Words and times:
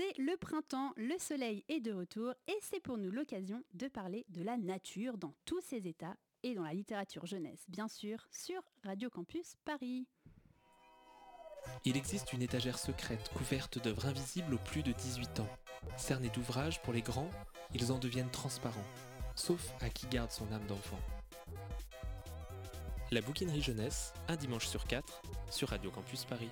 C'est 0.00 0.16
le 0.16 0.34
printemps, 0.38 0.94
le 0.96 1.18
soleil 1.18 1.62
est 1.68 1.80
de 1.80 1.92
retour 1.92 2.32
et 2.48 2.56
c'est 2.62 2.80
pour 2.80 2.96
nous 2.96 3.10
l'occasion 3.10 3.62
de 3.74 3.86
parler 3.86 4.24
de 4.30 4.40
la 4.42 4.56
nature 4.56 5.18
dans 5.18 5.34
tous 5.44 5.60
ses 5.60 5.86
états 5.86 6.16
et 6.42 6.54
dans 6.54 6.62
la 6.62 6.72
littérature 6.72 7.26
jeunesse, 7.26 7.66
bien 7.68 7.86
sûr, 7.86 8.26
sur 8.30 8.62
Radio 8.82 9.10
Campus 9.10 9.56
Paris. 9.66 10.06
Il 11.84 11.98
existe 11.98 12.32
une 12.32 12.40
étagère 12.40 12.78
secrète 12.78 13.30
couverte 13.36 13.78
d'œuvres 13.78 14.06
invisibles 14.06 14.54
aux 14.54 14.64
plus 14.64 14.82
de 14.82 14.92
18 14.92 15.40
ans. 15.40 15.48
Cernés 15.98 16.30
d'ouvrages 16.30 16.80
pour 16.80 16.94
les 16.94 17.02
grands, 17.02 17.30
ils 17.74 17.92
en 17.92 17.98
deviennent 17.98 18.30
transparents, 18.30 18.80
sauf 19.34 19.70
à 19.82 19.90
qui 19.90 20.06
garde 20.06 20.30
son 20.30 20.50
âme 20.50 20.66
d'enfant. 20.66 21.00
La 23.10 23.20
bouquinerie 23.20 23.60
jeunesse, 23.60 24.14
un 24.28 24.36
dimanche 24.36 24.66
sur 24.66 24.86
quatre, 24.86 25.20
sur 25.50 25.68
Radio 25.68 25.90
Campus 25.90 26.24
Paris. 26.24 26.48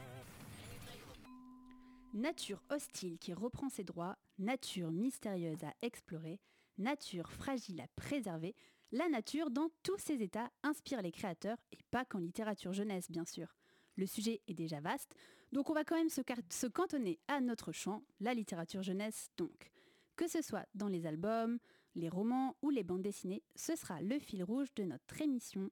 Nature 2.14 2.62
hostile 2.70 3.18
qui 3.18 3.34
reprend 3.34 3.68
ses 3.68 3.84
droits, 3.84 4.16
nature 4.38 4.90
mystérieuse 4.90 5.62
à 5.62 5.74
explorer, 5.82 6.40
nature 6.78 7.30
fragile 7.30 7.82
à 7.82 7.86
préserver, 7.96 8.54
la 8.92 9.08
nature 9.10 9.50
dans 9.50 9.68
tous 9.82 9.98
ses 9.98 10.22
états 10.22 10.50
inspire 10.62 11.02
les 11.02 11.12
créateurs 11.12 11.58
et 11.70 11.78
pas 11.90 12.06
qu'en 12.06 12.18
littérature 12.18 12.72
jeunesse 12.72 13.10
bien 13.10 13.26
sûr. 13.26 13.54
Le 13.96 14.06
sujet 14.06 14.40
est 14.48 14.54
déjà 14.54 14.80
vaste, 14.80 15.14
donc 15.52 15.68
on 15.68 15.74
va 15.74 15.84
quand 15.84 15.96
même 15.96 16.08
se, 16.08 16.66
cantonner 16.66 17.18
à 17.28 17.42
notre 17.42 17.72
champ, 17.72 18.02
la 18.20 18.32
littérature 18.32 18.82
jeunesse 18.82 19.30
donc. 19.36 19.70
Que 20.16 20.28
ce 20.28 20.40
soit 20.40 20.66
dans 20.74 20.88
les 20.88 21.04
albums, 21.04 21.58
les 21.94 22.08
romans 22.08 22.56
ou 22.62 22.70
les 22.70 22.84
bandes 22.84 23.02
dessinées, 23.02 23.42
ce 23.54 23.76
sera 23.76 24.00
le 24.00 24.18
fil 24.18 24.42
rouge 24.42 24.72
de 24.76 24.84
notre 24.84 25.20
émission. 25.20 25.70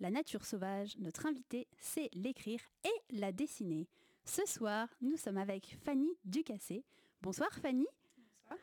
La 0.00 0.10
nature 0.10 0.44
sauvage, 0.44 0.98
notre 0.98 1.24
invité, 1.24 1.66
c'est 1.78 2.10
l'écrire 2.12 2.60
et 2.84 3.16
la 3.16 3.32
dessiner. 3.32 3.88
Ce 4.28 4.44
soir, 4.44 4.88
nous 5.00 5.16
sommes 5.16 5.38
avec 5.38 5.78
Fanny 5.84 6.10
Ducassé. 6.24 6.84
Bonsoir 7.22 7.48
Fanny. 7.54 7.86
Bonsoir. 8.18 8.58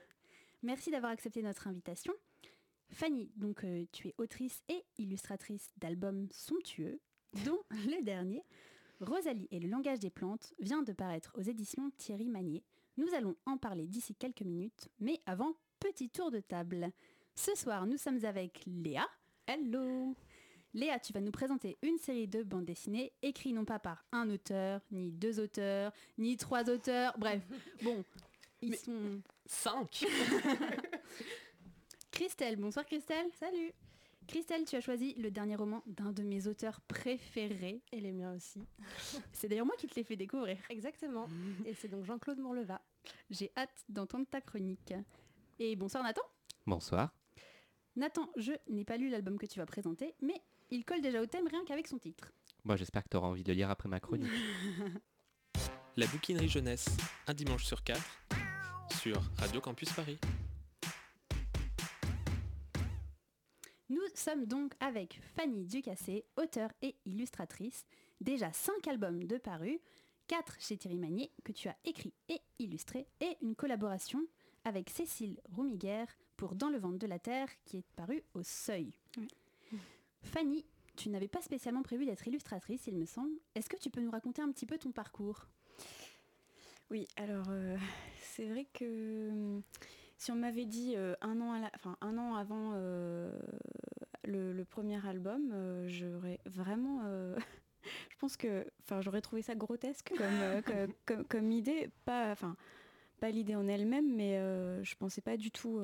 Merci 0.61 0.91
d'avoir 0.91 1.13
accepté 1.13 1.41
notre 1.41 1.67
invitation. 1.67 2.13
Fanny, 2.89 3.31
donc 3.37 3.63
euh, 3.63 3.85
tu 3.93 4.09
es 4.09 4.15
autrice 4.17 4.61
et 4.67 4.83
illustratrice 4.97 5.71
d'albums 5.77 6.27
somptueux, 6.31 6.99
dont 7.45 7.59
le 7.71 8.03
dernier, 8.03 8.43
Rosalie 8.99 9.47
et 9.51 9.59
le 9.59 9.69
langage 9.69 9.99
des 9.99 10.09
plantes, 10.09 10.53
vient 10.59 10.83
de 10.83 10.91
paraître 10.91 11.31
aux 11.35 11.41
éditions 11.41 11.91
Thierry 11.97 12.27
Magnier. 12.27 12.63
Nous 12.97 13.13
allons 13.15 13.37
en 13.45 13.57
parler 13.57 13.87
d'ici 13.87 14.13
quelques 14.13 14.41
minutes, 14.41 14.89
mais 14.99 15.21
avant, 15.25 15.53
petit 15.79 16.09
tour 16.09 16.29
de 16.29 16.41
table. 16.41 16.91
Ce 17.35 17.55
soir, 17.55 17.87
nous 17.87 17.97
sommes 17.97 18.23
avec 18.25 18.63
Léa. 18.67 19.07
Hello 19.47 20.13
Léa, 20.75 20.99
tu 20.99 21.13
vas 21.13 21.21
nous 21.21 21.31
présenter 21.31 21.77
une 21.83 21.99
série 21.99 22.27
de 22.27 22.41
bandes 22.41 22.65
dessinées 22.65 23.13
écrites 23.21 23.53
non 23.53 23.63
pas 23.63 23.77
par 23.77 24.03
un 24.11 24.27
auteur, 24.31 24.81
ni 24.91 25.11
deux 25.11 25.39
auteurs, 25.39 25.93
ni 26.17 26.35
trois 26.35 26.67
auteurs, 26.67 27.13
bref, 27.19 27.43
bon, 27.83 28.03
ils 28.61 28.71
Mais 28.71 28.77
sont... 28.77 29.21
Cinq 29.45 30.05
Christelle, 32.11 32.55
bonsoir 32.55 32.85
Christelle. 32.85 33.27
Salut 33.33 33.71
Christelle, 34.25 34.65
tu 34.65 34.75
as 34.75 34.81
choisi 34.81 35.13
le 35.15 35.29
dernier 35.29 35.55
roman 35.55 35.83
d'un 35.85 36.11
de 36.11 36.23
mes 36.23 36.47
auteurs 36.47 36.81
préférés. 36.81 37.81
Et 37.91 37.99
les 37.99 38.11
miens 38.11 38.33
aussi. 38.33 38.65
C'est 39.33 39.49
d'ailleurs 39.49 39.65
moi 39.65 39.75
qui 39.77 39.85
te 39.85 39.95
l'ai 39.95 40.03
fait 40.03 40.15
découvrir. 40.15 40.57
Exactement. 40.69 41.27
Et 41.65 41.73
c'est 41.73 41.89
donc 41.89 42.05
Jean-Claude 42.05 42.39
Morleva. 42.39 42.81
J'ai 43.29 43.51
hâte 43.57 43.83
d'entendre 43.89 44.25
ta 44.31 44.39
chronique. 44.39 44.93
Et 45.59 45.75
bonsoir 45.75 46.03
Nathan. 46.03 46.21
Bonsoir. 46.65 47.13
Nathan, 47.97 48.29
je 48.37 48.53
n'ai 48.69 48.85
pas 48.85 48.97
lu 48.97 49.09
l'album 49.09 49.37
que 49.37 49.45
tu 49.45 49.59
vas 49.59 49.65
présenter, 49.65 50.15
mais 50.21 50.41
il 50.71 50.85
colle 50.85 51.01
déjà 51.01 51.21
au 51.21 51.25
thème 51.25 51.47
rien 51.47 51.63
qu'avec 51.65 51.87
son 51.87 51.97
titre. 51.97 52.31
Bon, 52.65 52.75
j'espère 52.75 53.03
que 53.03 53.09
tu 53.09 53.17
auras 53.17 53.27
envie 53.27 53.43
de 53.43 53.53
lire 53.53 53.69
après 53.69 53.89
ma 53.89 53.99
chronique. 53.99 54.31
La 55.95 56.07
bouquinerie 56.07 56.47
jeunesse, 56.47 56.87
un 57.27 57.33
dimanche 57.33 57.65
sur 57.65 57.83
quatre, 57.83 58.25
sur 59.01 59.21
Radio 59.37 59.61
Campus 59.61 59.91
Paris. 59.91 60.17
Nous 63.89 64.01
sommes 64.15 64.45
donc 64.45 64.73
avec 64.79 65.19
Fanny 65.35 65.65
Ducassé, 65.65 66.25
auteure 66.35 66.71
et 66.81 66.95
illustratrice. 67.05 67.85
Déjà 68.21 68.51
5 68.51 68.87
albums 68.87 69.23
de 69.25 69.37
parus, 69.37 69.77
4 70.27 70.55
chez 70.59 70.77
Thierry 70.77 70.97
Magnier 70.97 71.31
que 71.43 71.51
tu 71.51 71.67
as 71.67 71.77
écrit 71.85 72.13
et 72.29 72.39
illustré, 72.57 73.07
et 73.19 73.37
une 73.41 73.55
collaboration 73.55 74.25
avec 74.63 74.89
Cécile 74.89 75.39
Roumiguer 75.55 76.05
pour 76.37 76.55
Dans 76.55 76.69
le 76.69 76.79
ventre 76.79 76.97
de 76.97 77.07
la 77.07 77.19
terre 77.19 77.49
qui 77.65 77.77
est 77.77 77.85
paru 77.95 78.23
au 78.33 78.41
seuil. 78.41 78.97
Fanny, 80.23 80.65
tu 80.95 81.09
n'avais 81.09 81.27
pas 81.27 81.41
spécialement 81.41 81.83
prévu 81.83 82.05
d'être 82.05 82.27
illustratrice, 82.27 82.87
il 82.87 82.95
me 82.95 83.05
semble. 83.05 83.33
Est-ce 83.55 83.69
que 83.69 83.77
tu 83.77 83.89
peux 83.89 84.01
nous 84.01 84.11
raconter 84.11 84.41
un 84.41 84.51
petit 84.51 84.65
peu 84.65 84.77
ton 84.77 84.91
parcours? 84.91 85.47
Oui, 86.91 87.07
alors 87.15 87.47
euh, 87.49 87.77
c'est 88.21 88.45
vrai 88.47 88.65
que 88.73 88.83
euh, 88.85 89.59
si 90.17 90.31
on 90.31 90.35
m'avait 90.35 90.65
dit 90.65 90.93
euh, 90.95 91.15
un, 91.21 91.39
an 91.41 91.53
à 91.53 91.59
la- 91.59 91.71
enfin, 91.75 91.97
un 92.01 92.17
an 92.17 92.35
avant 92.35 92.71
euh, 92.75 93.31
le, 94.23 94.53
le 94.53 94.65
premier 94.65 95.03
album, 95.05 95.53
j'aurais 95.87 96.39
vraiment... 96.45 97.01
je 98.09 98.15
pense 98.19 98.37
que 98.37 98.65
enfin, 98.83 99.01
j'aurais 99.01 99.21
trouvé 99.21 99.41
ça 99.41 99.55
grotesque 99.55 100.13
comme, 100.15 100.61
que- 100.65 100.87
comme, 101.05 101.25
comme 101.25 101.51
idée. 101.51 101.89
Pas, 102.05 102.31
enfin, 102.31 102.55
pas 103.19 103.31
l'idée 103.31 103.55
en 103.55 103.67
elle-même, 103.67 104.13
mais 104.15 104.35
je 104.83 104.95
pensais 104.95 105.21
pas 105.21 105.37
du 105.37 105.49
tout 105.51 105.79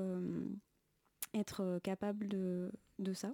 être 1.33 1.79
capable 1.83 2.27
de, 2.27 2.71
de 2.99 3.13
ça. 3.13 3.33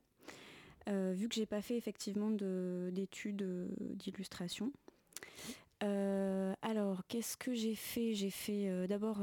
Euh, 0.88 1.14
vu 1.16 1.28
que 1.28 1.36
j'ai 1.36 1.48
pas 1.48 1.62
fait 1.62 1.78
effectivement 1.78 2.30
de- 2.30 2.92
d'études 2.94 3.42
euh, 3.42 3.68
d'illustration. 3.80 4.72
Euh, 5.84 6.54
alors, 6.62 7.08
qu'est-ce 7.08 7.38
que 7.38 7.54
j'ai 7.54 7.76
fait? 7.76 8.14
J'ai 8.14 8.30
fait 8.30 8.88
d'abord 8.88 9.22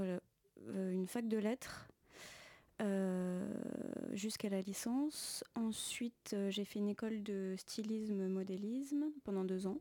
une 0.75 1.07
fac 1.07 1.27
de 1.29 1.39
lettres 1.39 1.89
jusqu'à 4.13 4.49
la 4.49 4.61
licence. 4.61 5.45
Ensuite, 5.55 6.37
j'ai 6.51 6.65
fait 6.65 6.81
une 6.81 6.89
école 6.89 7.23
de 7.23 7.55
stylisme 7.57 8.27
modélisme 8.27 9.07
pendant 9.25 9.45
deux 9.45 9.67
ans. 9.67 9.79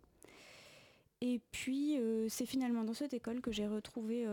Et 1.20 1.42
puis, 1.52 1.98
c'est 2.30 2.46
finalement 2.46 2.84
dans 2.84 2.94
cette 2.94 3.14
école 3.14 3.42
que 3.42 3.52
j'ai 3.52 3.68
retrouvé 3.68 4.26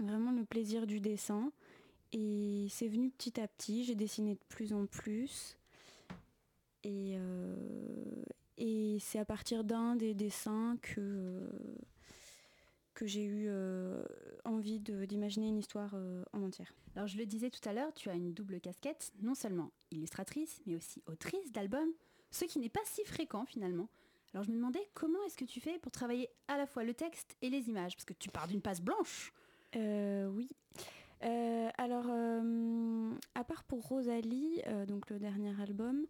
vraiment 0.00 0.32
le 0.32 0.44
plaisir 0.44 0.86
du 0.86 1.00
dessin. 1.00 1.50
Et 2.12 2.66
c'est 2.68 2.88
venu 2.88 3.10
petit 3.10 3.40
à 3.40 3.48
petit, 3.48 3.84
j'ai 3.84 3.94
dessiné 3.94 4.34
de 4.34 4.44
plus 4.48 4.74
en 4.74 4.86
plus. 4.86 5.56
Et, 6.84 7.14
euh, 7.16 8.24
et 8.58 8.98
c'est 9.00 9.18
à 9.18 9.24
partir 9.24 9.64
d'un 9.64 9.96
des 9.96 10.14
dessins 10.14 10.76
que, 10.82 11.48
que 12.94 13.06
j'ai 13.06 13.24
eu 13.24 13.46
euh, 13.48 14.04
envie 14.44 14.80
d'imaginer 14.80 15.48
une 15.48 15.58
histoire 15.58 15.92
euh, 15.94 16.24
en 16.32 16.42
entière. 16.42 16.74
Alors 16.94 17.06
je 17.06 17.16
le 17.16 17.26
disais 17.26 17.50
tout 17.50 17.66
à 17.68 17.72
l'heure, 17.72 17.92
tu 17.94 18.10
as 18.10 18.14
une 18.14 18.32
double 18.32 18.60
casquette, 18.60 19.12
non 19.20 19.34
seulement 19.34 19.70
illustratrice, 19.90 20.60
mais 20.66 20.76
aussi 20.76 21.02
autrice 21.06 21.52
d'albums, 21.52 21.92
ce 22.30 22.44
qui 22.44 22.58
n'est 22.58 22.68
pas 22.68 22.80
si 22.84 23.04
fréquent 23.04 23.44
finalement. 23.46 23.88
Alors 24.34 24.44
je 24.44 24.50
me 24.50 24.56
demandais 24.56 24.88
comment 24.94 25.22
est-ce 25.26 25.36
que 25.36 25.44
tu 25.44 25.60
fais 25.60 25.78
pour 25.78 25.92
travailler 25.92 26.28
à 26.48 26.56
la 26.56 26.66
fois 26.66 26.84
le 26.84 26.94
texte 26.94 27.36
et 27.42 27.50
les 27.50 27.68
images, 27.68 27.94
parce 27.94 28.04
que 28.04 28.14
tu 28.14 28.30
pars 28.30 28.48
d'une 28.48 28.62
passe 28.62 28.80
blanche. 28.80 29.32
Euh, 29.76 30.26
oui. 30.28 30.48
Euh, 31.24 31.68
alors, 31.78 32.06
euh, 32.08 33.10
à 33.34 33.44
part 33.44 33.64
pour 33.64 33.86
Rosalie, 33.86 34.60
euh, 34.66 34.86
donc 34.86 35.08
le 35.10 35.18
dernier 35.18 35.52
album, 35.60 36.06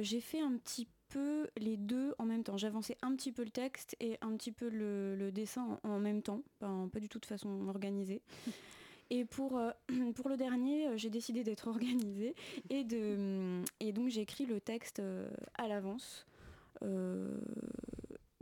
j'ai 0.00 0.20
fait 0.20 0.40
un 0.40 0.56
petit 0.56 0.88
peu 1.08 1.48
les 1.58 1.76
deux 1.76 2.14
en 2.18 2.24
même 2.24 2.42
temps. 2.42 2.56
J'avançais 2.56 2.96
un 3.02 3.14
petit 3.14 3.32
peu 3.32 3.44
le 3.44 3.50
texte 3.50 3.96
et 4.00 4.18
un 4.20 4.36
petit 4.36 4.52
peu 4.52 4.68
le, 4.68 5.14
le 5.16 5.30
dessin 5.30 5.78
en, 5.84 5.90
en 5.90 5.98
même 5.98 6.22
temps, 6.22 6.42
pas, 6.58 6.88
pas 6.92 7.00
du 7.00 7.08
tout 7.08 7.18
de 7.18 7.26
façon 7.26 7.68
organisée. 7.68 8.22
Et 9.08 9.24
pour, 9.24 9.56
euh, 9.56 9.70
pour 10.16 10.28
le 10.28 10.36
dernier, 10.36 10.98
j'ai 10.98 11.10
décidé 11.10 11.44
d'être 11.44 11.68
organisée 11.68 12.34
et, 12.70 12.82
de, 12.82 13.62
et 13.78 13.92
donc 13.92 14.08
j'ai 14.08 14.22
écrit 14.22 14.46
le 14.46 14.60
texte 14.60 15.00
à 15.54 15.68
l'avance. 15.68 16.26
Euh, 16.82 17.28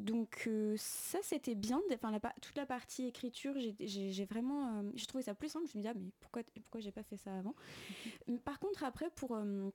donc 0.05 0.45
euh, 0.47 0.75
ça 0.79 1.19
c'était 1.23 1.55
bien, 1.55 1.81
enfin 1.93 2.11
la 2.11 2.21
toute 2.41 2.57
la 2.57 2.67
partie 2.67 3.07
écriture, 3.07 3.55
j'ai- 3.59 4.25
vraiment, 4.27 4.79
euh, 4.79 4.91
j'ai 4.95 5.07
trouvé 5.07 5.25
ça 5.25 5.35
plus 5.35 5.49
simple. 5.49 5.67
Je 5.73 5.79
me 5.79 5.83
dis 5.83 5.89
ah 5.89 5.95
mais 5.95 6.11
pourquoi 6.21 6.43
pourquoi 6.63 6.81
j'ai 6.81 6.93
pas 6.93 7.03
fait 7.03 7.17
ça 7.17 7.35
avant? 7.37 7.55
Par 8.45 8.59
contre 8.61 8.85
après 8.85 9.11
pour 9.17 9.35
euh, 9.35 9.71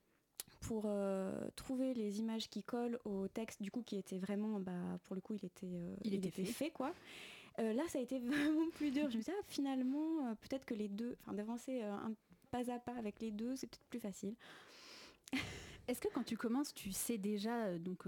pour 0.62 0.84
euh, 0.86 1.50
trouver 1.56 1.94
les 1.94 2.20
images 2.20 2.50
qui 2.50 2.64
collent 2.64 3.00
au 3.06 3.28
texte 3.28 3.62
du 3.62 3.72
coup 3.72 3.81
qui 3.81 3.98
était 3.98 4.20
vraiment 4.20 4.60
bah 4.60 5.00
pour 5.04 5.16
le 5.16 5.22
coup 5.22 5.34
il 5.34 5.46
était 5.46 5.66
euh, 5.66 5.96
Il 6.04 6.14
était 6.14 6.30
fait. 6.46 6.70
quoi. 6.70 6.94
Euh, 7.58 7.74
là 7.74 7.84
ça 7.88 7.98
a 8.00 8.02
été 8.02 8.20
vraiment 8.20 8.70
plus 8.72 8.92
dur. 8.92 9.10
Je 9.10 9.18
me 9.18 9.24
dis 9.24 9.32
ah 9.32 9.44
finalement 9.48 10.36
peut-être 10.36 10.66
que 10.66 10.75
les 10.75 10.90
deux, 10.90 11.18
enfin 11.22 11.34
d'avancer 11.34 11.82
un 11.82 12.14
pas 12.52 12.70
à 12.72 12.80
pas 12.80 12.96
avec 12.96 13.20
les 13.20 13.32
deux 13.32 13.56
c'est 13.56 13.68
peut-être 13.68 13.90
plus 13.90 14.00
facile. 14.00 14.36
Est-ce 15.88 16.02
que 16.02 16.08
quand 16.14 16.24
tu 16.24 16.38
commences, 16.38 16.74
tu 16.74 16.92
sais 16.92 17.18
déjà, 17.18 17.78
donc, 17.80 18.04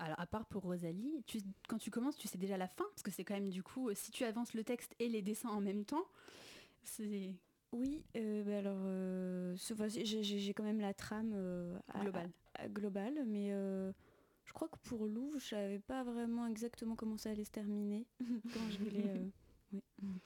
alors, 0.00 0.18
à 0.20 0.26
part 0.26 0.46
pour 0.46 0.62
Rosalie, 0.62 1.22
tu- 1.26 1.40
quand 1.68 1.78
tu 1.78 1.90
commences, 1.90 2.16
tu 2.16 2.26
sais 2.28 2.38
déjà 2.38 2.56
la 2.56 2.68
fin 2.68 2.84
Parce 2.90 3.02
que 3.02 3.10
c'est 3.10 3.24
quand 3.24 3.34
même 3.34 3.50
du 3.50 3.62
coup, 3.62 3.88
euh, 3.88 3.94
si 3.94 4.10
tu 4.10 4.24
avances 4.24 4.54
le 4.54 4.64
texte 4.64 4.94
et 4.98 5.08
les 5.08 5.22
dessins 5.22 5.50
en 5.50 5.60
même 5.60 5.84
temps, 5.84 6.04
c'est 6.82 7.34
Oui, 7.72 8.02
euh, 8.16 8.42
bah 8.44 8.58
alors 8.58 8.80
euh, 8.84 9.54
j'ai- 9.56 10.54
quand 10.54 10.64
même 10.64 10.80
la 10.80 10.94
trame 10.94 11.32
euh, 11.34 11.78
à- 11.88 12.00
global. 12.00 12.30
à- 12.54 12.68
globale, 12.68 13.24
mais 13.26 13.50
je 14.44 14.52
crois 14.52 14.68
que 14.68 14.78
pour 14.88 15.06
Lou, 15.06 15.32
je 15.38 15.44
savais 15.46 15.78
pas 15.78 16.02
vraiment 16.02 16.46
exactement 16.46 16.96
comment 16.96 17.16
ça 17.16 17.30
allait 17.30 17.44
se 17.44 17.50
terminer 17.52 18.06
quand 18.54 18.68
je 18.70 18.78
voulais. 18.78 19.30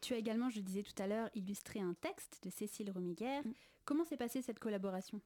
Tu 0.00 0.14
as 0.14 0.18
également, 0.18 0.48
je 0.48 0.60
disais 0.60 0.84
tout 0.84 1.02
à 1.02 1.08
l'heure, 1.08 1.28
illustré 1.34 1.80
un 1.80 1.92
texte 1.94 2.38
de 2.44 2.50
Cécile 2.50 2.90
Romiguer. 2.92 3.40
Mm. 3.44 3.50
Comment 3.84 4.04
s'est 4.04 4.16
passée 4.16 4.42
cette 4.42 4.60
collaboration? 4.60 5.20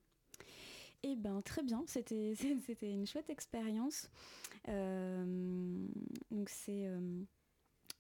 Eh 1.05 1.17
ben 1.17 1.43
très 1.43 1.63
bien, 1.63 1.85
c'était 1.87 2.35
une 2.83 3.07
chouette 3.07 3.31
expérience. 3.31 4.09
Euh, 4.69 5.87
donc 6.31 6.49
c'est 6.49 6.87
euh, 6.87 7.23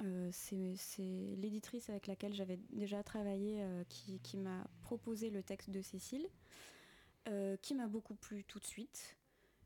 euh, 0.02 0.28
c'est 0.32 0.74
c'est 0.76 1.34
l'éditrice 1.36 1.88
avec 1.90 2.06
laquelle 2.06 2.34
j'avais 2.34 2.58
déjà 2.70 3.02
travaillé 3.02 3.64
qui, 3.88 4.36
m'a 4.36 4.66
proposé 4.82 5.30
le 5.30 5.42
texte 5.42 5.70
de 5.70 5.82
Cécile, 5.82 6.28
qui 7.62 7.74
m'a 7.74 7.86
beaucoup 7.88 8.14
plu 8.14 8.44
tout 8.44 8.58
de 8.60 8.64
suite. 8.66 9.16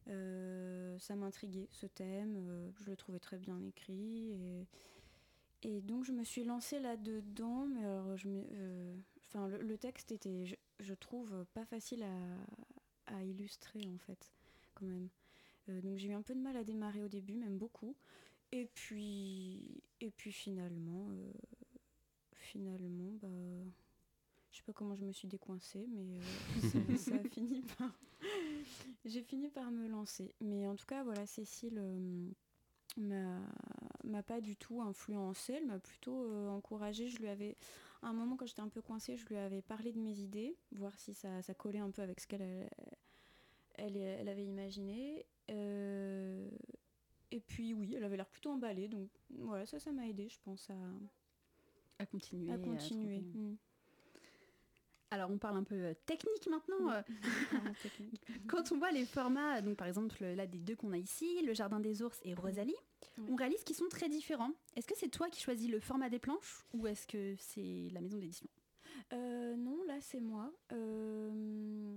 Ça 0.06 1.16
m'intriguait 1.16 1.68
ce 1.72 1.86
thème, 1.86 2.72
je 2.78 2.90
le 2.90 2.96
trouvais 2.96 3.18
très 3.18 3.38
bien 3.38 3.60
écrit 3.62 4.32
et, 5.62 5.80
donc 5.82 6.04
je 6.04 6.12
me 6.12 6.22
suis 6.22 6.44
lancée 6.44 6.78
là-dedans, 6.78 7.66
mais 7.66 7.84
alors 7.84 8.16
je 8.16 8.28
me- 8.28 8.94
enfin, 9.26 9.48
le, 9.48 9.58
le 9.62 9.76
texte 9.78 10.12
était, 10.12 10.44
je 10.78 10.94
trouve, 10.94 11.44
pas 11.54 11.64
facile 11.64 12.04
à, 12.04 12.36
à 13.06 13.22
illustrer 13.22 13.86
en 13.88 13.98
fait, 13.98 14.32
quand 14.74 14.86
même. 14.86 15.08
Euh, 15.68 15.80
donc 15.80 15.98
j'ai 15.98 16.08
eu 16.08 16.12
un 16.12 16.22
peu 16.22 16.34
de 16.34 16.40
mal 16.40 16.56
à 16.56 16.64
démarrer 16.64 17.02
au 17.02 17.08
début, 17.08 17.34
même 17.34 17.58
beaucoup. 17.58 17.94
Et 18.52 18.66
puis, 18.74 19.82
et 20.00 20.10
puis 20.10 20.32
finalement, 20.32 21.08
euh, 21.10 21.32
finalement, 22.34 23.12
bah, 23.20 23.28
je 24.50 24.58
sais 24.58 24.62
pas 24.64 24.72
comment 24.72 24.94
je 24.94 25.04
me 25.04 25.12
suis 25.12 25.28
décoincée, 25.28 25.86
mais 25.88 26.18
euh, 26.18 26.96
ça, 26.96 27.14
a 27.14 27.28
fini 27.28 27.62
par, 27.76 27.90
j'ai 29.04 29.22
fini 29.22 29.50
par 29.50 29.70
me 29.70 29.88
lancer. 29.88 30.32
Mais 30.40 30.66
en 30.66 30.76
tout 30.76 30.86
cas, 30.86 31.02
voilà, 31.02 31.26
Cécile 31.26 31.82
m'a 32.96 34.22
pas 34.22 34.40
du 34.40 34.56
tout 34.56 34.80
influencée, 34.80 35.54
elle 35.54 35.66
m'a 35.66 35.80
plutôt 35.80 36.48
encouragée. 36.48 37.08
Je 37.08 37.18
lui 37.18 37.28
avais, 37.28 37.56
à 38.02 38.08
un 38.08 38.12
moment 38.12 38.36
quand 38.36 38.46
j'étais 38.46 38.60
un 38.60 38.68
peu 38.68 38.82
coincée, 38.82 39.16
je 39.16 39.26
lui 39.26 39.36
avais 39.36 39.62
parlé 39.62 39.92
de 39.92 39.98
mes 39.98 40.18
idées, 40.20 40.56
voir 40.72 40.98
si 40.98 41.14
ça, 41.14 41.42
ça 41.42 41.54
collait 41.54 41.78
un 41.78 41.90
peu 41.90 42.02
avec 42.02 42.20
ce 42.20 42.26
qu'elle 42.26 42.68
elle, 43.76 43.96
elle 43.96 44.28
avait 44.28 44.44
imaginé. 44.44 45.26
Euh, 45.50 46.48
et 47.30 47.40
puis 47.40 47.74
oui, 47.74 47.94
elle 47.94 48.04
avait 48.04 48.16
l'air 48.16 48.28
plutôt 48.28 48.50
emballée, 48.50 48.88
donc 48.88 49.08
voilà, 49.30 49.66
ça, 49.66 49.78
ça 49.78 49.92
m'a 49.92 50.06
aidé, 50.06 50.28
je 50.28 50.38
pense, 50.44 50.70
à, 50.70 50.74
À 51.98 52.06
continuer. 52.06 52.52
à 52.52 52.58
continuer. 52.58 53.20
Mm. 53.20 53.56
Alors 55.10 55.30
on 55.30 55.38
parle 55.38 55.56
un 55.56 55.62
peu 55.62 55.76
euh, 55.76 55.94
technique 56.04 56.48
maintenant. 56.48 56.90
Euh. 56.90 57.02
Quand 58.48 58.72
on 58.72 58.78
voit 58.78 58.90
les 58.90 59.04
formats, 59.04 59.60
donc 59.62 59.76
par 59.76 59.86
exemple 59.86 60.24
là 60.24 60.46
des 60.46 60.58
deux 60.58 60.74
qu'on 60.74 60.92
a 60.92 60.98
ici, 60.98 61.42
le 61.44 61.54
Jardin 61.54 61.78
des 61.78 62.02
ours 62.02 62.18
et 62.24 62.34
Rosalie, 62.34 62.74
Oui. 63.18 63.30
on 63.30 63.34
réalise 63.36 63.62
qu'ils 63.64 63.76
sont 63.76 63.88
très 63.88 64.08
différents. 64.08 64.52
Est-ce 64.76 64.86
que 64.86 64.96
c'est 64.96 65.08
toi 65.08 65.28
qui 65.30 65.40
choisis 65.40 65.70
le 65.70 65.80
format 65.80 66.10
des 66.10 66.18
planches 66.18 66.64
ou 66.72 66.86
est-ce 66.86 67.06
que 67.06 67.34
c'est 67.38 67.88
la 67.92 68.00
maison 68.00 68.18
d'édition? 68.18 68.48
Euh, 69.12 69.56
non, 69.56 69.82
là 69.84 70.00
c'est 70.00 70.20
moi. 70.20 70.52
Euh, 70.72 71.96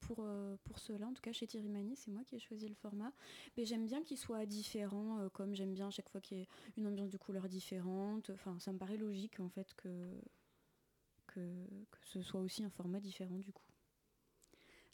pour, 0.00 0.18
euh, 0.20 0.56
pour 0.64 0.78
cela, 0.78 1.06
en 1.06 1.12
tout 1.12 1.22
cas 1.22 1.32
chez 1.32 1.46
Thierry 1.46 1.68
Magny, 1.68 1.96
c'est 1.96 2.10
moi 2.10 2.22
qui 2.24 2.36
ai 2.36 2.38
choisi 2.38 2.68
le 2.68 2.74
format. 2.74 3.12
Mais 3.56 3.64
j'aime 3.64 3.86
bien 3.86 4.02
qu'il 4.02 4.18
soit 4.18 4.46
différent, 4.46 5.28
comme 5.32 5.54
j'aime 5.54 5.74
bien 5.74 5.88
à 5.88 5.90
chaque 5.90 6.08
fois 6.08 6.20
qu'il 6.20 6.38
y 6.38 6.40
ait 6.42 6.48
une 6.76 6.86
ambiance 6.86 7.10
de 7.10 7.18
couleurs 7.18 7.48
différente. 7.48 8.30
Enfin, 8.30 8.58
ça 8.60 8.72
me 8.72 8.78
paraît 8.78 8.96
logique 8.96 9.40
en 9.40 9.48
fait 9.48 9.74
que, 9.74 9.88
que, 11.26 11.40
que 11.90 11.98
ce 12.06 12.22
soit 12.22 12.40
aussi 12.40 12.64
un 12.64 12.70
format 12.70 13.00
différent 13.00 13.38
du 13.38 13.52
coup. 13.52 13.62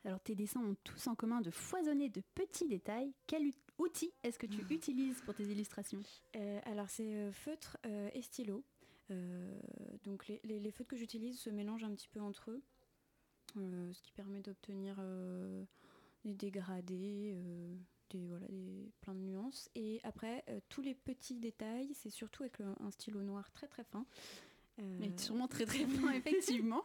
Alors 0.05 0.21
tes 0.21 0.35
dessins 0.35 0.61
ont 0.63 0.77
tous 0.85 1.07
en 1.09 1.15
commun 1.15 1.41
de 1.41 1.51
foisonner 1.51 2.09
de 2.09 2.23
petits 2.35 2.67
détails. 2.69 3.13
Quel 3.27 3.47
ut- 3.47 3.55
outil 3.79 4.13
est-ce 4.23 4.39
que 4.39 4.47
tu 4.47 4.61
utilises 4.73 5.21
pour 5.23 5.35
tes 5.35 5.45
illustrations? 5.45 6.01
Euh, 6.37 6.61
alors 6.65 6.89
c'est 6.89 7.15
euh, 7.15 7.33
feutre 7.33 7.77
euh, 7.87 8.09
et 8.15 8.23
stylo. 8.23 8.65
Donc 10.05 10.27
les, 10.29 10.39
les- 10.45 10.61
les 10.61 10.71
feutres 10.71 10.91
que 10.91 10.97
j'utilise 10.97 11.39
se 11.41 11.49
mélangent 11.49 11.85
un 11.85 11.95
petit 11.95 12.09
peu 12.09 12.21
entre 12.21 12.51
eux, 12.51 12.63
ce 13.57 14.03
qui 14.03 14.13
permet 14.13 14.41
d'obtenir 14.43 15.03
des 16.25 16.35
dégradés, 16.35 17.35
des, 18.11 18.27
voilà, 18.27 18.47
des, 18.49 18.93
plein 19.01 19.15
de 19.15 19.21
nuances. 19.21 19.71
Et 19.75 20.01
après, 20.05 20.45
euh, 20.51 20.61
tous 20.69 20.83
les 20.83 20.95
petits 20.95 21.37
détails, 21.37 21.95
c'est 21.95 22.11
surtout 22.11 22.43
avec 22.43 22.59
le- 22.59 22.75
un 22.81 22.91
stylo 22.91 23.23
noir 23.23 23.51
très 23.51 23.67
très 23.67 23.85
fin. 23.85 24.05
Euh, 24.81 24.97
Mais 25.01 25.11
sûrement 25.19 25.49
très 25.49 25.67
très 25.67 25.85
bien 25.85 26.13
effectivement. 26.15 26.85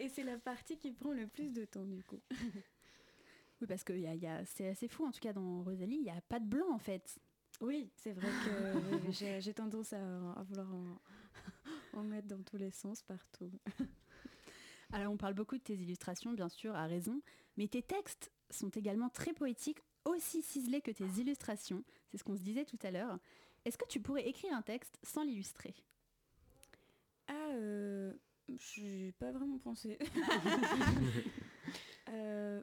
et 0.00 0.08
c'est- 0.08 0.22
la 0.24 0.38
partie 0.38 0.76
qui 0.78 0.92
prend 0.92 1.12
le 1.12 1.26
plus 1.26 1.52
de 1.52 1.64
temps 1.64 1.84
du 1.84 2.02
coup. 2.04 2.20
Oui 3.60 3.68
parce 3.68 3.84
que 3.84 3.92
y 3.92 4.06
a- 4.08 4.14
y 4.16 4.26
a- 4.26 4.44
c'est 4.44 4.66
assez 4.68 4.88
fou 4.88 5.04
en 5.06 5.12
tout 5.12 5.20
cas 5.20 5.32
dans 5.32 5.62
Rosalie, 5.62 5.94
il 5.96 6.02
n'y 6.02 6.10
a 6.10 6.20
pas 6.22 6.40
de 6.40 6.46
blanc 6.46 6.66
en 6.72 6.78
fait. 6.80 7.18
Oui, 7.60 7.90
c'est 7.94 8.10
vrai 8.12 8.26
que 8.44 9.10
j'ai 9.12 9.40
j'ai 9.40 9.54
tendance 9.54 9.92
à, 9.92 10.32
à 10.32 10.42
vouloir 10.42 10.68
en, 10.74 10.98
en 11.98 12.02
mettre 12.02 12.26
dans 12.26 12.42
tous 12.42 12.56
les 12.56 12.72
sens 12.72 13.02
partout. 13.02 13.52
Alors 14.92 15.12
on 15.12 15.16
parle 15.16 15.34
beaucoup 15.34 15.56
de 15.56 15.62
tes 15.62 15.74
illustrations 15.74 16.32
bien 16.32 16.48
sûr 16.48 16.74
à 16.74 16.86
raison, 16.86 17.22
mais 17.56 17.68
tes 17.68 17.82
textes 17.82 18.32
sont 18.50 18.70
également 18.70 19.08
très 19.10 19.32
poétiques, 19.32 19.78
aussi 20.04 20.42
ciselés 20.42 20.80
que 20.82 20.90
tes 20.90 21.06
illustrations. 21.20 21.84
C'est 22.10 22.18
ce 22.18 22.24
qu'on 22.24 22.36
se 22.36 22.42
disait 22.42 22.64
tout 22.64 22.78
à 22.82 22.90
l'heure. 22.90 23.18
Est-ce 23.64 23.78
que 23.78 23.86
tu 23.88 24.00
pourrais 24.00 24.26
écrire 24.28 24.54
un 24.54 24.62
texte 24.62 24.98
sans 25.04 25.22
l'illustrer? 25.22 25.74
Ah, 27.32 27.52
euh, 27.54 28.12
j'ai 28.48 29.12
pas 29.12 29.32
vraiment 29.32 29.58
pensé. 29.58 29.98
euh, 32.08 32.62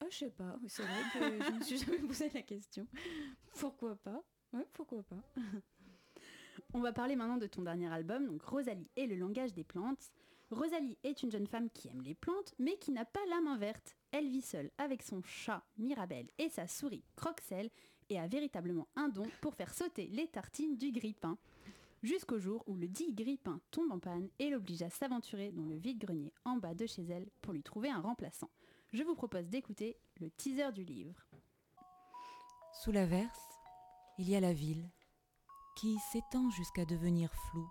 ah, 0.00 0.06
je 0.10 0.16
sais 0.16 0.30
pas, 0.30 0.58
c'est 0.66 0.82
vrai 0.82 1.02
que 1.12 1.44
je 1.44 1.52
me 1.52 1.62
suis 1.62 1.78
jamais 1.78 1.98
posé 1.98 2.30
la 2.34 2.42
question. 2.42 2.86
Pourquoi 3.58 3.94
pas? 3.96 4.22
Ouais, 4.52 4.66
pourquoi 4.72 5.02
pas? 5.04 5.22
On 6.74 6.80
va 6.80 6.92
parler 6.92 7.14
maintenant 7.14 7.36
de 7.36 7.46
ton 7.46 7.62
dernier 7.62 7.92
album, 7.92 8.26
donc 8.26 8.42
Rosalie 8.42 8.90
et 8.96 9.06
le 9.06 9.16
langage 9.16 9.54
des 9.54 9.64
plantes. 9.64 10.10
Rosalie 10.50 10.98
est 11.04 11.22
une 11.22 11.30
jeune 11.30 11.46
femme 11.46 11.70
qui 11.70 11.88
aime 11.88 12.02
les 12.02 12.14
plantes, 12.14 12.54
mais 12.58 12.76
qui 12.78 12.90
n'a 12.90 13.04
pas 13.04 13.24
la 13.28 13.40
main 13.40 13.56
verte. 13.56 13.96
Elle 14.10 14.28
vit 14.28 14.42
seule 14.42 14.70
avec 14.78 15.02
son 15.02 15.22
chat 15.22 15.64
Mirabelle 15.78 16.28
et 16.38 16.48
sa 16.48 16.66
souris 16.66 17.04
Croxel 17.14 17.70
et 18.08 18.18
a 18.18 18.26
véritablement 18.26 18.88
un 18.96 19.08
don 19.08 19.26
pour 19.40 19.54
faire 19.54 19.72
sauter 19.72 20.08
les 20.08 20.26
tartines 20.26 20.76
du 20.76 20.90
grille-pain. 20.90 21.38
Jusqu'au 22.02 22.38
jour 22.38 22.64
où 22.66 22.76
le 22.76 22.88
dit 22.88 23.12
grille-pain 23.12 23.60
tombe 23.70 23.92
en 23.92 23.98
panne 23.98 24.30
et 24.38 24.48
l'oblige 24.48 24.82
à 24.82 24.88
s'aventurer 24.88 25.52
dans 25.52 25.66
le 25.66 25.76
vide-grenier 25.76 26.32
en 26.46 26.56
bas 26.56 26.74
de 26.74 26.86
chez 26.86 27.02
elle 27.02 27.28
pour 27.42 27.52
lui 27.52 27.62
trouver 27.62 27.90
un 27.90 28.00
remplaçant. 28.00 28.50
Je 28.92 29.02
vous 29.02 29.14
propose 29.14 29.48
d'écouter 29.48 29.98
le 30.18 30.30
teaser 30.30 30.72
du 30.72 30.82
livre. 30.84 31.14
Sous 32.82 32.90
l'averse, 32.90 33.48
il 34.18 34.30
y 34.30 34.34
a 34.34 34.40
la 34.40 34.54
ville, 34.54 34.90
qui 35.76 35.98
s'étend 36.10 36.48
jusqu'à 36.50 36.86
devenir 36.86 37.30
floue. 37.50 37.70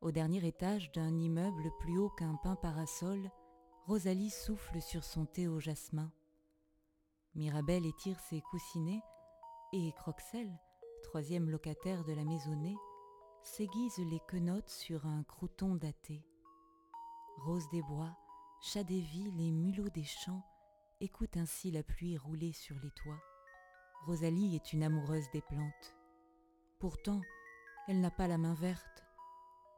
Au 0.00 0.10
dernier 0.10 0.44
étage 0.44 0.90
d'un 0.90 1.16
immeuble 1.16 1.70
plus 1.78 1.96
haut 1.98 2.10
qu'un 2.10 2.34
pin 2.42 2.56
parasol, 2.56 3.30
Rosalie 3.86 4.30
souffle 4.30 4.82
sur 4.82 5.04
son 5.04 5.26
thé 5.26 5.46
au 5.46 5.60
jasmin. 5.60 6.12
Mirabelle 7.36 7.86
étire 7.86 8.18
ses 8.18 8.40
coussinets 8.40 9.02
et 9.72 9.92
Croxel, 9.92 10.50
troisième 11.02 11.50
locataire 11.50 12.04
de 12.04 12.12
la 12.12 12.24
maisonnée, 12.24 12.76
s'aiguise 13.42 13.98
les 13.98 14.20
quenottes 14.28 14.70
sur 14.70 15.06
un 15.06 15.22
crouton 15.24 15.74
daté. 15.74 16.24
Rose 17.38 17.68
des 17.70 17.82
bois, 17.82 18.16
chat 18.62 18.84
des 18.84 19.00
villes 19.00 19.40
et 19.40 19.50
mulot 19.50 19.90
des 19.90 20.04
champs 20.04 20.42
écoutent 21.00 21.36
ainsi 21.36 21.70
la 21.70 21.82
pluie 21.82 22.16
rouler 22.16 22.52
sur 22.52 22.76
les 22.80 22.90
toits. 22.90 23.20
Rosalie 24.06 24.54
est 24.54 24.72
une 24.72 24.84
amoureuse 24.84 25.28
des 25.32 25.42
plantes. 25.42 25.96
Pourtant, 26.78 27.20
elle 27.88 28.00
n'a 28.00 28.10
pas 28.10 28.28
la 28.28 28.38
main 28.38 28.54
verte. 28.54 29.04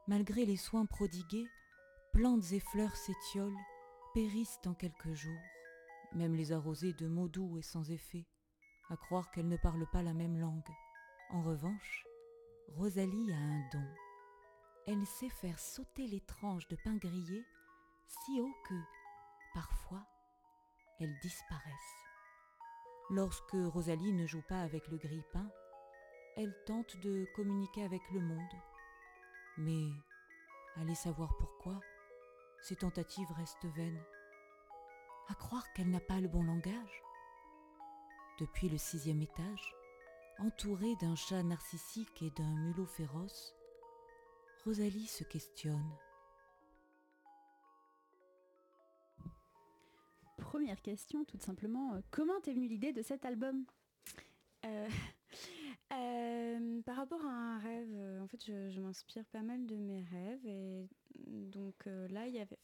Malgré 0.07 0.45
les 0.45 0.57
soins 0.57 0.85
prodigués, 0.85 1.47
plantes 2.13 2.51
et 2.51 2.59
fleurs 2.59 2.95
s'étiolent, 2.95 3.57
périssent 4.13 4.59
en 4.65 4.73
quelques 4.73 5.13
jours. 5.13 5.33
Même 6.13 6.35
les 6.35 6.51
arroser 6.51 6.93
de 6.93 7.07
mots 7.07 7.27
doux 7.27 7.57
et 7.57 7.63
sans 7.63 7.89
effet, 7.89 8.25
à 8.89 8.97
croire 8.97 9.31
qu'elles 9.31 9.47
ne 9.47 9.57
parlent 9.57 9.89
pas 9.91 10.03
la 10.03 10.13
même 10.13 10.37
langue. 10.37 10.61
En 11.31 11.41
revanche, 11.41 12.05
Rosalie 12.77 13.31
a 13.31 13.37
un 13.37 13.69
don. 13.71 13.87
Elle 14.87 15.05
sait 15.05 15.29
faire 15.29 15.59
sauter 15.59 16.07
les 16.07 16.21
tranches 16.21 16.67
de 16.67 16.77
pain 16.83 16.95
grillé 16.97 17.43
si 18.05 18.39
haut 18.39 18.55
que, 18.67 18.75
parfois, 19.53 20.05
elles 20.99 21.17
disparaissent. 21.21 22.05
Lorsque 23.09 23.55
Rosalie 23.55 24.13
ne 24.13 24.27
joue 24.27 24.43
pas 24.47 24.61
avec 24.61 24.87
le 24.87 24.97
grille-pain, 24.97 25.49
elle 26.37 26.55
tente 26.65 26.97
de 26.97 27.25
communiquer 27.35 27.83
avec 27.83 28.01
le 28.11 28.19
monde. 28.19 28.55
Mais, 29.57 29.89
allez 30.75 30.95
savoir 30.95 31.35
pourquoi, 31.37 31.79
ces 32.61 32.75
tentatives 32.75 33.31
restent 33.31 33.65
vaines. 33.75 34.03
À 35.29 35.33
croire 35.33 35.71
qu'elle 35.73 35.89
n'a 35.89 35.99
pas 35.99 36.19
le 36.19 36.27
bon 36.27 36.43
langage. 36.43 37.03
Depuis 38.39 38.69
le 38.69 38.77
sixième 38.77 39.21
étage, 39.21 39.75
entourée 40.39 40.95
d'un 41.01 41.15
chat 41.15 41.43
narcissique 41.43 42.21
et 42.21 42.29
d'un 42.31 42.55
mulot 42.55 42.85
féroce, 42.85 43.55
Rosalie 44.63 45.07
se 45.07 45.23
questionne. 45.23 45.91
Première 50.37 50.81
question, 50.81 51.25
tout 51.25 51.37
simplement, 51.39 51.93
euh, 51.93 52.01
comment 52.11 52.39
t'es 52.41 52.53
venue 52.53 52.67
l'idée 52.67 52.93
de 52.93 53.01
cet 53.01 53.25
album 53.25 53.65
Euh, 54.65 54.87
euh, 55.93 56.81
par 56.81 56.95
rapport 56.95 57.23
à 57.25 57.29
un 57.29 57.59
rêve, 57.59 57.89
euh, 57.93 58.21
en 58.21 58.27
fait, 58.27 58.43
je, 58.43 58.79
m'inspire 58.79 59.25
pas 59.25 59.41
mal 59.41 59.65
de 59.65 59.75
mes 59.75 60.01
rêves. 60.01 60.45
Et 60.45 60.87
donc 61.27 61.85
là, 61.85 62.27
il 62.27 62.33
y 62.33 62.39
avait 62.39 62.57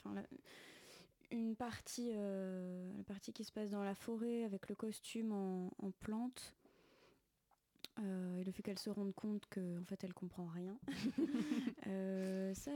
une 1.31 1.55
partie, 1.55 2.11
la 2.11 3.03
partie 3.05 3.33
qui 3.33 3.43
se 3.43 3.51
passe 3.51 3.69
dans 3.69 3.83
la 3.83 3.95
forêt 3.95 4.43
avec 4.43 4.67
le 4.69 4.75
costume 4.75 5.31
en, 5.31 5.71
en 5.79 5.91
plantes. 7.95 8.39
et 8.39 8.43
le 8.43 8.51
fait 8.51 8.63
qu'elle 8.63 8.79
se 8.79 8.89
rende 8.89 9.13
compte 9.13 9.45
qu'en 9.49 9.81
en 9.81 9.85
fait 9.85 10.03
elle 10.03 10.13
comprend 10.13 10.47
rien. 10.47 10.77
ça, 12.53 12.71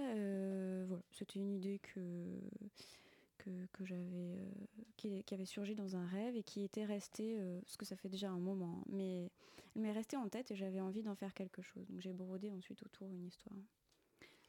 voilà, 0.85 1.03
c'était 1.11 1.39
une 1.39 1.51
idée 1.51 1.79
que 1.79 2.39
que, 3.73 3.85
j'avais, 3.85 4.01
euh, 4.01 4.51
qui, 4.97 5.23
avait 5.33 5.45
surgi 5.45 5.75
dans 5.75 5.95
un 5.95 6.05
rêve 6.05 6.35
et 6.35 6.43
qui 6.43 6.63
était 6.63 6.85
resté, 6.85 7.35
euh, 7.37 7.59
parce 7.61 7.77
que 7.77 7.85
ça 7.85 7.95
fait 7.95 8.09
déjà 8.09 8.29
un 8.29 8.39
moment, 8.39 8.79
hein, 8.81 8.85
mais 8.89 9.31
elle 9.75 9.81
m'est 9.81 9.91
restée 9.91 10.17
en 10.17 10.27
tête 10.29 10.51
et 10.51 10.55
j'avais 10.55 10.79
envie 10.79 11.03
d'en 11.03 11.15
faire 11.15 11.33
quelque 11.33 11.61
chose. 11.61 11.85
Donc 11.87 12.01
j'ai 12.01 12.13
brodé 12.13 12.51
ensuite 12.51 12.81
autour 12.83 13.11
une 13.11 13.25
histoire. 13.25 13.57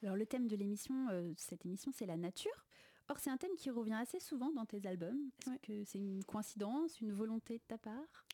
Alors 0.02 0.16
le 0.16 0.26
thème 0.26 0.46
de 0.46 0.56
l'émission, 0.56 1.08
euh, 1.10 1.32
cette 1.36 1.64
émission, 1.66 1.90
c'est 1.92 2.06
la 2.06 2.16
nature. 2.16 2.66
Or 3.08 3.18
c'est 3.18 3.30
un 3.30 3.36
thème 3.36 3.54
qui 3.56 3.70
revient 3.70 3.94
assez 3.94 4.20
souvent 4.20 4.50
dans 4.52 4.66
tes 4.66 4.86
albums. 4.86 5.30
Est-ce 5.46 5.58
que 5.60 5.84
c'est 5.84 5.98
une 5.98 6.24
coïncidence, 6.24 7.00
une 7.00 7.12
volonté 7.12 7.58
de 7.58 7.64
ta 7.68 7.78
part? 7.78 8.24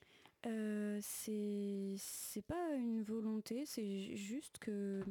C'est, 0.45 1.95
c'est 1.97 2.43
pas 2.43 2.75
une 2.75 3.03
volonté, 3.03 3.65
c'est 3.67 4.17
juste 4.17 4.59
que 4.59 5.03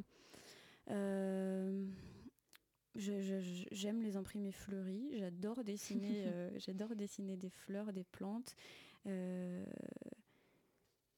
j'aime 2.94 4.02
les 4.02 4.16
imprimés 4.16 4.52
fleuris, 4.52 5.10
j'adore 5.18 5.64
dessiner, 5.64 6.24
euh, 6.26 6.50
j'adore 6.58 6.94
dessiner 6.94 7.36
des 7.36 7.50
fleurs, 7.50 7.92
des 7.92 8.04
plantes, 8.04 8.54
euh, 9.06 9.64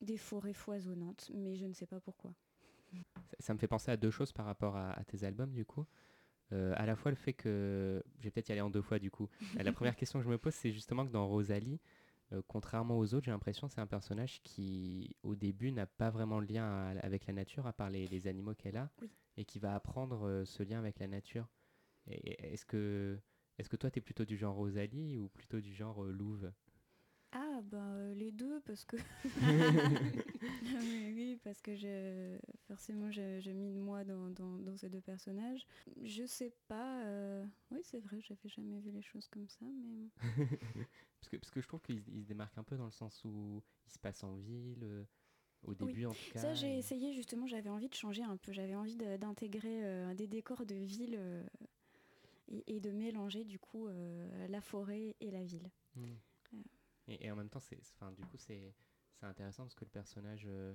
des 0.00 0.16
forêts 0.16 0.54
foisonnantes, 0.54 1.30
mais 1.35 1.56
je 1.56 1.66
ne 1.66 1.73
sais 1.73 1.87
pas 1.87 2.00
pourquoi. 2.00 2.35
Ça, 3.40 3.54
me 3.54 3.59
fait 3.59 3.66
penser 3.66 3.90
à 3.90 3.97
deux 3.97 4.11
choses 4.11 4.33
par 4.33 4.47
rapport 4.47 4.76
à, 4.76 5.02
tes 5.04 5.25
albums 5.25 5.52
du 5.52 5.64
coup. 5.64 5.85
Euh, 6.52 6.75
à 6.76 6.87
la 6.87 6.94
fois 6.94 7.11
le 7.11 7.16
fait 7.16 7.33
que, 7.33 8.02
je 8.18 8.25
vais 8.25 8.30
peut-être 8.30 8.49
y 8.50 8.52
aller 8.52 8.61
en 8.61 8.71
deux 8.71 8.83
fois 8.83 8.99
du 8.99 9.11
coup. 9.11 9.28
la 9.59 9.73
première 9.73 9.97
question 9.97 10.21
que 10.21 10.25
je 10.25 10.30
me 10.30 10.38
pose, 10.38 10.54
c'est 10.54 10.71
justement 10.71 11.04
que 11.04 11.11
dans 11.11 11.26
Rosalie, 11.26 11.80
contrairement 12.49 12.99
aux 12.99 13.14
autres, 13.14 13.25
j'ai 13.25 13.31
l'impression 13.31 13.69
que 13.69 13.75
c'est 13.75 13.81
un 13.81 13.87
personnage 13.87 14.43
qui, 14.43 15.16
au 15.23 15.35
début, 15.35 15.73
n'a 15.73 15.87
pas 15.87 16.11
vraiment 16.11 16.40
le 16.40 16.47
lien 16.47 16.97
avec 17.02 17.26
la 17.26 17.33
nature, 17.33 17.66
à 17.66 17.73
part 17.73 17.90
les, 17.90 18.26
animaux 18.26 18.54
qu'elle 18.54 18.76
a, 18.76 18.90
et 19.37 19.45
qui 19.45 19.59
va 19.59 19.75
apprendre 19.75 20.43
ce 20.45 20.62
lien 20.62 20.78
avec 20.78 20.99
la 20.99 21.07
nature. 21.07 21.49
Est-ce 22.07 22.64
que, 22.64 23.19
est 23.59 23.69
que 23.69 23.76
toi, 23.76 23.90
tu 23.90 23.99
es 23.99 24.02
plutôt 24.02 24.25
du 24.25 24.37
genre 24.37 24.54
Rosalie 24.54 25.16
ou 25.16 25.28
plutôt 25.28 25.61
du 25.61 25.73
genre 25.75 26.04
euh, 26.04 26.12
Louve? 26.12 26.52
Ah, 27.64 27.68
ben 27.71 28.14
les 28.14 28.33
deux, 28.33 28.61
parce 28.61 28.85
que. 28.85 28.97
oui, 31.14 31.38
parce 31.42 31.61
que 31.61 31.75
je, 31.75 32.37
forcément, 32.66 33.11
je, 33.11 33.50
mis 33.50 33.73
de 33.73 33.80
moi 33.80 34.04
dans, 34.04 34.30
dans, 34.30 34.76
ces 34.76 34.88
deux 34.88 35.00
personnages. 35.00 35.66
Je 36.02 36.25
sais 36.25 36.52
pas. 36.68 37.04
Euh, 37.04 37.44
oui, 37.71 37.80
c'est 37.83 38.00
vrai, 38.00 38.21
j'avais 38.21 38.49
jamais 38.49 38.80
vu 38.80 38.90
les 38.90 39.02
choses 39.02 39.28
comme 39.28 39.49
ça, 39.49 39.64
mais. 39.64 40.09
parce, 41.21 41.28
que, 41.30 41.37
parce 41.37 41.50
que 41.50 41.61
je 41.61 41.68
trouve 41.68 41.80
qu'il 41.83 42.02
se 42.02 42.26
démarque 42.26 42.56
un 42.59 42.64
peu 42.64 42.76
dans 42.76 42.87
le 42.87 42.90
sens 42.90 43.25
où 43.25 43.62
il 43.87 43.92
se 43.92 43.99
passe 43.99 44.23
en 44.25 44.37
ville 44.37 45.06
au 45.62 45.75
début 45.75 46.06
en 46.06 46.12
tout 46.12 46.33
cas. 46.33 46.40
Ça 46.40 46.54
j'ai 46.54 46.76
essayé 46.76 47.14
justement, 47.14 47.47
j'avais 47.47 47.71
envie 47.71 47.88
de 47.88 47.94
changer 47.94 48.23
un 48.23 48.37
peu, 48.37 48.52
j'avais 48.52 48.75
envie 48.75 48.97
d'intégrer 48.97 50.14
des 50.14 50.26
décors 50.26 50.66
de 50.66 50.75
ville 50.75 51.18
et, 52.49 52.80
de 52.80 52.90
mélanger 52.90 53.44
du 53.44 53.59
coup 53.59 53.88
euh, 53.88 54.49
la 54.49 54.61
forêt 54.61 55.16
et 55.21 55.30
la 55.30 55.42
ville. 55.42 55.71
Hmm. 55.97 56.14
Et, 57.06 57.30
en 57.30 57.37
même 57.37 57.50
temps, 57.50 57.61
c'est, 57.61 57.78
enfin, 57.94 58.12
du 58.12 58.25
coup, 58.25 58.37
c'est, 58.37 58.75
c'est 59.14 59.26
intéressant 59.26 59.64
parce 59.64 59.75
que 59.75 59.84
le 59.84 59.90
personnage, 59.90 60.44
euh, 60.46 60.75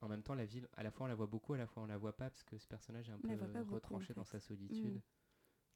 en 0.00 0.08
même 0.08 0.22
temps, 0.22 0.34
la 0.34 0.44
ville, 0.44 0.68
à 0.74 0.82
la 0.82 0.90
fois 0.90 1.06
on 1.06 1.08
la 1.08 1.14
voit 1.14 1.26
beaucoup, 1.26 1.54
à 1.54 1.58
la 1.58 1.66
fois 1.66 1.82
on 1.82 1.86
la 1.86 1.98
voit 1.98 2.16
pas 2.16 2.30
parce 2.30 2.44
que 2.44 2.58
ce 2.58 2.66
personnage 2.66 3.08
est 3.08 3.12
un 3.12 3.18
peu 3.18 3.34
retranché 3.74 4.14
dans 4.14 4.24
sa 4.24 4.40
solitude. 4.40 5.02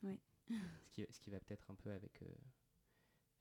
Hmm. 0.03 0.15
Ce, 0.87 0.91
qui, 0.91 1.07
ce 1.11 1.21
qui 1.21 1.31
va 1.31 1.39
peut-être 1.39 1.71
un 1.71 1.77
peu 1.77 1.93
avec, 1.93 2.23
euh, 2.23 2.35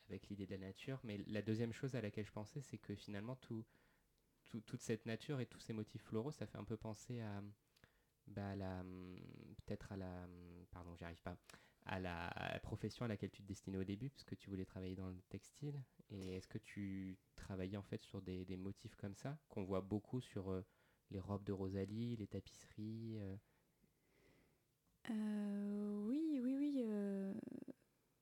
avec 0.10 0.28
l'idée 0.28 0.46
de 0.46 0.52
la 0.52 0.60
nature. 0.60 1.00
Mais 1.04 1.18
la 1.26 1.42
deuxième 1.42 1.74
chose 1.74 1.96
à 1.96 2.02
laquelle 2.02 2.26
je 2.26 2.32
pensais, 2.32 2.62
c'est 2.62 2.78
que 2.78 2.94
finalement, 2.94 3.36
tout, 3.38 3.66
toute 4.66 4.82
cette 4.82 5.08
nature 5.08 5.40
et 5.40 5.48
tous 5.48 5.60
ces 5.60 5.74
motifs 5.74 6.04
floraux, 6.04 6.32
ça 6.32 6.46
fait 6.46 6.58
un 6.58 6.64
peu 6.64 6.78
penser 6.78 7.20
à, 7.22 7.42
bah, 8.28 8.56
la, 8.56 8.84
peut-être 9.66 9.92
à 9.92 9.98
la, 9.98 10.28
pardon, 10.72 10.96
j'y 10.96 11.04
arrive 11.04 11.22
pas, 11.22 11.38
à 11.90 12.00
la 12.00 12.60
profession 12.62 13.06
à 13.06 13.08
laquelle 13.08 13.32
tu 13.32 13.42
te 13.42 13.48
destinais 13.48 13.78
au 13.78 13.84
début, 13.84 14.10
puisque 14.12 14.38
tu 14.38 14.50
voulais 14.50 14.66
travailler 14.66 14.96
dans 14.96 15.10
le 15.10 15.20
textile. 15.30 15.84
Et 16.12 16.36
est-ce 16.36 16.48
que 16.48 16.60
tu 16.60 17.18
travaillais 17.36 17.78
en 17.78 17.84
fait 17.84 18.04
sur 18.04 18.22
des, 18.22 18.46
motifs 18.58 18.96
comme 18.96 19.16
ça, 19.16 19.38
qu'on 19.50 19.64
voit 19.64 19.82
beaucoup 19.82 20.22
sur 20.22 20.52
euh, 20.52 20.64
les 21.10 21.20
robes 21.20 21.44
de 21.44 21.52
Rosalie, 21.52 22.16
les 22.16 22.28
tapisseries 22.28 23.18
euh? 23.18 23.36
Euh, 25.10 26.08
Oui, 26.08 26.40
oui, 26.44 26.56
oui. 26.58 26.86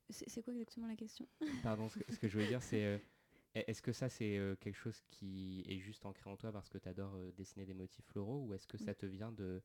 C'est 0.10 0.42
quoi 0.42 0.54
exactement 0.54 0.88
la 0.88 0.96
question? 0.96 1.28
Pardon, 1.64 1.90
ce 1.90 2.00
que, 2.00 2.28
je 2.30 2.34
voulais 2.34 2.48
dire, 2.48 2.64
c'est 2.64 3.02
est-ce 3.54 3.82
que 3.82 3.92
ça, 3.92 4.08
c'est 4.08 4.40
quelque 4.62 4.78
chose 4.78 5.02
qui 5.10 5.66
est 5.68 5.80
juste 5.80 6.06
ancré 6.06 6.30
en 6.30 6.38
toi 6.38 6.54
parce 6.54 6.70
que 6.70 6.78
tu 6.78 6.88
adores 6.88 7.18
dessiner 7.34 7.66
des 7.66 7.74
motifs 7.74 8.06
floraux, 8.06 8.46
ou 8.46 8.54
est-ce 8.54 8.66
que 8.66 8.78
ça 8.78 8.96
te 8.96 9.06
vient 9.06 9.34
de 9.34 9.62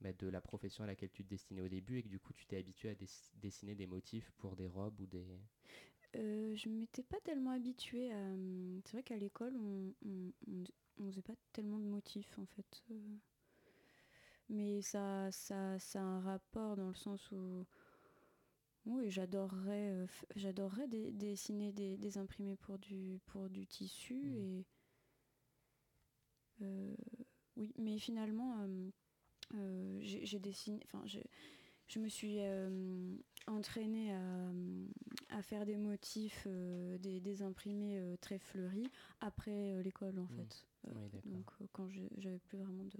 bah, 0.00 0.12
de 0.14 0.28
la 0.28 0.40
profession 0.40 0.84
à 0.84 0.86
laquelle 0.86 1.10
tu 1.10 1.24
te 1.24 1.28
destinais 1.28 1.60
au 1.60 1.68
début 1.68 1.98
et 1.98 2.02
que 2.02 2.08
du 2.08 2.18
coup 2.18 2.32
tu 2.32 2.46
t'es 2.46 2.56
habitué 2.56 2.90
à 2.90 2.94
dessiner 3.34 3.74
des 3.74 3.86
motifs 3.86 4.30
pour 4.38 4.56
des 4.56 4.68
robes 4.68 4.98
ou 5.00 5.06
des... 5.06 5.26
Euh, 6.16 6.56
je 6.56 6.68
m'étais 6.68 7.02
pas 7.02 7.20
tellement 7.20 7.50
habituée 7.50 8.10
à... 8.10 8.16
Hum, 8.16 8.80
c'est 8.84 8.92
vrai 8.92 9.02
qu'à 9.02 9.16
l'école, 9.16 9.54
on, 9.56 9.92
on, 10.06 11.06
faisait 11.06 11.22
pas 11.22 11.34
tellement 11.52 11.78
de 11.78 11.84
motifs 11.84 12.38
en 12.38 12.46
fait. 12.46 12.82
Euh. 12.90 13.16
Mais 14.48 14.82
ça, 14.82 15.30
ça, 15.30 15.78
ça 15.78 16.00
a 16.00 16.02
un 16.02 16.20
rapport 16.20 16.76
dans 16.76 16.88
le 16.88 16.94
sens 16.94 17.30
où... 17.30 17.66
Oui, 18.86 19.10
j'adorerais, 19.10 19.92
euh, 19.92 20.06
j'adorerais 20.34 20.88
dessiner 20.88 21.72
des, 21.72 22.18
imprimés 22.18 22.56
pour 22.56 22.78
du, 22.78 23.20
pour 23.26 23.50
du 23.50 23.66
tissu 23.66 24.14
mmh. 24.14 24.64
et... 26.62 26.96
oui, 27.56 27.74
mais 27.76 27.98
finalement... 27.98 28.62
Euh, 28.62 28.90
j'ai 30.00 30.38
dessiné, 30.38 30.80
enfin, 30.84 31.04
je 31.06 31.98
me 31.98 32.08
suis 32.08 32.36
euh, 32.38 33.16
entraînée 33.46 34.14
à, 35.28 35.42
faire 35.42 35.66
des 35.66 35.76
motifs, 35.76 36.44
euh, 36.46 36.98
des, 36.98 37.42
imprimés 37.42 38.16
très 38.20 38.38
fleuris 38.38 38.90
après 39.20 39.82
l'école 39.82 40.18
en 40.18 40.24
mmh. 40.24 40.36
fait. 40.36 40.66
donc 41.24 41.50
quand 41.72 41.88
j'avais 42.18 42.38
plus 42.38 42.58
vraiment 42.58 42.84
de... 42.84 42.98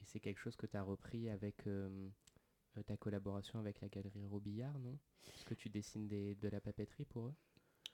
Et 0.00 0.04
c'est 0.04 0.20
quelque 0.20 0.40
chose 0.40 0.56
que 0.56 0.66
tu 0.66 0.76
as 0.76 0.82
repris 0.82 1.28
avec 1.28 1.66
ta 2.86 2.96
collaboration 2.96 3.58
avec 3.58 3.80
la 3.80 3.88
galerie 3.88 4.26
Robillard, 4.26 4.78
non? 4.78 4.98
Est-ce 5.34 5.44
que 5.44 5.54
tu 5.54 5.70
dessines 5.70 6.08
de 6.08 6.48
la 6.48 6.60
papeterie 6.60 7.04
pour 7.04 7.28
eux? 7.28 7.34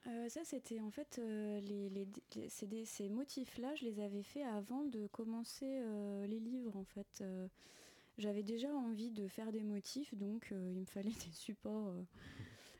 Euh, 0.09 0.28
ça, 0.28 0.40
c'était 0.44 0.80
en 0.80 0.90
fait 0.90 1.21
euh, 1.21 1.61
les, 1.61 2.49
ces, 2.49 3.09
motifs-là, 3.09 3.75
je 3.76 3.85
les 3.85 4.00
avais 4.00 4.23
faits 4.23 4.44
avant 4.47 4.85
de 4.85 5.06
commencer 5.06 5.68
euh, 5.68 6.26
les 6.26 6.40
livres. 6.40 6.76
En 6.76 6.85
fait, 6.85 7.23
j'avais 8.18 8.42
déjà 8.42 8.68
envie 8.75 9.11
de 9.11 9.28
faire 9.28 9.52
des 9.52 9.62
motifs, 9.62 10.14
donc 10.14 10.49
il 10.50 10.80
me 10.80 10.87
fallait 10.87 11.11
des 11.26 11.32
supports. 11.32 11.94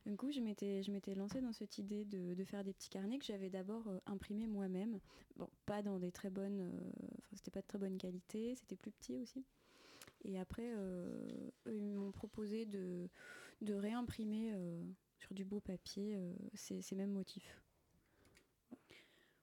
Du 0.05 0.17
coup, 0.17 0.33
je 0.33 0.41
m'étais, 0.41 0.83
lancée 1.15 1.41
dans 1.41 1.53
cette 1.53 1.79
idée 1.79 2.05
de, 2.05 2.45
faire 2.45 2.65
des 2.65 2.73
petits 2.73 2.91
carnets 2.91 3.19
que 3.19 3.25
j'avais 3.25 3.51
d'abord 3.51 3.85
imprimés 4.07 4.49
moi-même. 4.49 4.99
Bon, 5.37 5.49
pas 5.65 5.81
dans 5.83 6.01
des 6.01 6.11
très 6.11 6.31
bonnes, 6.31 6.73
enfin, 7.19 7.37
c'était 7.37 7.53
pas 7.53 7.63
de 7.63 7.67
très 7.69 7.79
bonne 7.79 7.99
qualité, 7.99 8.57
c'était 8.57 8.77
plus 8.77 8.91
petit 8.91 9.17
aussi. 9.19 9.45
Et 10.25 10.41
après, 10.41 10.73
eux, 10.73 11.47
ils 11.67 11.85
m'ont 11.85 12.11
proposé 12.11 12.67
de, 12.67 13.09
de 13.61 13.75
réimprimer 13.75 14.53
sur 15.23 15.35
du 15.35 15.45
beau 15.45 15.61
papier 15.61 16.15
euh, 16.17 16.33
ces, 16.55 16.83
mêmes 16.95 17.13
motifs. 17.13 17.61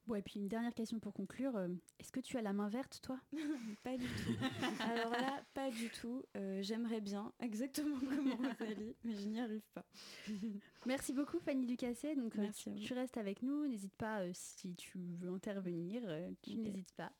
Bon, 0.07 0.15
et 0.15 0.21
puis 0.21 0.39
une 0.39 0.47
dernière 0.47 0.73
question 0.73 0.99
pour 0.99 1.13
conclure. 1.13 1.55
Euh, 1.55 1.67
est-ce 1.99 2.11
que 2.11 2.19
tu 2.19 2.37
as 2.37 2.41
la 2.41 2.51
main 2.51 2.67
verte, 2.67 2.99
toi? 3.01 3.19
Pas 3.83 3.95
du 3.95 4.05
tout. 4.05 4.33
Alors 4.79 5.11
là, 5.11 5.43
pas 5.53 5.69
du 5.69 5.89
tout. 5.89 6.23
Euh, 6.35 6.61
j'aimerais 6.63 6.99
bien, 6.99 7.31
exactement 7.39 7.99
comme 7.99 8.31
Rosalie, 8.59 8.95
mais 9.03 9.15
je 9.15 9.27
n'y 9.27 9.39
arrive 9.39 9.67
pas. 9.73 9.85
Merci 10.85 11.13
beaucoup, 11.13 11.39
Fanny 11.39 11.65
Ducasset. 11.65 12.15
Donc, 12.15 12.35
tu, 12.53 12.93
restes 12.93 13.17
avec 13.17 13.43
nous. 13.43 13.67
N'hésite 13.67 13.93
pas, 13.95 14.23
si 14.33 14.73
tu 14.75 14.97
veux 14.97 15.29
intervenir, 15.29 16.01
tu 16.41 16.55
n'hésites 16.55 16.93
pas. 16.93 17.11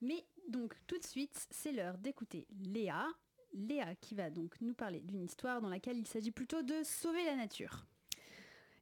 Mais 0.00 0.24
donc, 0.48 0.74
tout 0.86 0.98
de 0.98 1.04
suite, 1.04 1.46
c'est 1.50 1.72
l'heure 1.72 1.98
d'écouter 1.98 2.46
Léa. 2.62 3.06
Léa 3.54 3.94
qui 3.96 4.14
va 4.14 4.30
donc 4.30 4.60
nous 4.60 4.74
parler 4.74 5.00
d'une 5.00 5.22
histoire 5.22 5.60
dans 5.60 5.68
laquelle 5.68 5.98
il 5.98 6.06
s'agit 6.06 6.30
plutôt 6.30 6.62
de 6.62 6.82
sauver 6.82 7.24
la 7.24 7.36
nature. 7.36 7.86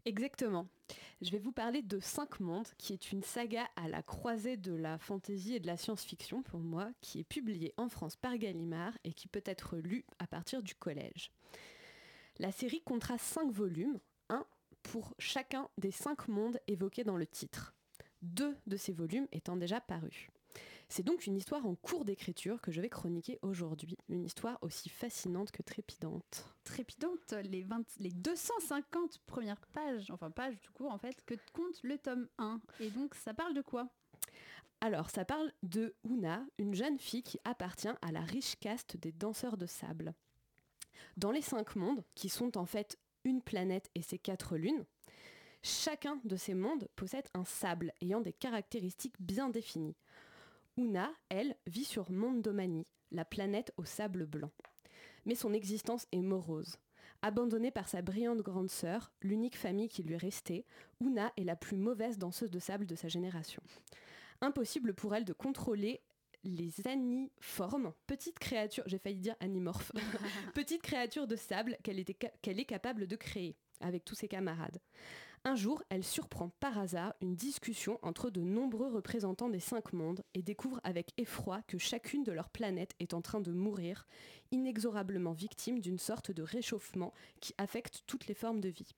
Exactement. 0.05 0.67
Je 1.21 1.31
vais 1.31 1.39
vous 1.39 1.53
parler 1.53 1.83
de 1.83 2.01
Cinq 2.01 2.41
mondes, 2.41 2.67
qui 2.77 2.93
est 2.93 3.13
une 3.13 3.23
saga 3.23 3.69
à 3.77 3.89
la 3.89 4.03
croisée 4.03 4.57
de 4.57 4.75
la 4.75 4.99
fantasy 4.99 5.55
et 5.55 5.61
de 5.61 5.69
la 5.69 5.77
science-fiction 5.77 6.43
pour 6.43 6.59
moi, 6.59 6.91
qui 7.01 7.21
est 7.21 7.25
publiée 7.25 7.73
en 7.77 7.89
France 7.89 8.17
par 8.17 8.37
Gallimard 8.37 8.99
et 9.05 9.13
qui 9.13 9.29
peut 9.29 9.45
être 9.45 9.77
lue 9.77 10.05
à 10.19 10.27
partir 10.27 10.63
du 10.63 10.75
collège. 10.75 11.31
La 12.39 12.51
série 12.51 12.83
comptera 12.83 13.19
cinq 13.19 13.53
volumes, 13.53 14.01
un 14.29 14.45
pour 14.83 15.15
chacun 15.19 15.69
des 15.79 15.93
cinq 15.93 16.27
mondes 16.27 16.59
évoqués 16.67 17.05
dans 17.05 17.17
le 17.17 17.27
titre. 17.27 17.75
Deux 18.23 18.57
de 18.67 18.77
ces 18.77 18.93
volumes 18.93 19.29
étant 19.31 19.57
déjà 19.57 19.81
parus. 19.81 20.29
C'est 20.95 21.03
donc 21.03 21.27
une 21.27 21.39
histoire 21.39 21.65
en 21.65 21.75
cours 21.75 22.05
d'écriture 22.05 22.61
que 22.61 22.71
je 22.71 22.83
vais 22.83 22.91
chroniquer 22.91 23.39
aujourd'hui, 23.41 23.97
une 24.11 24.27
histoire 24.27 24.59
aussi 24.61 24.91
fascinante 24.91 25.51
que 25.51 25.63
trépidante. 25.63 26.55
Trépidante, 26.65 27.33
les, 27.45 27.63
20, 27.63 27.83
les 27.99 28.11
250 28.11 29.21
premières 29.21 29.67
pages, 29.69 30.11
enfin 30.11 30.31
pages 30.31 30.61
tout 30.61 30.75
court 30.75 30.93
en 30.93 30.99
fait, 30.99 31.17
que 31.25 31.33
compte 31.55 31.83
le 31.83 31.97
tome 31.97 32.29
1. 32.37 32.61
Et 32.81 32.91
donc 32.91 33.15
ça 33.15 33.33
parle 33.33 33.55
de 33.55 33.63
quoi? 33.63 33.89
Alors, 34.83 35.09
ça 35.09 35.25
parle 35.25 35.51
de 35.63 35.95
Una, 36.05 36.45
une 36.59 36.75
jeune 36.75 36.99
fille 36.99 37.23
qui 37.23 37.41
appartient 37.45 37.89
à 37.89 38.13
la 38.13 38.21
riche 38.21 38.57
caste 38.61 38.99
des 38.99 39.13
danseurs 39.13 39.57
de 39.57 39.65
sable. 39.65 40.13
Dans 41.17 41.31
les 41.31 41.41
cinq 41.41 41.75
mondes, 41.75 42.05
qui 42.15 42.29
sont 42.29 42.59
en 42.59 42.67
fait 42.67 42.99
une 43.25 43.41
planète 43.41 43.89
et 43.95 44.03
ses 44.03 44.19
quatre 44.19 44.59
lunes, 44.59 44.85
chacun 45.63 46.21
de 46.25 46.37
ces 46.37 46.53
mondes 46.53 46.87
possède 46.97 47.29
un 47.33 47.47
sable 47.47 47.95
ayant 48.03 48.21
des 48.21 48.35
caractéristiques 48.35 49.17
bien 49.21 49.49
définies. 49.49 49.97
Una, 50.77 51.13
elle, 51.29 51.57
vit 51.67 51.85
sur 51.85 52.11
Mondomani, 52.11 52.87
la 53.11 53.25
planète 53.25 53.73
au 53.77 53.85
sable 53.85 54.27
blanc. 54.27 54.51
Mais 55.27 55.35
son 55.35 55.53
existence 55.53 56.07
est 56.13 56.23
morose. 56.23 56.79
Abandonnée 57.21 57.71
par 57.71 57.89
sa 57.89 58.03
brillante 58.03 58.41
grande 58.41 58.71
sœur, 58.71 59.13
l'unique 59.21 59.57
famille 59.57 59.89
qui 59.89 60.03
lui 60.03 60.17
restait, 60.17 60.65
Una 61.01 61.33
est 61.37 61.45
la 61.45 61.57
plus 61.57 61.77
mauvaise 61.77 62.19
danseuse 62.19 62.51
de 62.51 62.59
sable 62.59 62.87
de 62.87 62.97
sa 62.97 63.09
génération. 63.09 63.63
Impossible 64.41 64.95
pour 64.95 65.15
elle 65.15 65.25
de 65.25 65.33
contrôler 65.33 66.01
les 66.43 66.73
aniformes, 66.89 67.93
petites 68.07 68.39
créatures, 68.39 68.83
j'ai 68.87 68.99
failli 68.99 69.21
dire 69.21 69.37
animorphes, 69.41 69.93
petites 70.55 70.83
créatures 70.83 71.29
de 71.29 71.37
sable 71.37 71.77
qu'elle 71.85 72.01
est 72.01 72.65
capable 72.65 73.07
de 73.07 73.17
créer 73.17 73.57
avec 73.81 74.05
tous 74.05 74.15
ses 74.15 74.27
camarades. 74.27 74.79
Un 75.45 75.57
jour, 75.57 75.83
elle 75.89 76.05
surprend 76.05 76.51
par 76.61 76.79
hasard 76.79 77.15
une 77.21 77.35
discussion 77.35 77.99
entre 78.03 78.31
de 78.31 78.41
nombreux 78.41 78.93
représentants 78.93 79.49
des 79.49 79.59
cinq 79.59 79.93
mondes 79.93 80.23
et 80.35 80.43
découvre 80.43 80.81
avec 80.85 81.13
effroi 81.17 81.63
que 81.67 81.79
chacune 81.79 82.23
de 82.23 82.31
leurs 82.31 82.49
planètes 82.49 82.95
est 83.01 83.13
en 83.13 83.23
train 83.23 83.41
de 83.41 83.51
mourir, 83.51 84.07
inexorablement 84.53 85.33
victime 85.33 85.81
d'une 85.81 85.99
sorte 85.99 86.31
de 86.31 86.45
réchauffement 86.45 87.13
qui 87.41 87.55
affecte 87.59 88.05
toutes 88.07 88.29
les 88.29 88.35
formes 88.35 88.61
de 88.61 88.69
vie. 88.69 88.95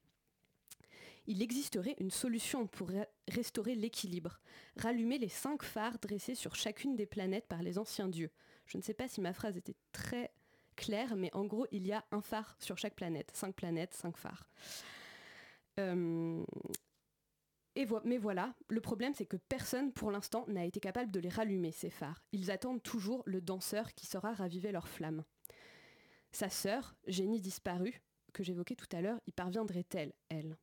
Il 1.27 1.41
existerait 1.41 1.97
une 1.99 2.11
solution 2.11 2.67
pour 2.67 2.91
restaurer 3.29 3.75
l'équilibre, 3.75 4.39
rallumer 4.77 5.17
les 5.17 5.31
cinq 5.31 5.63
phares 5.63 5.99
dressés 5.99 6.35
sur 6.35 6.57
chacune 6.57 6.95
des 6.95 7.07
planètes 7.07 7.47
par 7.49 7.63
les 7.63 7.79
anciens 7.79 8.09
dieux. 8.09 8.31
Je 8.67 8.77
ne 8.77 8.83
sais 8.83 8.93
pas 8.93 9.09
si 9.09 9.23
ma 9.23 9.33
phrase 9.33 9.57
était 9.57 9.77
très 9.93 10.31
claire, 10.77 11.17
mais 11.17 11.31
en 11.35 11.47
gros, 11.47 11.67
il 11.73 11.87
y 11.87 11.93
a 11.93 12.05
un 12.11 12.21
phare 12.21 12.55
sur 12.59 12.77
chaque 12.77 12.97
planète, 12.97 13.31
cinq 13.33 13.55
planètes, 13.55 13.95
cinq 13.95 14.19
phares. 14.19 14.47
Euh, 15.81 16.45
mais 18.05 18.19
voilà, 18.19 18.55
le 18.69 18.81
problème 18.81 19.15
c'est 19.15 19.27
que 19.27 19.37
personne 19.37 19.93
pour 19.93 20.11
l'instant 20.11 20.45
n'a 20.47 20.65
été 20.65 20.79
capable 20.81 21.11
de 21.11 21.21
les 21.21 21.29
rallumer, 21.29 21.73
ces 21.73 21.91
phares. 21.91 22.23
Ils 22.33 22.51
attendent 22.51 22.83
toujours 22.83 23.23
le 23.27 23.41
danseur 23.41 23.95
qui 23.95 24.07
saura 24.07 24.33
raviver 24.33 24.71
leur 24.71 24.89
flamme. 24.89 25.25
Sa 26.31 26.49
sœur, 26.49 26.95
génie 27.07 27.41
disparue, 27.41 28.03
que 28.33 28.43
j'évoquais 28.43 28.77
tout 28.77 28.89
à 28.93 29.01
l'heure, 29.01 29.21
y 29.27 29.33
parviendrait-elle, 29.33 30.13
elle? 30.29 30.57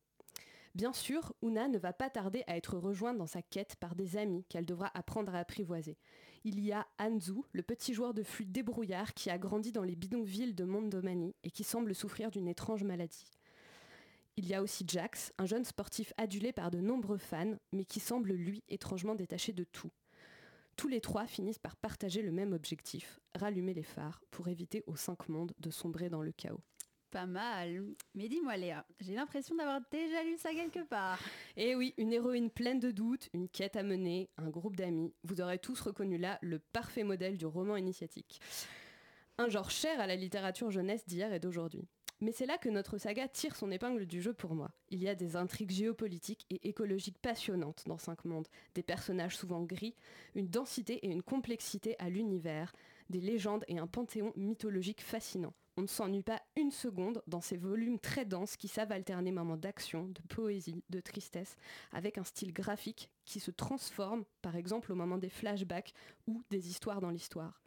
Bien 0.74 0.94
sûr, 0.94 1.34
Una 1.42 1.68
ne 1.68 1.76
va 1.76 1.92
pas 1.92 2.08
tarder 2.08 2.44
à 2.46 2.56
être 2.56 2.78
rejointe 2.78 3.18
dans 3.18 3.26
sa 3.26 3.42
quête 3.42 3.76
par 3.76 3.94
des 3.94 4.16
amis 4.16 4.44
qu'elle 4.48 4.64
devra 4.64 4.90
apprendre 4.94 5.34
à 5.34 5.38
apprivoiser. 5.38 5.98
Il 6.44 6.60
y 6.60 6.72
a 6.72 6.86
Anzu, 6.98 7.42
le 7.52 7.62
petit 7.62 7.92
joueur 7.92 8.14
de 8.14 8.22
flûte 8.22 8.52
débrouillard 8.52 9.12
qui 9.12 9.28
a 9.28 9.36
grandi 9.36 9.70
dans 9.70 9.82
les 9.82 9.96
bidonvilles 9.96 10.54
de 10.54 10.64
Mondomani 10.64 11.34
et 11.44 11.50
qui 11.50 11.62
semble 11.62 11.94
souffrir 11.94 12.30
d'une 12.30 12.48
étrange 12.48 12.84
maladie. 12.84 13.26
Il 14.36 14.48
y 14.48 14.54
a 14.54 14.62
aussi 14.62 14.84
Jax, 14.88 15.32
un 15.36 15.44
jeune 15.44 15.64
sportif 15.64 16.14
adulé 16.16 16.52
par 16.52 16.70
de 16.70 16.80
nombreux 16.80 17.18
fans, 17.18 17.56
mais 17.72 17.84
qui 17.84 18.00
semble 18.00 18.32
lui 18.32 18.62
étrangement 18.68 19.14
détaché 19.14 19.52
de 19.52 19.64
tout. 19.64 19.90
Tous 20.76 20.88
les 20.88 21.02
trois 21.02 21.26
finissent 21.26 21.58
par 21.58 21.76
partager 21.76 22.22
le 22.22 22.32
même 22.32 22.54
objectif, 22.54 23.20
rallumer 23.34 23.74
les 23.74 23.82
phares 23.82 24.22
pour 24.30 24.48
éviter 24.48 24.84
aux 24.86 24.96
cinq 24.96 25.28
mondes 25.28 25.52
de 25.58 25.70
sombrer 25.70 26.08
dans 26.08 26.22
le 26.22 26.32
chaos. 26.32 26.62
Pas 27.10 27.26
mal. 27.26 27.84
Mais 28.14 28.26
dis-moi 28.26 28.56
Léa, 28.56 28.86
j'ai 29.00 29.14
l'impression 29.14 29.54
d'avoir 29.54 29.82
déjà 29.90 30.24
lu 30.24 30.38
ça 30.38 30.54
quelque 30.54 30.82
part. 30.82 31.20
Eh 31.58 31.74
oui, 31.74 31.92
une 31.98 32.14
héroïne 32.14 32.48
pleine 32.48 32.80
de 32.80 32.90
doutes, 32.90 33.28
une 33.34 33.50
quête 33.50 33.76
à 33.76 33.82
mener, 33.82 34.30
un 34.38 34.48
groupe 34.48 34.76
d'amis. 34.76 35.12
Vous 35.24 35.42
aurez 35.42 35.58
tous 35.58 35.78
reconnu 35.78 36.16
là 36.16 36.38
le 36.40 36.58
parfait 36.58 37.04
modèle 37.04 37.36
du 37.36 37.44
roman 37.44 37.76
initiatique. 37.76 38.40
Un 39.36 39.50
genre 39.50 39.70
cher 39.70 40.00
à 40.00 40.06
la 40.06 40.16
littérature 40.16 40.70
jeunesse 40.70 41.04
d'hier 41.06 41.34
et 41.34 41.38
d'aujourd'hui. 41.38 41.86
Mais 42.22 42.30
c'est 42.30 42.46
là 42.46 42.56
que 42.56 42.68
notre 42.68 42.98
saga 42.98 43.26
tire 43.26 43.56
son 43.56 43.72
épingle 43.72 44.06
du 44.06 44.22
jeu 44.22 44.32
pour 44.32 44.54
moi. 44.54 44.70
Il 44.90 45.02
y 45.02 45.08
a 45.08 45.16
des 45.16 45.34
intrigues 45.34 45.72
géopolitiques 45.72 46.46
et 46.50 46.68
écologiques 46.68 47.18
passionnantes 47.18 47.82
dans 47.86 47.98
Cinq 47.98 48.24
Mondes, 48.24 48.46
des 48.76 48.84
personnages 48.84 49.36
souvent 49.36 49.62
gris, 49.62 49.96
une 50.36 50.46
densité 50.46 51.04
et 51.04 51.08
une 51.08 51.24
complexité 51.24 51.96
à 51.98 52.08
l'univers, 52.08 52.72
des 53.10 53.20
légendes 53.20 53.64
et 53.66 53.80
un 53.80 53.88
panthéon 53.88 54.32
mythologique 54.36 55.02
fascinant. 55.02 55.52
On 55.76 55.82
ne 55.82 55.88
s'ennuie 55.88 56.22
pas 56.22 56.40
une 56.54 56.70
seconde 56.70 57.24
dans 57.26 57.40
ces 57.40 57.56
volumes 57.56 57.98
très 57.98 58.24
denses 58.24 58.56
qui 58.56 58.68
savent 58.68 58.92
alterner 58.92 59.32
moments 59.32 59.56
d'action, 59.56 60.04
de 60.04 60.20
poésie, 60.28 60.84
de 60.90 61.00
tristesse, 61.00 61.56
avec 61.90 62.18
un 62.18 62.24
style 62.24 62.52
graphique 62.52 63.10
qui 63.24 63.40
se 63.40 63.50
transforme, 63.50 64.24
par 64.42 64.54
exemple 64.54 64.92
au 64.92 64.94
moment 64.94 65.18
des 65.18 65.28
flashbacks 65.28 65.92
ou 66.28 66.44
des 66.50 66.68
histoires 66.68 67.00
dans 67.00 67.10
l'histoire. 67.10 67.60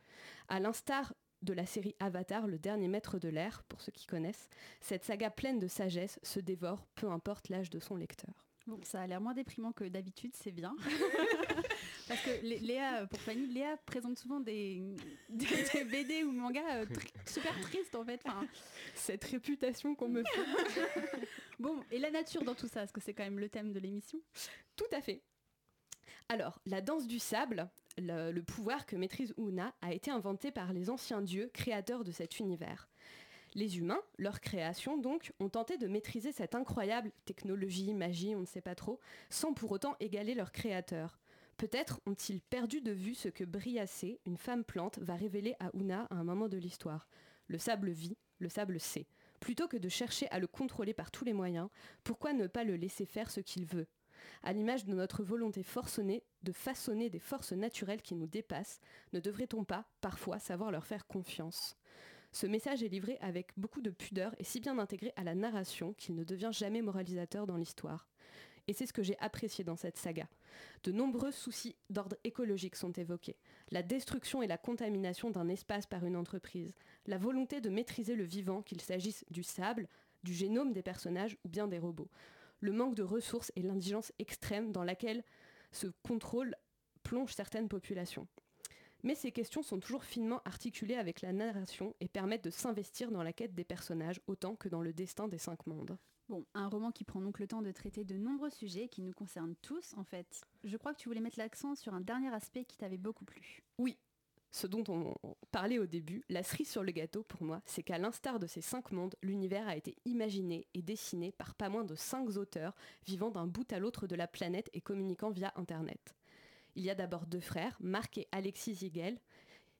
À 0.47 0.61
l'instar 0.61 1.13
de 1.45 1.53
la 1.53 1.65
série 1.65 1.95
Avatar, 1.99 2.47
le 2.47 2.59
dernier 2.59 2.87
maître 2.87 3.19
de 3.19 3.29
l'air, 3.29 3.63
pour 3.69 3.81
ceux 3.81 3.91
qui 3.91 4.05
connaissent, 4.05 4.49
cette 4.81 5.05
saga 5.05 5.29
pleine 5.29 5.59
de 5.59 5.67
sagesse 5.67 6.19
se 6.23 6.39
dévore, 6.39 6.85
peu 6.95 7.09
importe 7.09 7.49
l'âge 7.49 7.69
de 7.69 7.79
son 7.79 7.95
lecteur. 7.95 8.45
Bon, 8.67 8.79
ça 8.83 9.01
a 9.01 9.07
l'air 9.07 9.21
moins 9.21 9.35
déprimant 9.35 9.71
que 9.71 9.83
d'habitude, 9.83 10.31
c'est 10.35 10.51
bien. 10.51 10.75
Parce 12.07 12.19
que 12.21 12.41
Léa, 12.41 13.05
pour 13.05 13.19
Fanny, 13.19 13.45
Léa 13.45 13.77
présente 13.85 14.17
souvent 14.17 14.39
des, 14.39 14.81
BD 15.29 16.23
ou 16.23 16.31
mangas 16.31 16.77
euh, 16.77 16.85
super 17.27 17.59
tristes 17.61 17.95
en 17.95 18.03
fait. 18.03 18.21
Cette 18.95 19.23
réputation 19.23 19.93
qu'on 19.93 20.09
me 20.09 20.23
fait. 20.23 21.27
bon, 21.59 21.79
et 21.91 21.99
la 21.99 22.09
nature 22.09 22.43
dans 22.43 22.55
tout 22.55 22.67
ça, 22.67 22.81
parce 22.81 22.91
que 22.91 23.01
c'est 23.01 23.13
quand 23.13 23.23
même 23.23 23.39
le 23.39 23.49
thème 23.49 23.71
de 23.71 23.79
l'émission? 23.79 24.19
Tout 24.75 24.85
à 24.91 25.01
fait. 25.01 25.21
Alors, 26.29 26.59
la 26.65 26.81
danse 26.81 27.05
du 27.05 27.19
sable, 27.19 27.69
le, 27.97 28.39
pouvoir 28.41 28.85
que 28.85 28.95
maîtrise 28.95 29.33
Una 29.37 29.73
a 29.81 29.93
été 29.93 30.11
inventé 30.11 30.51
par 30.51 30.73
les 30.73 30.89
anciens 30.89 31.21
dieux 31.21 31.49
créateurs 31.53 32.03
de 32.03 32.11
cet 32.11 32.39
univers. 32.39 32.89
Les 33.53 33.77
humains, 33.77 34.01
leur 34.17 34.41
création 34.41 34.97
donc, 34.97 35.31
ont 35.39 35.49
tenté 35.49 35.77
de 35.77 35.87
maîtriser 35.87 36.31
cette 36.31 36.55
incroyable 36.55 37.11
technologie, 37.23 37.93
magie, 37.93 38.35
on 38.35 38.41
ne 38.41 38.45
sait 38.45 38.61
pas 38.61 38.75
trop, 38.75 38.99
sans 39.29 39.53
pour 39.53 39.71
autant 39.71 39.95
égaler 39.99 40.35
leur 40.35 40.51
créateur. 40.51 41.19
Peut-être 41.57 42.01
ont-ils 42.05 42.41
perdu 42.41 42.81
de 42.81 42.91
vue 42.91 43.15
ce 43.15 43.29
que 43.29 43.45
Briacée, 43.45 44.19
une 44.25 44.37
femme 44.37 44.65
plante, 44.65 44.99
va 44.99 45.15
révéler 45.15 45.55
à 45.59 45.69
Una 45.73 46.03
à 46.09 46.15
un 46.15 46.25
moment 46.25 46.49
de 46.49 46.57
l'histoire. 46.57 47.07
Le 47.47 47.57
sable 47.57 47.91
vit, 47.91 48.17
le 48.39 48.49
sable 48.49 48.79
sait. 48.79 49.07
Plutôt 49.39 49.69
que 49.69 49.77
de 49.77 49.87
chercher 49.87 50.27
à 50.31 50.39
le 50.39 50.47
contrôler 50.47 50.93
par 50.93 51.11
tous 51.11 51.23
les 51.23 51.33
moyens, 51.33 51.69
pourquoi 52.03 52.33
ne 52.33 52.47
pas 52.47 52.65
le 52.65 52.75
laisser 52.75 53.05
faire 53.05 53.31
ce 53.31 53.39
qu'il 53.39 53.65
veut? 53.65 53.87
À 54.43 54.53
l'image 54.53 54.85
de 54.85 54.93
notre 54.93 55.23
volonté 55.23 55.63
forcenée 55.63 56.23
de 56.43 56.51
façonner 56.51 57.09
des 57.09 57.19
forces 57.19 57.51
naturelles 57.51 58.01
qui 58.01 58.15
nous 58.15 58.27
dépassent, 58.27 58.79
ne 59.13 59.19
devrait-on 59.19 59.63
pas, 59.63 59.85
parfois, 60.01 60.39
savoir 60.39 60.71
leur 60.71 60.85
faire 60.85 61.07
confiance? 61.07 61.75
Ce 62.31 62.47
message 62.47 62.83
est 62.83 62.89
livré 62.89 63.17
avec 63.21 63.51
beaucoup 63.55 63.81
de 63.81 63.89
pudeur 63.89 64.35
et 64.37 64.43
si 64.43 64.59
bien 64.59 64.77
intégré 64.77 65.13
à 65.15 65.23
la 65.23 65.35
narration 65.35 65.93
qu'il 65.93 66.15
ne 66.15 66.23
devient 66.23 66.51
jamais 66.51 66.81
moralisateur 66.81 67.47
dans 67.47 67.55
l'histoire. 67.55 68.09
Et 68.67 68.73
c'est 68.73 68.85
ce 68.85 68.93
que 68.93 69.03
j'ai 69.03 69.17
apprécié 69.19 69.63
dans 69.63 69.75
cette 69.75 69.97
saga. 69.97 70.27
De 70.83 70.91
nombreux 70.91 71.31
soucis 71.31 71.75
d'ordre 71.89 72.17
écologique 72.23 72.75
sont 72.75 72.91
évoqués. 72.91 73.37
La 73.71 73.83
destruction 73.83 74.41
et 74.41 74.47
la 74.47 74.57
contamination 74.57 75.29
d'un 75.29 75.47
espace 75.47 75.85
par 75.85 76.05
une 76.05 76.15
entreprise. 76.15 76.73
La 77.05 77.17
volonté 77.17 77.61
de 77.61 77.69
maîtriser 77.69 78.15
le 78.15 78.23
vivant, 78.23 78.61
qu'il 78.61 78.81
s'agisse 78.81 79.23
du 79.29 79.43
sable, 79.43 79.87
du 80.23 80.33
génome 80.33 80.73
des 80.73 80.81
personnages 80.81 81.37
ou 81.45 81.49
bien 81.49 81.67
des 81.67 81.79
robots 81.79 82.09
le 82.59 82.71
manque 82.71 82.95
de 82.95 83.03
ressources 83.03 83.51
et 83.55 83.61
l'indigence 83.61 84.11
extrême 84.19 84.71
dans 84.71 84.83
laquelle 84.83 85.23
ce 85.71 85.87
contrôle 86.03 86.55
plonge 87.03 87.33
certaines 87.33 87.69
populations. 87.69 88.27
Mais 89.03 89.15
ces 89.15 89.31
questions 89.31 89.61
sont 89.61 89.79
toujours 89.79 90.03
finement 90.03 90.41
articulées 90.45 90.95
avec 90.95 91.21
la 91.21 91.31
narration 91.31 91.95
et 91.99 92.07
permettent 92.07 92.45
de 92.45 92.49
s'investir 92.49 93.11
dans 93.11 93.21
la 93.21 93.33
quête 93.33 93.53
des 93.53 93.63
personnages 93.63 94.19
autant 94.25 94.55
que 94.55 94.67
dans 94.67 94.81
le 94.81 94.93
destin 94.93 95.27
des 95.27 95.37
cinq 95.37 95.67
mondes. 95.67 95.97
Bon, 96.27 96.43
un 96.55 96.67
roman 96.67 96.91
qui 96.91 97.03
prend 97.03 97.21
donc 97.21 97.37
le 97.37 97.47
temps 97.47 97.61
de 97.61 97.71
traiter 97.71 98.03
de 98.03 98.17
nombreux 98.17 98.49
sujets 98.49 98.87
qui 98.87 99.03
nous 99.03 99.13
concernent 99.13 99.55
tous 99.61 99.93
en 99.95 100.03
fait. 100.03 100.41
Je 100.63 100.75
crois 100.75 100.95
que 100.95 100.99
tu 100.99 101.07
voulais 101.07 101.21
mettre 101.21 101.37
l'accent 101.37 101.75
sur 101.75 101.93
un 101.93 102.01
dernier 102.01 102.33
aspect 102.33 102.65
qui 102.65 102.77
t'avait 102.77 102.97
beaucoup 102.97 103.25
plu. 103.25 103.61
Oui, 103.77 103.95
ce 104.55 104.67
dont 104.67 104.85
on 104.87 105.13
parlait 105.51 105.79
au 105.79 105.85
début, 105.85 106.23
la 106.29 106.41
cerise 106.41 106.69
sur 106.69 106.81
le 106.81 106.93
gâteau 106.93 107.23
pour 107.23 107.43
moi, 107.43 107.61
c'est 107.65 107.83
qu'à 107.83 107.97
l'instar 107.97 108.39
de 108.39 108.47
ces 108.47 108.61
cinq 108.61 108.93
mondes, 108.93 109.15
l'univers 109.21 109.67
a 109.67 109.75
été 109.75 109.97
imaginé 110.05 110.65
et 110.73 110.81
dessiné 110.81 111.33
par 111.33 111.55
pas 111.55 111.67
moins 111.67 111.83
de 111.83 111.93
cinq 111.93 112.37
auteurs 112.37 112.73
vivant 113.05 113.31
d'un 113.31 113.47
bout 113.47 113.69
à 113.73 113.79
l'autre 113.79 114.07
de 114.07 114.15
la 114.15 114.27
planète 114.27 114.69
et 114.71 114.79
communiquant 114.79 115.29
via 115.29 115.51
Internet. 115.57 116.15
Il 116.77 116.85
y 116.85 116.89
a 116.89 116.95
d'abord 116.95 117.25
deux 117.25 117.41
frères, 117.41 117.75
Marc 117.81 118.17
et 118.17 118.29
Alexis 118.31 118.75
Ziegel, 118.75 119.19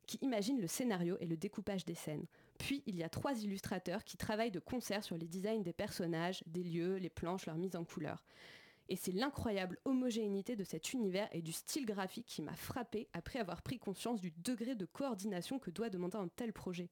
qui 0.07 0.17
imaginent 0.21 0.59
le 0.59 0.67
scénario 0.67 1.15
et 1.21 1.25
le 1.25 1.37
découpage 1.37 1.85
des 1.85 1.95
scènes. 1.95 2.25
Puis 2.57 2.83
il 2.85 2.97
y 2.97 3.03
a 3.03 3.09
trois 3.09 3.41
illustrateurs 3.41 4.03
qui 4.03 4.17
travaillent 4.17 4.51
de 4.51 4.59
concert 4.59 5.05
sur 5.05 5.17
les 5.17 5.27
designs 5.27 5.63
des 5.63 5.71
personnages, 5.71 6.43
des 6.47 6.63
lieux, 6.63 6.97
les 6.97 7.09
planches, 7.09 7.45
leur 7.45 7.55
mise 7.55 7.77
en 7.77 7.85
couleur. 7.85 8.25
Et 8.89 8.95
c'est 8.95 9.11
l'incroyable 9.11 9.79
homogénéité 9.85 10.55
de 10.55 10.63
cet 10.63 10.93
univers 10.93 11.27
et 11.31 11.41
du 11.41 11.51
style 11.51 11.85
graphique 11.85 12.27
qui 12.27 12.41
m'a 12.41 12.55
frappé 12.55 13.07
après 13.13 13.39
avoir 13.39 13.61
pris 13.61 13.79
conscience 13.79 14.21
du 14.21 14.31
degré 14.37 14.75
de 14.75 14.85
coordination 14.85 15.57
que 15.59 15.71
doit 15.71 15.89
demander 15.89 16.17
un 16.17 16.27
tel 16.27 16.53
projet. 16.53 16.89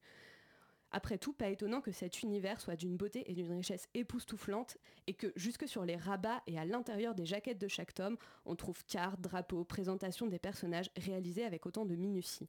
Après 0.95 1.17
tout, 1.17 1.33
pas 1.33 1.49
étonnant 1.49 1.81
que 1.81 1.91
cet 1.91 2.21
univers 2.21 2.61
soit 2.61 2.75
d'une 2.75 2.97
beauté 2.97 3.29
et 3.29 3.33
d'une 3.33 3.51
richesse 3.51 3.89
époustouflante 3.95 4.77
et 5.07 5.15
que 5.15 5.33
jusque 5.35 5.67
sur 5.67 5.85
les 5.85 5.95
rabats 5.95 6.43
et 6.45 6.59
à 6.59 6.65
l'intérieur 6.65 7.15
des 7.15 7.25
jaquettes 7.25 7.59
de 7.59 7.67
chaque 7.67 7.95
tome, 7.95 8.17
on 8.45 8.55
trouve 8.55 8.85
cartes, 8.85 9.19
drapeaux, 9.19 9.63
présentations 9.63 10.27
des 10.27 10.37
personnages 10.37 10.91
réalisés 10.95 11.45
avec 11.45 11.65
autant 11.65 11.85
de 11.85 11.95
minutie. 11.95 12.47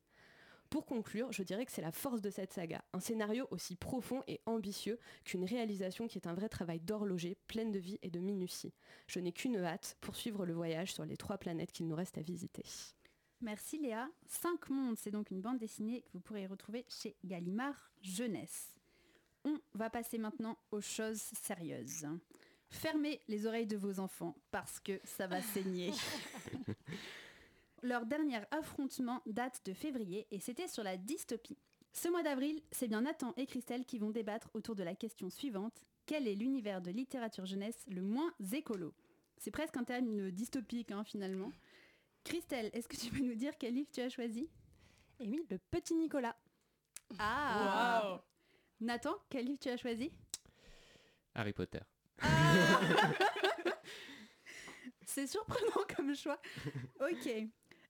Pour 0.70 0.86
conclure, 0.86 1.30
je 1.32 1.42
dirais 1.42 1.64
que 1.66 1.72
c'est 1.72 1.82
la 1.82 1.92
force 1.92 2.20
de 2.20 2.30
cette 2.30 2.52
saga, 2.52 2.82
un 2.92 3.00
scénario 3.00 3.46
aussi 3.50 3.76
profond 3.76 4.22
et 4.26 4.40
ambitieux 4.46 4.98
qu'une 5.24 5.44
réalisation 5.44 6.08
qui 6.08 6.18
est 6.18 6.26
un 6.26 6.34
vrai 6.34 6.48
travail 6.48 6.80
d'horloger, 6.80 7.36
pleine 7.46 7.70
de 7.70 7.78
vie 7.78 7.98
et 8.02 8.10
de 8.10 8.20
minutie. 8.20 8.72
Je 9.06 9.20
n'ai 9.20 9.32
qu'une 9.32 9.56
hâte 9.56 9.96
pour 10.00 10.16
suivre 10.16 10.46
le 10.46 10.52
voyage 10.52 10.92
sur 10.92 11.04
les 11.04 11.16
trois 11.16 11.38
planètes 11.38 11.72
qu'il 11.72 11.86
nous 11.86 11.96
reste 11.96 12.18
à 12.18 12.22
visiter. 12.22 12.64
Merci 13.40 13.78
Léa. 13.78 14.08
Cinq 14.26 14.70
mondes, 14.70 14.96
c'est 14.98 15.10
donc 15.10 15.30
une 15.30 15.40
bande 15.40 15.58
dessinée 15.58 16.02
que 16.02 16.12
vous 16.14 16.20
pourrez 16.20 16.46
retrouver 16.46 16.86
chez 16.88 17.16
Gallimard 17.24 17.92
Jeunesse. 18.02 18.70
On 19.44 19.58
va 19.74 19.90
passer 19.90 20.18
maintenant 20.18 20.58
aux 20.70 20.80
choses 20.80 21.20
sérieuses. 21.42 22.06
Fermez 22.70 23.20
les 23.28 23.46
oreilles 23.46 23.66
de 23.66 23.76
vos 23.76 24.00
enfants 24.00 24.34
parce 24.50 24.80
que 24.80 25.00
ça 25.04 25.26
va 25.26 25.42
saigner. 25.42 25.92
Leur 27.84 28.06
dernier 28.06 28.40
affrontement 28.50 29.20
date 29.26 29.60
de 29.66 29.74
février 29.74 30.26
et 30.30 30.40
c'était 30.40 30.68
sur 30.68 30.82
la 30.82 30.96
dystopie. 30.96 31.58
Ce 31.92 32.08
mois 32.08 32.22
d'avril, 32.22 32.62
c'est 32.70 32.88
bien 32.88 33.02
Nathan 33.02 33.34
et 33.36 33.44
Christelle 33.44 33.84
qui 33.84 33.98
vont 33.98 34.08
débattre 34.08 34.48
autour 34.54 34.74
de 34.74 34.82
la 34.82 34.94
question 34.94 35.28
suivante. 35.28 35.84
Quel 36.06 36.26
est 36.26 36.34
l'univers 36.34 36.80
de 36.80 36.90
littérature 36.90 37.44
jeunesse 37.44 37.84
le 37.88 38.00
moins 38.00 38.32
écolo? 38.54 38.94
C'est 39.36 39.50
presque 39.50 39.76
un 39.76 39.84
terme 39.84 40.30
dystopique 40.30 40.92
hein, 40.92 41.04
finalement. 41.04 41.52
Christelle, 42.24 42.70
est-ce 42.72 42.88
que 42.88 42.96
tu 42.96 43.10
peux 43.10 43.22
nous 43.22 43.34
dire 43.34 43.52
quel 43.58 43.74
livre 43.74 43.90
tu 43.92 44.00
as 44.00 44.08
choisi? 44.08 44.48
Eh 45.20 45.28
oui, 45.28 45.44
le 45.50 45.58
petit 45.58 45.94
Nicolas. 45.94 46.36
Ah 47.18 48.24
Nathan, 48.80 49.14
quel 49.28 49.44
livre 49.44 49.60
tu 49.60 49.68
as 49.68 49.76
choisi? 49.76 50.10
Harry 51.34 51.52
Potter. 51.52 51.80
C'est 55.04 55.26
surprenant 55.26 55.84
comme 55.94 56.16
choix. 56.16 56.40
Ok. 56.98 57.28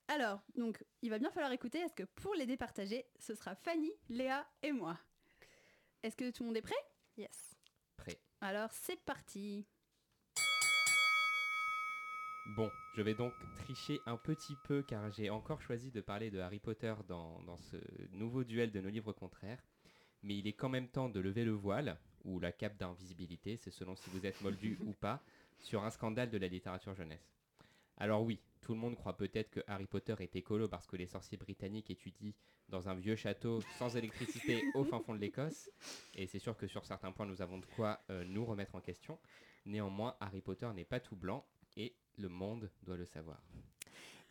Alors, 0.07 0.43
donc, 0.55 0.83
il 1.01 1.09
va 1.09 1.17
bien 1.17 1.31
falloir 1.31 1.51
écouter, 1.51 1.79
parce 1.79 1.93
que 1.93 2.03
pour 2.03 2.35
les 2.35 2.45
départager, 2.45 3.05
ce 3.19 3.33
sera 3.33 3.55
Fanny, 3.55 3.91
Léa 4.09 4.47
et 4.61 4.71
moi? 4.71 4.99
Est-ce 6.03 6.15
que 6.15 6.29
tout 6.29 6.43
le 6.43 6.47
monde 6.47 6.57
est 6.57 6.61
prêt? 6.61 6.75
Yes. 7.17 7.55
Prêt. 7.97 8.19
Alors, 8.41 8.69
c'est 8.71 9.03
parti. 9.03 9.65
Bon, 12.55 12.69
je 12.95 13.01
vais 13.01 13.15
donc 13.15 13.33
tricher 13.57 13.99
un 14.05 14.17
petit 14.17 14.55
peu 14.65 14.83
car 14.83 15.11
j'ai 15.11 15.31
encore 15.31 15.63
choisi 15.63 15.89
de 15.89 15.99
parler 16.01 16.29
de 16.29 16.37
Harry 16.37 16.59
Potter 16.59 16.93
dans, 17.07 17.41
dans 17.41 17.57
ce 17.57 17.77
nouveau 18.11 18.43
duel 18.43 18.71
de 18.71 18.81
nos 18.81 18.89
livres 18.89 19.13
contraires. 19.13 19.63
Mais 20.21 20.37
il 20.37 20.47
est 20.47 20.53
quand 20.53 20.69
même 20.69 20.87
temps 20.87 21.09
de 21.09 21.19
lever 21.19 21.43
le 21.43 21.53
voile, 21.53 21.97
ou 22.23 22.39
la 22.39 22.51
cape 22.51 22.77
d'invisibilité, 22.77 23.57
c'est 23.57 23.71
selon 23.71 23.95
si 23.95 24.09
vous 24.11 24.25
êtes 24.25 24.39
moldu 24.41 24.77
ou 24.85 24.93
pas, 24.93 25.23
sur 25.57 25.83
un 25.83 25.89
scandale 25.89 26.29
de 26.29 26.37
la 26.37 26.47
littérature 26.47 26.93
jeunesse. 26.93 27.33
Alors 27.97 28.23
oui, 28.23 28.39
tout 28.65 28.73
le 28.73 28.79
monde 28.79 28.95
croit 28.95 29.15
peut-être 29.15 29.51
que 29.51 29.59
Harry 29.67 29.85
Potter 29.85 30.15
est 30.19 30.35
écolo 30.35 30.67
parce 30.67 30.87
que 30.87 30.95
les 30.95 31.05
sorciers 31.05 31.37
britanniques 31.37 31.91
étudient 31.91 32.33
dans 32.67 32.89
un 32.89 32.95
vieux 32.95 33.15
château 33.15 33.61
sans 33.77 33.95
électricité 33.95 34.63
au 34.73 34.83
fin 34.83 34.99
fond 34.99 35.13
de 35.13 35.19
l'Écosse. 35.19 35.69
Et 36.15 36.25
c'est 36.25 36.39
sûr 36.39 36.57
que 36.57 36.65
sur 36.65 36.83
certains 36.83 37.11
points, 37.11 37.27
nous 37.27 37.43
avons 37.43 37.59
de 37.59 37.65
quoi 37.75 38.01
euh, 38.09 38.25
nous 38.25 38.43
remettre 38.43 38.73
en 38.73 38.81
question. 38.81 39.19
Néanmoins, 39.67 40.15
Harry 40.19 40.41
Potter 40.41 40.67
n'est 40.73 40.83
pas 40.83 40.99
tout 40.99 41.15
blanc 41.15 41.45
et 41.77 41.95
le 42.17 42.27
monde 42.27 42.71
doit 42.81 42.97
le 42.97 43.05
savoir. 43.05 43.39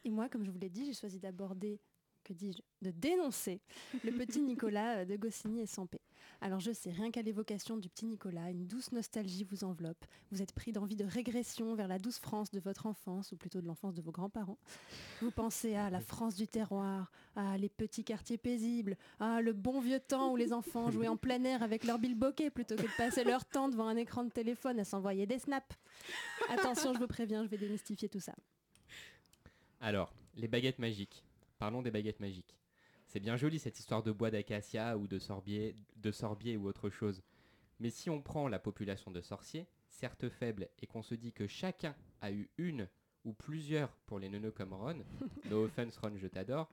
Et 0.03 0.11
moi, 0.11 0.29
comme 0.29 0.45
je 0.45 0.51
vous 0.51 0.59
l'ai 0.59 0.69
dit, 0.69 0.85
j'ai 0.85 0.95
choisi 0.95 1.21
d'aborder, 1.21 1.81
que 2.25 2.33
dis-je, 2.33 2.61
de 2.83 2.91
dénoncer 2.91 3.61
le 4.03 4.13
petit 4.13 4.41
Nicolas 4.43 4.99
euh, 4.99 5.05
de 5.05 5.17
Goscinny 5.17 5.61
et 5.61 5.67
Sampé. 5.67 6.01
Alors 6.41 6.61
je 6.61 6.73
sais, 6.73 6.91
rien 6.91 7.11
qu'à 7.11 7.23
l'évocation 7.23 7.77
du 7.77 7.89
petit 7.89 8.07
Nicolas, 8.07 8.51
une 8.51 8.67
douce 8.67 8.93
nostalgie 8.93 9.45
vous 9.45 9.65
enveloppe. 9.65 10.05
Vous 10.31 10.43
êtes 10.43 10.53
pris 10.53 10.73
d'envie 10.73 10.97
de 10.97 11.05
régression 11.05 11.75
vers 11.75 11.89
la 11.89 11.99
douce 11.99 12.19
France 12.19 12.51
de 12.51 12.61
votre 12.61 12.87
enfance, 12.87 13.33
ou 13.33 13.37
plutôt 13.37 13.61
de 13.61 13.67
l'enfance 13.67 13.95
de 13.95 14.03
vos 14.03 14.11
grands-parents. 14.11 14.59
Vous 15.21 15.31
pensez 15.31 15.75
à 15.75 15.91
la 15.91 16.01
France 16.01 16.35
du 16.35 16.49
terroir, 16.49 17.13
à 17.37 17.57
les 17.57 17.69
petits 17.69 18.05
quartiers 18.05 18.39
paisibles, 18.39 18.97
à 19.21 19.41
le 19.41 19.53
bon 19.53 19.81
vieux 19.81 20.01
temps 20.01 20.33
où 20.33 20.37
les 20.37 20.53
enfants 20.53 20.91
jouaient 20.91 21.09
en 21.09 21.17
plein 21.17 21.43
air 21.45 21.63
avec 21.63 21.85
leur 21.85 21.99
bilboquet 21.99 22.51
plutôt 22.51 22.77
que 22.77 22.83
de 22.83 22.97
passer 22.97 23.25
leur 23.25 23.45
temps 23.47 23.69
devant 23.69 23.87
un 23.87 23.97
écran 23.97 24.25
de 24.25 24.31
téléphone 24.31 24.81
à 24.81 24.85
s'envoyer 24.85 25.27
des 25.27 25.39
snaps. 25.39 25.77
Attention, 26.49 26.95
je 26.95 26.99
vous 26.99 27.07
préviens, 27.07 27.45
je 27.45 27.49
vais 27.49 27.59
démystifier 27.59 28.09
tout 28.09 28.21
ça. 28.21 28.35
Alors, 29.81 30.13
les 30.37 30.49
baguettes 30.49 30.79
magiques. 30.79 31.25
Parlons 31.65 31.81
des 31.81 31.91
baguettes 31.91 32.21
magiques. 32.21 32.59
C'est 33.07 33.21
bien 33.21 33.39
joli 33.39 33.59
cette 33.59 33.79
histoire 33.79 34.03
de 34.03 34.13
bois 34.13 34.31
d'acacia 34.31 34.99
ou 34.99 35.07
de 35.07 35.19
sorbier, 35.19 35.75
de 35.97 36.13
sorbier 36.13 36.59
ou 36.59 36.67
autre 36.67 36.91
chose. 36.91 37.23
Mais 37.81 37.89
si 37.89 38.11
on 38.11 38.21
prend 38.21 38.49
la 38.49 38.59
population 38.59 39.11
de 39.11 39.23
sorciers, 39.23 39.67
certes 39.89 40.29
faible, 40.29 40.69
et 40.83 40.87
qu'on 40.87 41.01
se 41.01 41.15
dit 41.15 41.33
que 41.33 41.47
chacun 41.47 41.97
a 42.21 42.31
eu 42.33 42.51
une 42.59 42.87
ou 43.25 43.33
plusieurs 43.33 43.89
pour 44.05 44.19
les 44.19 44.29
neuneux 44.29 44.51
comme 44.51 44.75
Ron, 44.75 45.07
no 45.51 45.65
offense 45.65 45.97
Ron, 45.97 46.19
je 46.19 46.27
t'adore. 46.27 46.69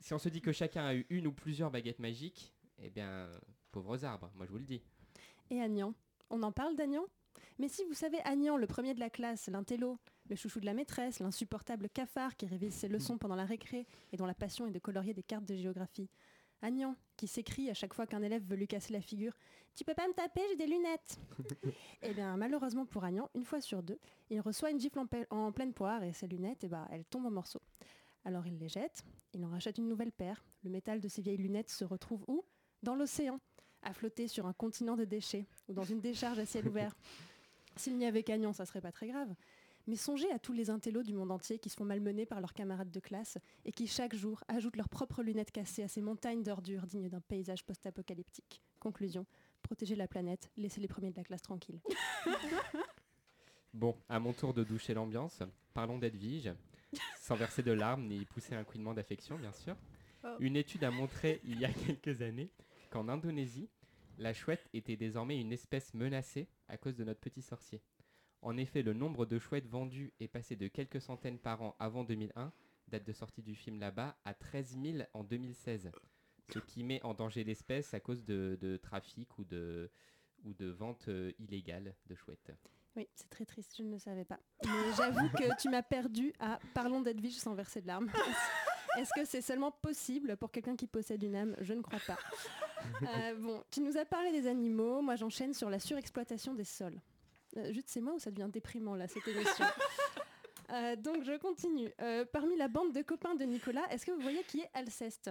Si 0.00 0.12
on 0.12 0.18
se 0.18 0.28
dit 0.28 0.42
que 0.42 0.52
chacun 0.52 0.84
a 0.84 0.94
eu 0.94 1.06
une 1.08 1.26
ou 1.26 1.32
plusieurs 1.32 1.70
baguettes 1.70 1.98
magiques, 1.98 2.52
eh 2.82 2.90
bien, 2.90 3.26
pauvres 3.72 4.04
arbres, 4.04 4.30
moi 4.34 4.44
je 4.44 4.52
vous 4.52 4.58
le 4.58 4.66
dis. 4.66 4.82
Et 5.48 5.62
Agnan? 5.62 5.94
On 6.28 6.42
en 6.42 6.52
parle 6.52 6.76
d'Agnan? 6.76 7.06
Mais 7.58 7.68
si 7.68 7.84
vous 7.84 7.94
savez 7.94 8.20
Agnan, 8.24 8.58
le 8.58 8.66
premier 8.66 8.92
de 8.92 9.00
la 9.00 9.08
classe, 9.08 9.48
l'intello, 9.48 9.98
le 10.28 10.36
chouchou 10.36 10.60
de 10.60 10.66
la 10.66 10.74
maîtresse, 10.74 11.20
l'insupportable 11.20 11.88
cafard 11.88 12.36
qui 12.36 12.46
révise 12.46 12.74
ses 12.74 12.88
leçons 12.88 13.18
pendant 13.18 13.36
la 13.36 13.44
récré 13.44 13.86
et 14.12 14.16
dont 14.16 14.26
la 14.26 14.34
passion 14.34 14.66
est 14.66 14.70
de 14.70 14.78
colorier 14.78 15.14
des 15.14 15.22
cartes 15.22 15.44
de 15.44 15.56
géographie. 15.56 16.10
Agnan, 16.60 16.96
qui 17.16 17.28
s'écrie 17.28 17.70
à 17.70 17.74
chaque 17.74 17.94
fois 17.94 18.06
qu'un 18.06 18.22
élève 18.22 18.42
veut 18.44 18.56
lui 18.56 18.66
casser 18.66 18.92
la 18.92 19.00
figure 19.00 19.32
Tu 19.76 19.84
peux 19.84 19.94
pas 19.94 20.08
me 20.08 20.12
taper, 20.12 20.40
j'ai 20.50 20.56
des 20.56 20.66
lunettes 20.66 21.18
Eh 22.02 22.12
bien, 22.12 22.36
malheureusement 22.36 22.84
pour 22.84 23.04
Agnan, 23.04 23.30
une 23.34 23.44
fois 23.44 23.60
sur 23.60 23.82
deux, 23.82 23.98
il 24.30 24.40
reçoit 24.40 24.70
une 24.70 24.80
gifle 24.80 24.98
en 25.30 25.52
pleine 25.52 25.72
poire 25.72 26.02
et 26.02 26.12
ses 26.12 26.26
lunettes, 26.26 26.64
eh 26.64 26.68
ben, 26.68 26.86
elles 26.90 27.04
tombent 27.04 27.26
en 27.26 27.30
morceaux. 27.30 27.62
Alors 28.24 28.46
il 28.46 28.58
les 28.58 28.68
jette, 28.68 29.04
il 29.32 29.44
en 29.44 29.48
rachète 29.48 29.78
une 29.78 29.88
nouvelle 29.88 30.12
paire. 30.12 30.44
Le 30.64 30.70
métal 30.70 31.00
de 31.00 31.08
ses 31.08 31.22
vieilles 31.22 31.38
lunettes 31.38 31.70
se 31.70 31.84
retrouve 31.84 32.24
où? 32.26 32.44
Dans 32.82 32.94
l'océan, 32.94 33.40
à 33.82 33.92
flotter 33.92 34.28
sur 34.28 34.46
un 34.46 34.52
continent 34.52 34.96
de 34.96 35.04
déchets 35.04 35.46
ou 35.68 35.72
dans 35.72 35.84
une 35.84 36.00
décharge 36.00 36.38
à 36.38 36.46
ciel 36.46 36.68
ouvert. 36.68 36.94
S'il 37.76 37.96
n'y 37.96 38.06
avait 38.06 38.24
qu'Agnan, 38.24 38.52
ça 38.52 38.66
serait 38.66 38.80
pas 38.80 38.92
très 38.92 39.08
grave. 39.08 39.32
Mais 39.88 39.96
songez 39.96 40.30
à 40.32 40.38
tous 40.38 40.52
les 40.52 40.68
intellos 40.68 41.02
du 41.02 41.14
monde 41.14 41.30
entier 41.30 41.58
qui 41.58 41.70
se 41.70 41.76
font 41.76 41.86
malmener 41.86 42.26
par 42.26 42.42
leurs 42.42 42.52
camarades 42.52 42.90
de 42.90 43.00
classe 43.00 43.38
et 43.64 43.72
qui 43.72 43.86
chaque 43.86 44.14
jour 44.14 44.44
ajoutent 44.46 44.76
leurs 44.76 44.90
propres 44.90 45.22
lunettes 45.22 45.50
cassées 45.50 45.82
à 45.82 45.88
ces 45.88 46.02
montagnes 46.02 46.42
d'ordures 46.42 46.86
dignes 46.86 47.08
d'un 47.08 47.22
paysage 47.22 47.64
post-apocalyptique. 47.64 48.60
Conclusion, 48.80 49.24
protégez 49.62 49.96
la 49.96 50.06
planète, 50.06 50.50
laissez 50.58 50.82
les 50.82 50.88
premiers 50.88 51.10
de 51.10 51.16
la 51.16 51.24
classe 51.24 51.42
tranquilles. 51.42 51.80
Bon, 53.74 53.94
à 54.08 54.18
mon 54.18 54.32
tour 54.32 54.54
de 54.54 54.64
doucher 54.64 54.94
l'ambiance, 54.94 55.40
parlons 55.74 55.98
d'Edwige, 55.98 56.50
sans 57.20 57.36
verser 57.36 57.62
de 57.62 57.70
larmes 57.70 58.06
ni 58.06 58.24
pousser 58.24 58.54
un 58.54 58.64
couinement 58.64 58.94
d'affection, 58.94 59.36
bien 59.36 59.52
sûr. 59.52 59.76
Oh. 60.24 60.28
Une 60.40 60.56
étude 60.56 60.82
a 60.84 60.90
montré 60.90 61.40
il 61.44 61.60
y 61.60 61.66
a 61.66 61.72
quelques 61.72 62.22
années 62.22 62.50
qu'en 62.90 63.08
Indonésie, 63.08 63.68
la 64.16 64.32
chouette 64.32 64.66
était 64.72 64.96
désormais 64.96 65.38
une 65.38 65.52
espèce 65.52 65.92
menacée 65.94 66.48
à 66.66 66.78
cause 66.78 66.96
de 66.96 67.04
notre 67.04 67.20
petit 67.20 67.42
sorcier. 67.42 67.82
En 68.42 68.56
effet, 68.56 68.82
le 68.82 68.92
nombre 68.92 69.26
de 69.26 69.38
chouettes 69.38 69.66
vendues 69.66 70.12
est 70.20 70.28
passé 70.28 70.54
de 70.56 70.68
quelques 70.68 71.00
centaines 71.00 71.38
par 71.38 71.60
an 71.62 71.74
avant 71.78 72.04
2001, 72.04 72.52
date 72.88 73.04
de 73.04 73.12
sortie 73.12 73.42
du 73.42 73.54
film 73.54 73.80
là-bas, 73.80 74.16
à 74.24 74.34
13 74.34 74.78
000 74.82 74.98
en 75.12 75.24
2016. 75.24 75.90
Ce 76.52 76.58
qui 76.60 76.82
met 76.84 77.02
en 77.02 77.14
danger 77.14 77.44
l'espèce 77.44 77.92
à 77.94 78.00
cause 78.00 78.24
de, 78.24 78.78
trafic 78.82 79.38
ou 79.38 79.44
de, 79.44 79.90
ou 80.44 80.54
de 80.54 80.66
vente 80.66 81.08
euh, 81.08 81.32
illégale 81.38 81.94
de 82.06 82.14
chouettes. 82.14 82.52
Oui, 82.96 83.06
c'est 83.14 83.28
très 83.28 83.44
triste, 83.44 83.74
je 83.76 83.82
ne 83.82 83.90
le 83.92 83.98
savais 83.98 84.24
pas. 84.24 84.40
Mais 84.64 84.92
j'avoue 84.96 85.28
que 85.30 85.60
tu 85.60 85.68
m'as 85.68 85.82
perdu 85.82 86.32
à 86.38 86.58
parlons 86.74 87.02
d'Edwige 87.02 87.36
sans 87.36 87.54
verser 87.54 87.82
de 87.82 87.86
larmes. 87.86 88.08
Est-ce- 88.08 89.00
Est-ce 89.00 89.10
que 89.14 89.24
c'est 89.26 89.42
seulement 89.42 89.70
possible 89.70 90.36
pour 90.38 90.50
quelqu'un 90.50 90.74
qui 90.74 90.86
possède 90.86 91.22
une 91.22 91.36
âme? 91.36 91.54
Je 91.60 91.74
ne 91.74 91.82
crois 91.82 92.00
pas. 92.06 92.16
Euh, 93.02 93.34
bon, 93.36 93.62
tu 93.70 93.80
nous 93.80 93.96
as 93.98 94.04
parlé 94.06 94.32
des 94.32 94.46
animaux, 94.46 95.02
moi 95.02 95.16
j'enchaîne 95.16 95.52
sur 95.52 95.68
la 95.68 95.78
surexploitation 95.78 96.54
des 96.54 96.64
sols. 96.64 96.98
Euh, 97.56 97.72
juste 97.72 97.88
c'est 97.88 98.00
moi 98.00 98.14
ou 98.14 98.18
ça 98.18 98.30
devient 98.30 98.50
déprimant 98.50 98.94
là 98.94 99.08
cette 99.08 99.26
émission? 99.26 99.64
Euh, 100.70 100.96
donc 100.96 101.24
je 101.24 101.34
continue. 101.38 101.90
Euh, 102.02 102.26
parmi 102.30 102.54
la 102.54 102.68
bande 102.68 102.92
de 102.92 103.00
copains 103.00 103.34
de 103.34 103.44
Nicolas, 103.44 103.90
est-ce 103.90 104.04
que 104.04 104.10
vous 104.10 104.20
voyez 104.20 104.42
qui 104.44 104.60
est 104.60 104.68
Alceste? 104.74 105.30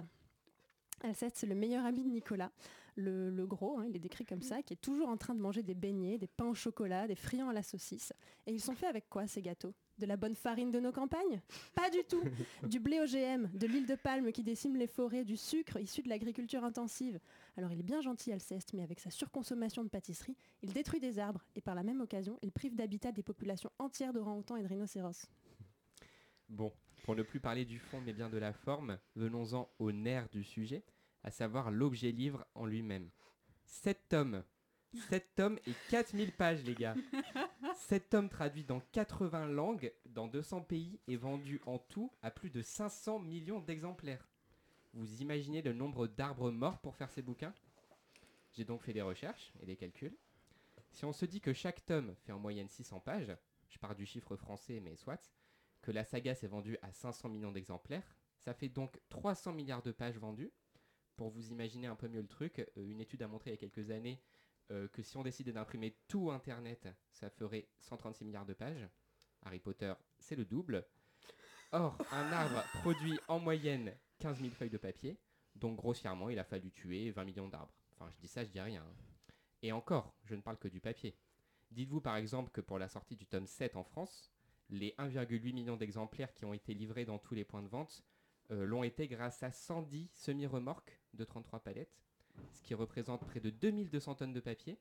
Alceste, 1.04 1.38
c'est 1.38 1.46
le 1.46 1.54
meilleur 1.54 1.86
ami 1.86 2.04
de 2.04 2.10
Nicolas, 2.10 2.52
le, 2.96 3.46
gros, 3.46 3.78
hein, 3.78 3.86
il 3.88 3.96
est 3.96 4.00
décrit 4.00 4.26
comme 4.26 4.42
ça, 4.42 4.64
qui 4.64 4.74
est 4.74 4.82
toujours 4.82 5.10
en 5.10 5.18
train 5.18 5.36
de 5.36 5.40
manger 5.40 5.62
des 5.62 5.76
beignets, 5.76 6.18
des 6.18 6.26
pains 6.26 6.48
au 6.48 6.56
chocolat, 6.56 7.08
des 7.08 7.16
friands 7.16 7.50
à 7.50 7.54
la 7.54 7.62
saucisse. 7.62 8.14
Et 8.48 8.52
ils 8.52 8.60
sont 8.60 8.74
faits 8.74 8.90
avec 8.90 9.08
quoi 9.10 9.28
ces 9.28 9.44
gâteaux? 9.44 9.76
De 9.98 10.06
la 10.06 10.16
bonne 10.16 10.36
farine 10.36 10.72
de 10.72 10.80
nos 10.80 10.92
campagnes? 10.92 11.42
Pas 11.74 11.90
du 11.90 12.04
tout 12.04 12.22
Du 12.64 12.80
blé 12.80 13.00
OGM, 13.00 13.50
de 13.58 13.66
l'huile 13.66 13.88
de 13.88 13.96
palme 13.96 14.32
qui 14.32 14.44
décime 14.44 14.76
les 14.76 14.86
forêts, 14.86 15.24
du 15.24 15.38
sucre 15.38 15.80
issu 15.80 16.04
de 16.04 16.10
l'agriculture 16.10 16.64
intensive. 16.64 17.20
Alors 17.58 17.72
il 17.72 17.80
est 17.80 17.84
bien 17.84 18.02
gentil 18.02 18.32
Alceste, 18.32 18.74
mais 18.74 18.84
avec 18.84 19.00
sa 19.00 19.10
surconsommation 19.10 19.84
de 19.84 19.90
pâtisserie, 19.90 20.38
il 20.62 20.72
détruit 20.72 21.00
des 21.00 21.18
arbres 21.18 21.44
et 21.56 21.62
par 21.62 21.74
la 21.74 21.82
même 21.82 22.02
occasion, 22.02 22.38
il 22.44 22.52
prive 22.52 22.76
d'habitat 22.76 23.12
des 23.12 23.24
populations 23.24 23.72
entières 23.80 24.14
d'orangs-outans 24.14 24.58
et 24.58 24.62
de 24.62 24.68
rhinocéros. 24.68 25.26
Bon, 26.50 26.72
pour 27.04 27.16
ne 27.16 27.24
plus 27.24 27.40
parler 27.40 27.66
du 27.66 27.80
fond 27.80 28.00
mais 28.00 28.14
bien 28.14 28.30
de 28.30 28.38
la 28.38 28.54
forme, 28.54 29.00
venons-en 29.16 29.70
au 29.80 29.92
nerf 29.92 30.30
du 30.30 30.44
sujet, 30.44 30.84
à 31.24 31.32
savoir 31.32 31.72
l'objet 31.72 32.12
livre 32.12 32.46
en 32.54 32.66
lui-même. 32.66 33.10
7 33.66 34.10
tomes 34.10 34.44
7 35.10 35.36
tomes 35.36 35.60
et 35.68 35.74
4000 35.90 36.32
pages, 36.32 36.64
les 36.64 36.76
gars. 36.76 36.96
7 37.76 38.10
tomes 38.10 38.30
traduits 38.30 38.64
dans 38.64 38.80
80 38.92 39.48
langues, 39.48 39.94
dans 40.06 40.28
200 40.28 40.62
pays 40.62 41.00
et 41.08 41.16
vendus 41.16 41.62
en 41.66 41.80
tout 41.80 42.12
à 42.22 42.32
plus 42.32 42.50
de 42.50 42.62
500 42.62 43.20
millions 43.20 43.60
d'exemplaires. 43.60 44.28
Vous 44.94 45.22
imaginez 45.22 45.62
le 45.62 45.74
nombre 45.74 46.08
d'arbres 46.08 46.52
morts 46.52 46.80
pour 46.80 46.96
faire 46.96 47.12
ces 47.12 47.22
bouquins? 47.22 47.54
J'ai 48.54 48.66
donc 48.66 48.82
fait 48.82 48.94
des 48.94 49.02
recherches 49.02 49.54
et 49.62 49.66
des 49.66 49.76
calculs. 49.76 50.18
Si 50.92 51.06
on 51.06 51.14
se 51.14 51.26
dit 51.26 51.42
que 51.42 51.54
chaque 51.54 51.86
tome 51.86 52.16
fait 52.26 52.32
en 52.32 52.40
moyenne 52.40 52.70
600 52.70 53.00
pages, 53.02 53.36
je 53.70 53.78
pars 53.78 53.96
du 53.96 54.06
chiffre 54.06 54.36
français 54.36 54.80
mais 54.80 54.96
soit, 54.96 55.32
que 55.82 55.92
la 55.92 56.04
saga 56.04 56.34
s'est 56.34 56.48
vendue 56.48 56.78
à 56.82 56.92
500 56.92 57.30
millions 57.30 57.52
d'exemplaires, 57.52 58.16
ça 58.40 58.54
fait 58.54 58.70
donc 58.70 59.00
300 59.10 59.54
milliards 59.54 59.84
de 59.84 59.92
pages 59.92 60.18
vendues. 60.18 60.52
Pour 61.16 61.30
vous 61.30 61.52
imaginer 61.52 61.88
un 61.88 61.96
peu 61.96 62.08
mieux 62.08 62.22
le 62.22 62.28
truc, 62.28 62.60
euh, 62.60 62.66
une 62.90 63.02
étude 63.02 63.24
a 63.24 63.28
montré 63.28 63.50
il 63.50 63.54
y 63.54 63.58
a 63.58 63.58
quelques 63.58 63.90
années 63.90 64.22
euh, 64.72 64.88
que 64.90 65.02
si 65.02 65.18
on 65.18 65.24
décidait 65.24 65.52
d'imprimer 65.54 65.96
tout 66.08 66.32
Internet, 66.32 66.88
ça 67.12 67.30
ferait 67.30 67.68
136 67.80 68.26
milliards 68.26 68.46
de 68.46 68.54
pages. 68.54 68.88
Harry 69.44 69.60
Potter, 69.60 69.94
c'est 70.20 70.36
le 70.36 70.46
double. 70.46 70.86
Or, 71.72 71.98
un 72.12 72.32
arbre 72.32 72.64
produit 72.82 73.20
en 73.28 73.40
moyenne 73.40 73.94
15 74.20 74.40
000 74.40 74.52
feuilles 74.52 74.70
de 74.70 74.78
papier, 74.78 75.20
donc 75.56 75.78
grossièrement, 75.78 76.30
il 76.30 76.40
a 76.40 76.44
fallu 76.44 76.72
tuer 76.72 77.12
20 77.12 77.24
millions 77.26 77.48
d'arbres. 77.48 77.74
Enfin, 77.94 78.12
je 78.12 78.20
dis 78.20 78.28
ça, 78.28 78.44
je 78.44 78.50
dis 78.50 78.60
rien. 78.60 78.82
hein. 78.82 78.96
Et 79.62 79.72
encore, 79.72 80.14
je 80.24 80.36
ne 80.36 80.42
parle 80.42 80.58
que 80.58 80.68
du 80.68 80.80
papier. 80.80 81.18
Dites-vous 81.72 82.02
par 82.02 82.16
exemple 82.16 82.52
que 82.52 82.62
pour 82.62 82.80
la 82.80 82.88
sortie 82.88 83.16
du 83.16 83.26
tome 83.26 83.48
7 83.48 83.76
en 83.76 83.84
France, 83.84 84.32
les 84.70 84.92
1,8 84.98 85.54
millions 85.54 85.78
d'exemplaires 85.78 86.34
qui 86.34 86.46
ont 86.46 86.54
été 86.54 86.74
livrés 86.74 87.06
dans 87.06 87.18
tous 87.18 87.34
les 87.36 87.44
points 87.44 87.64
de 87.64 87.68
vente 87.68 88.04
euh, 88.52 88.66
l'ont 88.66 88.84
été 88.84 89.08
grâce 89.08 89.44
à 89.44 89.52
110 89.52 90.10
semi-remorques 90.14 91.00
de 91.14 91.24
33 91.26 91.60
palettes, 91.60 92.00
ce 92.54 92.62
qui 92.62 92.73
représente 92.73 93.26
près 93.26 93.39
de 93.39 93.50
2200 93.50 94.15
tonnes 94.15 94.34
de 94.34 94.39
papier, 94.39 94.78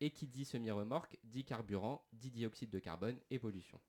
et 0.00 0.10
qui 0.10 0.26
dit 0.26 0.44
semi-remorque, 0.44 1.18
dit 1.24 1.44
carburant, 1.44 2.06
dit 2.12 2.30
dioxyde 2.30 2.70
de 2.70 2.78
carbone, 2.78 3.18
et 3.30 3.38
pollution. 3.38 3.80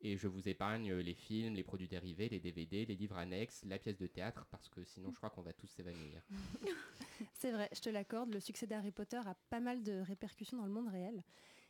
Et 0.00 0.16
je 0.16 0.28
vous 0.28 0.48
épargne 0.48 0.92
les 0.94 1.14
films, 1.14 1.54
les 1.54 1.64
produits 1.64 1.88
dérivés, 1.88 2.28
les 2.28 2.40
DVD, 2.40 2.84
les 2.84 2.96
livres 2.96 3.16
annexes, 3.16 3.64
la 3.64 3.78
pièce 3.78 3.96
de 3.96 4.06
théâtre, 4.06 4.46
parce 4.50 4.68
que 4.68 4.84
sinon 4.84 5.10
je 5.10 5.16
crois 5.16 5.30
qu'on 5.30 5.42
va 5.42 5.52
tous 5.52 5.66
s'évanouir. 5.68 6.22
C'est 7.32 7.50
vrai, 7.50 7.68
je 7.74 7.80
te 7.80 7.88
l'accorde, 7.88 8.32
le 8.32 8.40
succès 8.40 8.66
d'Harry 8.66 8.92
Potter 8.92 9.20
a 9.24 9.34
pas 9.48 9.60
mal 9.60 9.82
de 9.82 10.00
répercussions 10.00 10.58
dans 10.58 10.66
le 10.66 10.72
monde 10.72 10.88
réel. 10.88 11.22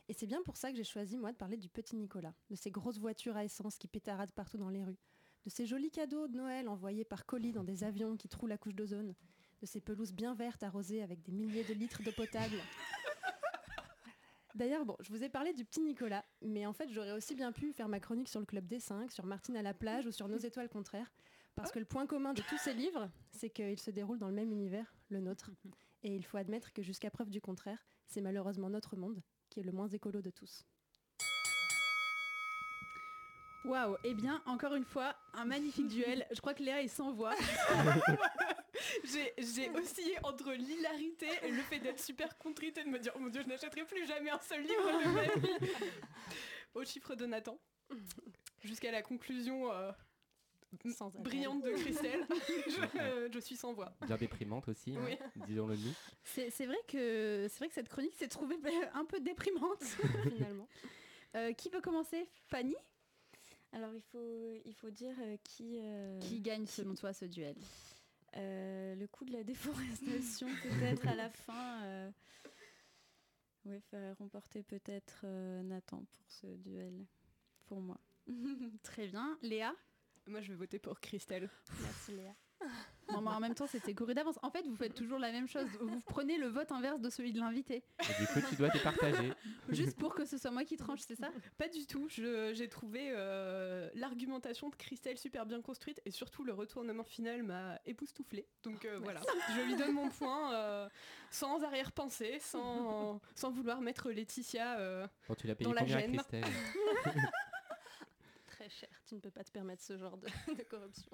Et 0.09 0.13
c'est 0.13 0.27
bien 0.27 0.43
pour 0.43 0.57
ça 0.57 0.71
que 0.71 0.77
j'ai 0.77 0.85
choisi, 0.85 1.17
moi, 1.19 1.33
de 1.33 1.37
parler 1.37 1.57
du 1.57 1.69
petit 1.69 1.97
Nicolas, 1.97 2.35
de 2.49 2.55
ces 2.55 2.71
grosses 2.71 2.99
voitures 2.99 3.37
à 3.37 3.45
essence 3.45 3.77
qui 3.77 3.89
pétaradent 3.89 4.33
partout 4.33 4.57
dans 4.57 4.69
les 4.69 4.85
rues, 4.85 4.99
de 5.45 5.51
ces 5.51 5.67
jolis 5.67 5.91
cadeaux 5.91 6.29
de 6.29 6.37
Noël 6.37 6.69
envoyés 6.69 7.05
par 7.05 7.27
colis 7.27 7.53
dans 7.53 7.65
des 7.65 7.83
avions 7.83 8.17
qui 8.17 8.29
trouent 8.29 8.47
la 8.47 8.59
couche 8.59 8.75
d'ozone, 8.75 9.15
de 9.61 9.67
ces 9.67 9.81
pelouses 9.81 10.13
bien 10.13 10.35
vertes 10.35 10.63
arrosées 10.63 11.03
avec 11.03 11.23
des 11.23 11.33
milliers 11.33 11.65
de 11.65 11.75
litres 11.75 12.03
d'eau 12.03 12.13
potable. 12.13 12.57
D'ailleurs, 14.55 14.87
bon, 14.87 14.97
je 15.01 15.11
vous 15.11 15.23
ai 15.23 15.29
parlé 15.29 15.53
du 15.53 15.67
petit 15.67 15.83
Nicolas, 15.83 16.25
mais 16.41 16.65
en 16.65 16.73
fait, 16.73 16.89
j'aurais 16.91 17.13
aussi 17.13 17.35
bien 17.35 17.53
pu 17.53 17.75
faire 17.75 17.89
ma 17.89 18.01
chronique 18.01 18.29
sur 18.29 18.41
le 18.41 18.47
Club 18.47 18.67
des 18.67 18.81
5, 18.81 19.13
sur 19.13 19.27
Martine 19.27 19.57
à 19.57 19.63
la 19.63 19.75
plage 19.75 20.07
ou 20.07 20.13
sur 20.13 20.29
Nos 20.29 20.39
étoiles 20.39 20.71
contraires, 20.71 21.13
parce 21.55 21.71
que 21.71 21.79
le 21.79 21.85
point 21.85 22.07
commun 22.07 22.33
de 22.33 22.41
tous 22.41 22.57
ces 22.57 22.73
livres, 22.73 23.11
c'est 23.33 23.51
qu'ils 23.51 23.79
se 23.79 23.91
déroulent 23.91 24.19
dans 24.19 24.29
le 24.29 24.35
même 24.35 24.51
univers, 24.51 24.95
le 25.11 25.21
nôtre. 25.21 25.51
Et 26.03 26.15
il 26.15 26.25
faut 26.25 26.39
admettre 26.39 26.73
que 26.73 26.83
jusqu'à 26.83 27.11
preuve 27.11 27.29
du 27.29 27.41
contraire, 27.41 27.87
c'est 28.07 28.23
malheureusement 28.23 28.71
notre 28.71 28.97
monde 28.97 29.23
qui 29.51 29.61
est 29.61 29.63
le 29.63 29.73
moins 29.73 29.89
écolo 29.89 30.23
de 30.23 30.31
tous. 30.31 30.65
Waouh, 33.67 33.97
eh 34.05 34.15
bien, 34.15 34.43
encore 34.47 34.75
une 34.75 34.85
fois, 34.85 35.17
un 35.35 35.45
magnifique 35.45 35.89
duel. 35.89 36.25
Je 36.31 36.41
crois 36.41 36.55
que 36.55 36.63
Léa 36.63 36.83
est 36.83 36.89
sans 36.89 37.13
voix. 37.13 37.35
J'ai 39.13 39.35
j'ai 39.39 39.71
oscillé 39.71 40.17
entre 40.23 40.53
l'hilarité 40.53 41.29
et 41.43 41.51
le 41.51 41.63
fait 41.63 41.79
d'être 41.79 42.01
super 42.01 42.37
contrite 42.39 42.79
et 42.79 42.85
de 42.85 42.89
me 42.89 42.99
dire 42.99 43.13
oh 43.17 43.19
mon 43.21 43.29
dieu 43.29 43.43
je 43.43 43.49
n'achèterai 43.49 43.85
plus 43.85 44.07
jamais 44.07 44.31
un 44.31 44.41
seul 44.41 44.63
livre 44.63 45.05
de 45.05 45.11
ma 45.11 45.35
vie. 45.35 45.73
Au 46.75 46.85
chiffre 46.85 47.15
de 47.15 47.27
Nathan. 47.27 47.59
Jusqu'à 48.63 48.91
la 48.91 49.03
conclusion 49.03 49.73
euh, 49.73 49.93
Sans 50.91 51.11
brillante 51.11 51.63
de 51.63 51.71
Christelle. 51.71 52.27
Je, 52.67 52.99
euh, 52.99 53.29
je 53.33 53.39
suis 53.39 53.57
sans 53.57 53.73
voix. 53.73 53.95
Bien 54.07 54.17
déprimante 54.17 54.69
aussi, 54.69 54.97
hein, 54.97 55.17
disons-le 55.47 55.77
nous. 55.77 55.95
C'est 56.25 56.51
c'est 56.51 56.67
vrai 56.67 56.79
que 56.89 57.47
c'est 57.49 57.59
vrai 57.59 57.69
que 57.69 57.75
cette 57.75 57.89
chronique 57.89 58.15
s'est 58.17 58.29
trouvée 58.29 58.59
un 58.93 59.05
peu 59.05 59.21
déprimante. 59.21 59.83
finalement. 60.37 60.69
Euh, 61.37 61.53
qui 61.53 61.69
peut 61.71 61.81
commencer? 61.81 62.29
Fanny? 62.49 62.75
Alors 63.73 63.93
il 63.95 64.03
faut, 64.03 64.55
il 64.65 64.75
faut 64.75 64.91
dire 64.91 65.15
euh, 65.21 65.37
qui, 65.45 65.79
euh, 65.83 66.19
Qui 66.21 66.41
gagne 66.41 66.67
selon 66.67 66.95
toi 66.95 67.13
ce 67.13 67.27
duel? 67.27 67.57
Euh, 68.37 68.95
le 68.95 69.07
coup 69.09 69.25
de 69.25 69.33
la 69.33 69.43
déforestation 69.45 70.49
peut-être 70.63 71.07
à 71.09 71.15
la 71.15 71.29
fin. 71.31 71.83
euh, 71.85 72.11
Oui, 73.65 73.81
ferait 73.91 74.13
remporter 74.13 74.63
peut-être 74.63 75.23
euh, 75.25 75.63
Nathan 75.63 76.05
pour 76.05 76.31
ce 76.31 76.47
duel, 76.47 77.07
pour 77.67 77.81
moi. 77.81 78.01
Très 78.83 79.09
bien. 79.09 79.39
Léa? 79.43 79.75
Moi 80.27 80.41
je 80.41 80.49
vais 80.49 80.57
voter 80.57 80.79
pour 80.79 81.01
Christelle 81.01 81.49
Merci 81.83 82.13
Léa. 82.13 82.35
Non, 83.13 83.21
mais 83.21 83.31
en 83.31 83.39
même 83.39 83.55
temps, 83.55 83.69
c'était 83.69 83.95
couru 83.95 84.15
d'avance. 84.15 84.37
En 84.43 84.51
fait, 84.51 84.67
vous 84.67 84.75
faites 84.75 84.93
toujours 84.93 85.21
la 85.21 85.31
même 85.31 85.47
chose. 85.47 85.65
Vous 85.81 86.01
prenez 86.01 86.39
le 86.39 86.49
vote 86.49 86.73
inverse 86.73 87.01
de 87.01 87.09
celui 87.09 87.33
de 87.33 87.39
l'invité. 87.39 87.85
Et 88.01 88.21
du 88.21 88.27
coup, 88.27 88.41
tu 88.49 88.57
dois 88.57 88.69
départager. 88.69 89.33
Juste 89.69 89.97
pour 89.97 90.13
que 90.17 90.25
ce 90.25 90.37
soit 90.39 90.51
moi 90.51 90.65
qui 90.65 90.77
tranche, 90.77 90.99
c'est 91.07 91.15
ça? 91.15 91.31
Pas 91.57 91.69
du 91.69 91.87
tout 91.87 92.09
Je- 92.09 92.53
j'ai 92.53 92.69
trouvé 92.69 93.11
euh, 93.13 93.89
l'argumentation 93.95 94.71
de 94.71 94.75
Christelle 94.75 95.19
super 95.19 95.47
bien 95.47 95.63
construite 95.63 96.03
et 96.05 96.11
surtout 96.11 96.43
le 96.43 96.53
retournement 96.53 97.05
final 97.05 97.45
m'a 97.45 97.79
époustouflé 97.87 98.49
donc 98.65 98.85
euh, 98.85 98.99
voilà 99.01 99.21
je 99.55 99.61
lui 99.63 99.77
donne 99.77 99.93
mon 99.93 100.09
point 100.09 100.53
euh, 100.55 100.89
sans 101.31 101.63
arrière-pensée 101.63 102.39
sans, 102.41 103.21
sans 103.37 103.51
vouloir 103.51 103.81
mettre 103.81 104.11
Laetitia 104.11 104.79
euh, 104.81 105.07
Bon, 105.29 105.35
tu 105.37 105.47
l'as 105.47 105.55
payé 105.55 105.69
Dans 105.69 105.75
la 105.75 105.87
gêne. 105.87 106.13
Christelle 106.17 106.45
Très 108.49 108.69
cher, 108.69 108.89
tu 109.07 109.15
ne 109.15 109.21
peux 109.21 109.31
pas 109.31 109.45
te 109.45 109.51
permettre 109.53 109.83
ce 109.83 109.97
genre 109.97 110.17
de, 110.17 110.27
de 110.55 110.63
corruption. 110.65 111.11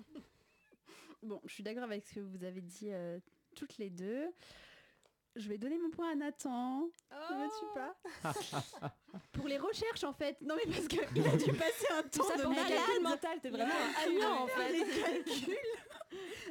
Bon, 1.22 1.40
je 1.44 1.54
suis 1.54 1.62
d'accord 1.62 1.84
avec 1.84 2.04
ce 2.04 2.14
que 2.14 2.20
vous 2.20 2.44
avez 2.44 2.60
dit 2.60 2.92
euh, 2.92 3.18
toutes 3.54 3.78
les 3.78 3.90
deux. 3.90 4.26
Je 5.34 5.48
vais 5.48 5.56
donner 5.56 5.78
mon 5.78 5.88
point 5.90 6.12
à 6.12 6.14
Nathan. 6.14 6.90
Ne 7.10 7.44
veux-tu 7.44 7.64
pas 7.74 7.96
Pour 9.32 9.48
les 9.48 9.56
recherches, 9.56 10.04
en 10.04 10.12
fait. 10.12 10.38
Non, 10.42 10.54
mais 10.56 10.70
parce 10.70 10.86
qu'il 10.86 11.00
a 11.00 11.36
dû 11.36 11.52
passer 11.58 11.86
un 11.92 12.02
temps 12.02 12.24
ça 12.24 12.36
de 12.36 12.46
malade 12.46 13.02
mentaux, 13.02 13.28
t'es 13.40 13.48
vraiment 13.48 13.72
un 13.72 14.30
en 14.30 14.46
fait. 14.46 14.72
des 14.72 14.84
calculs, 15.00 15.56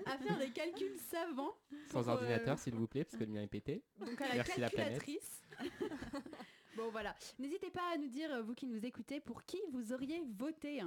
à 0.06 0.18
faire 0.18 0.38
des 0.40 0.50
calculs 0.50 0.98
savants. 0.98 1.56
Sans 1.92 2.02
pour, 2.04 2.10
euh, 2.10 2.16
ordinateur, 2.16 2.58
s'il 2.58 2.74
vous 2.74 2.88
plaît, 2.88 3.04
parce 3.04 3.18
que 3.18 3.24
le 3.24 3.32
mien 3.32 3.44
est 3.44 3.48
pété. 3.48 3.84
Donc 4.00 4.20
à 4.20 4.30
la 4.30 4.36
Merci 4.36 4.60
la 4.60 4.70
bon 6.76 6.90
voilà. 6.90 7.16
N'hésitez 7.38 7.70
pas 7.70 7.84
à 7.94 7.98
nous 7.98 8.08
dire, 8.08 8.34
euh, 8.34 8.42
vous 8.42 8.56
qui 8.56 8.66
nous 8.66 8.84
écoutez, 8.84 9.20
pour 9.20 9.44
qui 9.44 9.62
vous 9.72 9.94
auriez 9.94 10.24
voté. 10.40 10.82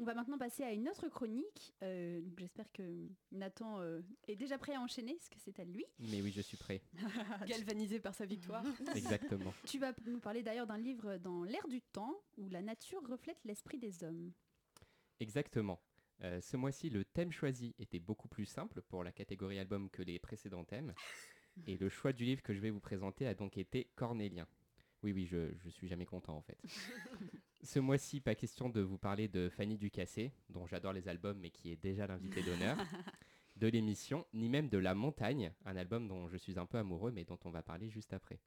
On 0.00 0.04
va 0.04 0.14
maintenant 0.14 0.38
passer 0.38 0.62
à 0.62 0.72
une 0.72 0.88
autre 0.88 1.08
chronique. 1.08 1.74
Euh, 1.82 2.20
donc 2.20 2.38
J'espère 2.38 2.70
que 2.72 3.08
Nathan 3.32 3.80
euh, 3.80 4.00
est 4.28 4.36
déjà 4.36 4.56
prêt 4.56 4.74
à 4.74 4.80
enchaîner, 4.80 5.14
parce 5.14 5.28
que 5.28 5.38
c'est 5.40 5.58
à 5.58 5.64
lui. 5.64 5.84
Mais 5.98 6.22
oui, 6.22 6.30
je 6.30 6.40
suis 6.40 6.56
prêt. 6.56 6.82
galvanisée 7.46 7.98
par 7.98 8.14
sa 8.14 8.24
victoire 8.24 8.64
Exactement. 8.94 9.52
Tu 9.66 9.78
vas 9.78 9.92
nous 10.06 10.20
parler 10.20 10.42
d'ailleurs 10.42 10.68
d'un 10.68 10.78
livre 10.78 11.16
dans 11.16 11.42
l'air 11.42 11.66
du 11.66 11.82
temps, 11.82 12.22
où 12.36 12.48
la 12.48 12.62
nature 12.62 13.02
reflète 13.08 13.38
l'esprit 13.44 13.78
des 13.78 14.04
hommes. 14.04 14.32
Exactement. 15.18 15.80
Euh, 16.22 16.40
ce 16.40 16.56
mois-ci, 16.56 16.90
le 16.90 17.04
thème 17.04 17.32
choisi 17.32 17.74
était 17.78 18.00
beaucoup 18.00 18.28
plus 18.28 18.46
simple 18.46 18.82
pour 18.82 19.02
la 19.02 19.10
catégorie 19.10 19.58
album 19.58 19.90
que 19.90 20.02
les 20.02 20.18
précédents 20.18 20.64
thèmes. 20.64 20.94
Et 21.66 21.76
le 21.76 21.88
choix 21.88 22.12
du 22.12 22.24
livre 22.24 22.42
que 22.42 22.54
je 22.54 22.60
vais 22.60 22.70
vous 22.70 22.80
présenter 22.80 23.26
a 23.26 23.34
donc 23.34 23.56
été 23.58 23.90
cornélien. 23.96 24.46
Oui, 25.02 25.12
oui, 25.12 25.26
je, 25.26 25.52
je 25.56 25.68
suis 25.70 25.88
jamais 25.88 26.06
content 26.06 26.36
en 26.36 26.42
fait. 26.42 26.58
Ce 27.62 27.78
mois-ci, 27.78 28.20
pas 28.20 28.34
question 28.34 28.68
de 28.68 28.80
vous 28.80 28.98
parler 28.98 29.28
de 29.28 29.48
Fanny 29.48 29.76
Ducassé, 29.76 30.32
dont 30.48 30.66
j'adore 30.66 30.92
les 30.92 31.08
albums 31.08 31.38
mais 31.38 31.50
qui 31.50 31.70
est 31.72 31.76
déjà 31.76 32.06
l'invité 32.06 32.42
d'honneur, 32.42 32.76
de 33.56 33.66
l'émission, 33.66 34.26
ni 34.32 34.48
même 34.48 34.68
de 34.68 34.78
La 34.78 34.94
Montagne, 34.94 35.52
un 35.64 35.76
album 35.76 36.06
dont 36.06 36.28
je 36.28 36.36
suis 36.36 36.58
un 36.58 36.66
peu 36.66 36.78
amoureux 36.78 37.10
mais 37.10 37.24
dont 37.24 37.38
on 37.44 37.50
va 37.50 37.62
parler 37.62 37.88
juste 37.90 38.12
après. 38.12 38.40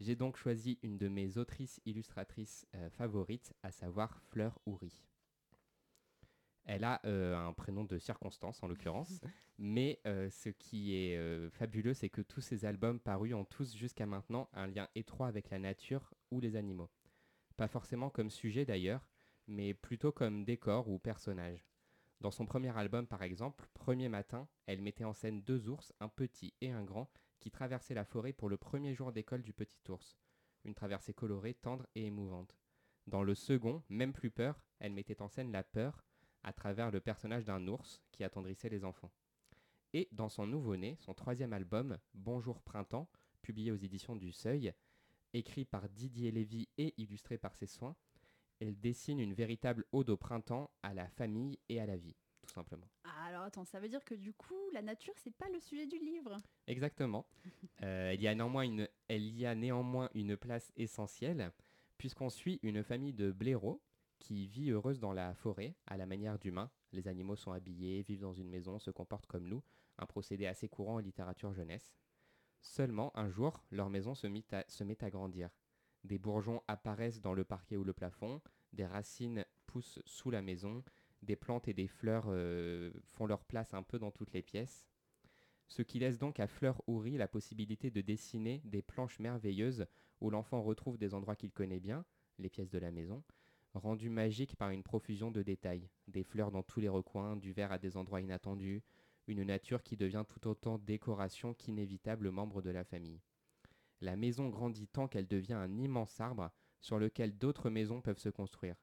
J'ai 0.00 0.16
donc 0.16 0.36
choisi 0.36 0.78
une 0.82 0.98
de 0.98 1.08
mes 1.08 1.38
autrices 1.38 1.80
illustratrices 1.84 2.66
euh, 2.74 2.90
favorites, 2.90 3.52
à 3.62 3.70
savoir 3.70 4.20
Fleur 4.22 4.58
Houry. 4.66 5.02
Elle 6.66 6.84
a 6.84 7.00
euh, 7.04 7.36
un 7.36 7.52
prénom 7.52 7.84
de 7.84 7.98
circonstance 7.98 8.62
en 8.62 8.68
l'occurrence, 8.68 9.20
mais 9.58 10.00
euh, 10.06 10.28
ce 10.30 10.48
qui 10.48 10.94
est 10.96 11.16
euh, 11.16 11.48
fabuleux, 11.50 11.94
c'est 11.94 12.08
que 12.08 12.20
tous 12.20 12.40
ces 12.40 12.64
albums 12.64 12.98
parus 12.98 13.34
ont 13.34 13.44
tous 13.44 13.74
jusqu'à 13.76 14.06
maintenant 14.06 14.48
un 14.52 14.66
lien 14.66 14.88
étroit 14.94 15.28
avec 15.28 15.50
la 15.50 15.58
nature 15.58 16.12
ou 16.30 16.40
les 16.40 16.56
animaux. 16.56 16.90
Pas 17.56 17.68
forcément 17.68 18.10
comme 18.10 18.30
sujet 18.30 18.64
d'ailleurs, 18.64 19.06
mais 19.46 19.72
plutôt 19.74 20.12
comme 20.12 20.44
décor 20.44 20.88
ou 20.88 20.98
personnage. 20.98 21.64
Dans 22.20 22.30
son 22.30 22.46
premier 22.46 22.76
album 22.76 23.06
par 23.06 23.22
exemple, 23.22 23.68
Premier 23.74 24.08
matin, 24.08 24.48
elle 24.66 24.82
mettait 24.82 25.04
en 25.04 25.12
scène 25.12 25.42
deux 25.42 25.68
ours, 25.68 25.92
un 26.00 26.08
petit 26.08 26.54
et 26.60 26.70
un 26.70 26.84
grand, 26.84 27.10
qui 27.40 27.50
traversaient 27.50 27.94
la 27.94 28.04
forêt 28.04 28.32
pour 28.32 28.48
le 28.48 28.56
premier 28.56 28.94
jour 28.94 29.12
d'école 29.12 29.42
du 29.42 29.52
petit 29.52 29.80
ours. 29.88 30.18
Une 30.64 30.74
traversée 30.74 31.14
colorée, 31.14 31.54
tendre 31.54 31.86
et 31.94 32.06
émouvante. 32.06 32.56
Dans 33.06 33.22
le 33.22 33.34
second, 33.34 33.82
même 33.88 34.12
plus 34.12 34.30
peur, 34.30 34.60
elle 34.80 34.92
mettait 34.92 35.22
en 35.22 35.28
scène 35.28 35.52
la 35.52 35.62
peur 35.62 36.04
à 36.42 36.52
travers 36.52 36.90
le 36.90 37.00
personnage 37.00 37.44
d'un 37.44 37.68
ours 37.68 38.02
qui 38.10 38.24
attendrissait 38.24 38.68
les 38.68 38.84
enfants. 38.84 39.12
Et 39.92 40.08
dans 40.12 40.28
son 40.28 40.46
nouveau-né, 40.46 40.96
son 40.98 41.14
troisième 41.14 41.52
album, 41.52 41.98
Bonjour 42.14 42.60
Printemps, 42.62 43.08
publié 43.42 43.70
aux 43.70 43.76
éditions 43.76 44.16
du 44.16 44.32
Seuil, 44.32 44.74
écrit 45.36 45.64
par 45.64 45.88
Didier 45.88 46.30
Lévy 46.30 46.68
et 46.78 46.94
illustré 46.96 47.38
par 47.38 47.54
ses 47.54 47.66
soins, 47.66 47.96
elle 48.60 48.78
dessine 48.78 49.20
une 49.20 49.34
véritable 49.34 49.84
ode 49.92 50.10
au 50.10 50.16
printemps, 50.16 50.70
à 50.82 50.94
la 50.94 51.08
famille 51.08 51.58
et 51.68 51.80
à 51.80 51.86
la 51.86 51.96
vie, 51.96 52.16
tout 52.40 52.52
simplement. 52.52 52.88
Alors 53.26 53.42
attends, 53.42 53.64
ça 53.64 53.80
veut 53.80 53.88
dire 53.88 54.04
que 54.04 54.14
du 54.14 54.32
coup, 54.32 54.54
la 54.72 54.82
nature, 54.82 55.12
c'est 55.18 55.34
pas 55.34 55.48
le 55.52 55.60
sujet 55.60 55.86
du 55.86 55.98
livre? 55.98 56.36
Exactement. 56.66 57.26
Euh, 57.82 58.12
il, 58.14 58.22
y 58.22 58.26
a 58.26 58.34
néanmoins 58.34 58.62
une, 58.62 58.88
elle 59.06 59.28
y 59.36 59.44
a 59.44 59.54
néanmoins 59.54 60.08
une 60.14 60.34
place 60.34 60.72
essentielle, 60.76 61.52
puisqu'on 61.98 62.30
suit 62.30 62.58
une 62.62 62.82
famille 62.82 63.12
de 63.12 63.32
blaireaux 63.32 63.82
qui 64.18 64.46
vit 64.46 64.70
heureuse 64.70 64.98
dans 64.98 65.12
la 65.12 65.34
forêt, 65.34 65.74
à 65.86 65.98
la 65.98 66.06
manière 66.06 66.38
d'humains. 66.38 66.70
Les 66.92 67.06
animaux 67.06 67.36
sont 67.36 67.52
habillés, 67.52 68.00
vivent 68.00 68.22
dans 68.22 68.32
une 68.32 68.48
maison, 68.48 68.78
se 68.78 68.90
comportent 68.90 69.26
comme 69.26 69.46
nous, 69.46 69.62
un 69.98 70.06
procédé 70.06 70.46
assez 70.46 70.70
courant 70.70 70.94
en 70.94 71.00
littérature 71.00 71.52
jeunesse. 71.52 71.94
Seulement, 72.66 73.16
un 73.16 73.30
jour, 73.30 73.62
leur 73.70 73.88
maison 73.88 74.14
se, 74.16 74.26
met 74.26 75.04
à 75.04 75.08
grandir. 75.08 75.50
Des 76.02 76.18
bourgeons 76.18 76.62
apparaissent 76.66 77.20
dans 77.20 77.32
le 77.32 77.44
parquet 77.44 77.76
ou 77.76 77.84
le 77.84 77.92
plafond, 77.92 78.42
des 78.72 78.84
racines 78.84 79.46
poussent 79.66 80.00
sous 80.04 80.30
la 80.30 80.42
maison, 80.42 80.82
des 81.22 81.36
plantes 81.36 81.68
et 81.68 81.74
des 81.74 81.86
fleurs 81.86 82.26
euh, 82.26 82.90
font 83.04 83.26
leur 83.26 83.44
place 83.44 83.72
un 83.72 83.84
peu 83.84 84.00
dans 84.00 84.10
toutes 84.10 84.32
les 84.32 84.42
pièces. 84.42 84.84
Ce 85.68 85.80
qui 85.80 86.00
laisse 86.00 86.18
donc 86.18 86.40
à 86.40 86.48
Fleur 86.48 86.82
Houry 86.88 87.16
la 87.16 87.28
possibilité 87.28 87.90
de 87.92 88.00
dessiner 88.00 88.60
des 88.64 88.82
planches 88.82 89.20
merveilleuses 89.20 89.86
où 90.20 90.28
l'enfant 90.28 90.60
retrouve 90.60 90.98
des 90.98 91.14
endroits 91.14 91.36
qu'il 91.36 91.52
connaît 91.52 91.80
bien, 91.80 92.04
les 92.38 92.50
pièces 92.50 92.70
de 92.70 92.78
la 92.78 92.90
maison, 92.90 93.22
rendues 93.74 94.10
magiques 94.10 94.56
par 94.56 94.70
une 94.70 94.82
profusion 94.82 95.30
de 95.30 95.42
détails, 95.42 95.88
des 96.08 96.24
fleurs 96.24 96.50
dans 96.50 96.64
tous 96.64 96.80
les 96.80 96.88
recoins, 96.88 97.36
du 97.36 97.52
vert 97.52 97.70
à 97.70 97.78
des 97.78 97.96
endroits 97.96 98.20
inattendus, 98.20 98.82
une 99.26 99.42
nature 99.42 99.82
qui 99.82 99.96
devient 99.96 100.24
tout 100.28 100.46
autant 100.48 100.78
décoration 100.78 101.54
qu'inévitable 101.54 102.30
membre 102.30 102.62
de 102.62 102.70
la 102.70 102.84
famille. 102.84 103.20
La 104.00 104.16
maison 104.16 104.48
grandit 104.48 104.88
tant 104.88 105.08
qu'elle 105.08 105.26
devient 105.26 105.54
un 105.54 105.78
immense 105.78 106.20
arbre 106.20 106.50
sur 106.80 106.98
lequel 106.98 107.36
d'autres 107.36 107.70
maisons 107.70 108.00
peuvent 108.02 108.18
se 108.18 108.28
construire. 108.28 108.76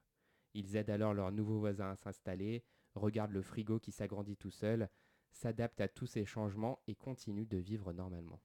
Ils 0.54 0.76
aident 0.76 0.90
alors 0.90 1.14
leurs 1.14 1.32
nouveaux 1.32 1.58
voisins 1.58 1.90
à 1.90 1.96
s'installer, 1.96 2.64
regardent 2.94 3.32
le 3.32 3.42
frigo 3.42 3.78
qui 3.78 3.92
s'agrandit 3.92 4.36
tout 4.36 4.50
seul, 4.50 4.88
s'adaptent 5.32 5.80
à 5.80 5.88
tous 5.88 6.06
ces 6.06 6.24
changements 6.24 6.80
et 6.86 6.94
continuent 6.94 7.48
de 7.48 7.56
vivre 7.56 7.92
normalement. 7.92 8.40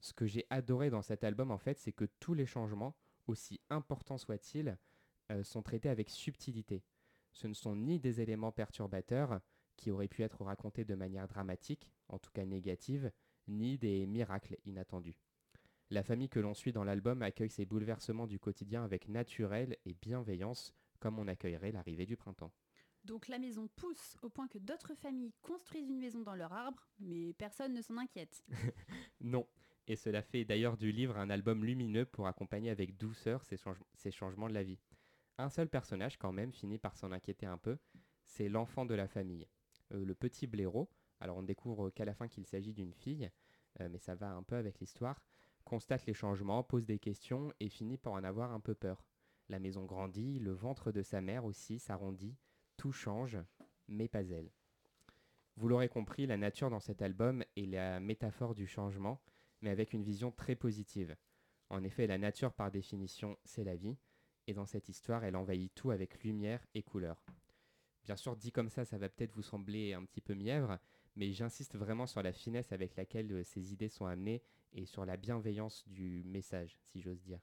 Ce 0.00 0.12
que 0.12 0.26
j'ai 0.26 0.46
adoré 0.50 0.90
dans 0.90 1.02
cet 1.02 1.24
album, 1.24 1.50
en 1.50 1.58
fait, 1.58 1.78
c'est 1.78 1.92
que 1.92 2.06
tous 2.20 2.34
les 2.34 2.46
changements, 2.46 2.94
aussi 3.28 3.60
importants 3.70 4.18
soient-ils, 4.18 4.76
euh, 5.30 5.44
sont 5.44 5.62
traités 5.62 5.88
avec 5.88 6.10
subtilité. 6.10 6.82
Ce 7.32 7.46
ne 7.46 7.54
sont 7.54 7.76
ni 7.76 7.98
des 7.98 8.20
éléments 8.20 8.52
perturbateurs, 8.52 9.40
qui 9.82 9.90
auraient 9.90 10.06
pu 10.06 10.22
être 10.22 10.44
racontés 10.44 10.84
de 10.84 10.94
manière 10.94 11.26
dramatique, 11.26 11.90
en 12.08 12.16
tout 12.16 12.30
cas 12.30 12.44
négative, 12.44 13.10
ni 13.48 13.78
des 13.78 14.06
miracles 14.06 14.56
inattendus. 14.64 15.18
La 15.90 16.04
famille 16.04 16.28
que 16.28 16.38
l'on 16.38 16.54
suit 16.54 16.70
dans 16.70 16.84
l'album 16.84 17.20
accueille 17.20 17.50
ces 17.50 17.66
bouleversements 17.66 18.28
du 18.28 18.38
quotidien 18.38 18.84
avec 18.84 19.08
naturel 19.08 19.76
et 19.84 19.94
bienveillance, 19.94 20.72
comme 21.00 21.18
on 21.18 21.26
accueillerait 21.26 21.72
l'arrivée 21.72 22.06
du 22.06 22.16
printemps. 22.16 22.52
Donc 23.02 23.26
la 23.26 23.40
maison 23.40 23.68
pousse 23.74 24.16
au 24.22 24.28
point 24.28 24.46
que 24.46 24.58
d'autres 24.58 24.94
familles 24.94 25.34
construisent 25.42 25.90
une 25.90 25.98
maison 25.98 26.22
dans 26.22 26.36
leur 26.36 26.52
arbre, 26.52 26.88
mais 27.00 27.32
personne 27.32 27.74
ne 27.74 27.82
s'en 27.82 27.96
inquiète. 27.96 28.44
non, 29.20 29.48
et 29.88 29.96
cela 29.96 30.22
fait 30.22 30.44
d'ailleurs 30.44 30.76
du 30.76 30.92
livre 30.92 31.18
un 31.18 31.28
album 31.28 31.64
lumineux 31.64 32.06
pour 32.06 32.28
accompagner 32.28 32.70
avec 32.70 32.96
douceur 32.96 33.42
ces, 33.42 33.56
ces 33.94 34.12
changements 34.12 34.48
de 34.48 34.54
la 34.54 34.62
vie. 34.62 34.78
Un 35.38 35.50
seul 35.50 35.68
personnage 35.68 36.18
quand 36.18 36.32
même 36.32 36.52
finit 36.52 36.78
par 36.78 36.96
s'en 36.96 37.10
inquiéter 37.10 37.46
un 37.46 37.58
peu, 37.58 37.76
c'est 38.22 38.48
l'enfant 38.48 38.86
de 38.86 38.94
la 38.94 39.08
famille. 39.08 39.48
Euh, 39.92 40.04
le 40.04 40.14
petit 40.14 40.46
blaireau, 40.46 40.88
alors 41.20 41.36
on 41.36 41.42
découvre 41.42 41.90
qu'à 41.90 42.04
la 42.04 42.14
fin 42.14 42.28
qu'il 42.28 42.46
s'agit 42.46 42.72
d'une 42.72 42.92
fille, 42.92 43.30
euh, 43.80 43.88
mais 43.90 43.98
ça 43.98 44.14
va 44.14 44.30
un 44.30 44.42
peu 44.42 44.56
avec 44.56 44.80
l'histoire, 44.80 45.22
constate 45.64 46.06
les 46.06 46.14
changements, 46.14 46.62
pose 46.62 46.84
des 46.84 46.98
questions 46.98 47.52
et 47.60 47.68
finit 47.68 47.96
par 47.96 48.14
en 48.14 48.24
avoir 48.24 48.52
un 48.52 48.60
peu 48.60 48.74
peur. 48.74 49.04
La 49.48 49.58
maison 49.58 49.84
grandit, 49.84 50.38
le 50.38 50.52
ventre 50.52 50.92
de 50.92 51.02
sa 51.02 51.20
mère 51.20 51.44
aussi 51.44 51.78
s'arrondit, 51.78 52.36
tout 52.76 52.92
change, 52.92 53.38
mais 53.88 54.08
pas 54.08 54.22
elle. 54.22 54.50
Vous 55.56 55.68
l'aurez 55.68 55.88
compris, 55.88 56.26
la 56.26 56.38
nature 56.38 56.70
dans 56.70 56.80
cet 56.80 57.02
album 57.02 57.44
est 57.56 57.66
la 57.66 58.00
métaphore 58.00 58.54
du 58.54 58.66
changement, 58.66 59.20
mais 59.60 59.70
avec 59.70 59.92
une 59.92 60.02
vision 60.02 60.32
très 60.32 60.56
positive. 60.56 61.14
En 61.68 61.84
effet, 61.84 62.06
la 62.06 62.18
nature 62.18 62.52
par 62.52 62.70
définition, 62.70 63.36
c'est 63.44 63.64
la 63.64 63.76
vie, 63.76 63.98
et 64.46 64.54
dans 64.54 64.66
cette 64.66 64.88
histoire, 64.88 65.24
elle 65.24 65.36
envahit 65.36 65.72
tout 65.74 65.90
avec 65.90 66.22
lumière 66.24 66.64
et 66.74 66.82
couleur. 66.82 67.22
Bien 68.04 68.16
sûr, 68.16 68.36
dit 68.36 68.50
comme 68.50 68.68
ça, 68.68 68.84
ça 68.84 68.98
va 68.98 69.08
peut-être 69.08 69.32
vous 69.32 69.42
sembler 69.42 69.92
un 69.92 70.04
petit 70.04 70.20
peu 70.20 70.34
mièvre, 70.34 70.78
mais 71.14 71.32
j'insiste 71.32 71.76
vraiment 71.76 72.06
sur 72.06 72.22
la 72.22 72.32
finesse 72.32 72.72
avec 72.72 72.96
laquelle 72.96 73.30
euh, 73.32 73.44
ces 73.44 73.72
idées 73.72 73.88
sont 73.88 74.06
amenées 74.06 74.42
et 74.72 74.86
sur 74.86 75.04
la 75.04 75.16
bienveillance 75.16 75.86
du 75.86 76.24
message, 76.24 76.78
si 76.82 77.00
j'ose 77.00 77.22
dire. 77.22 77.40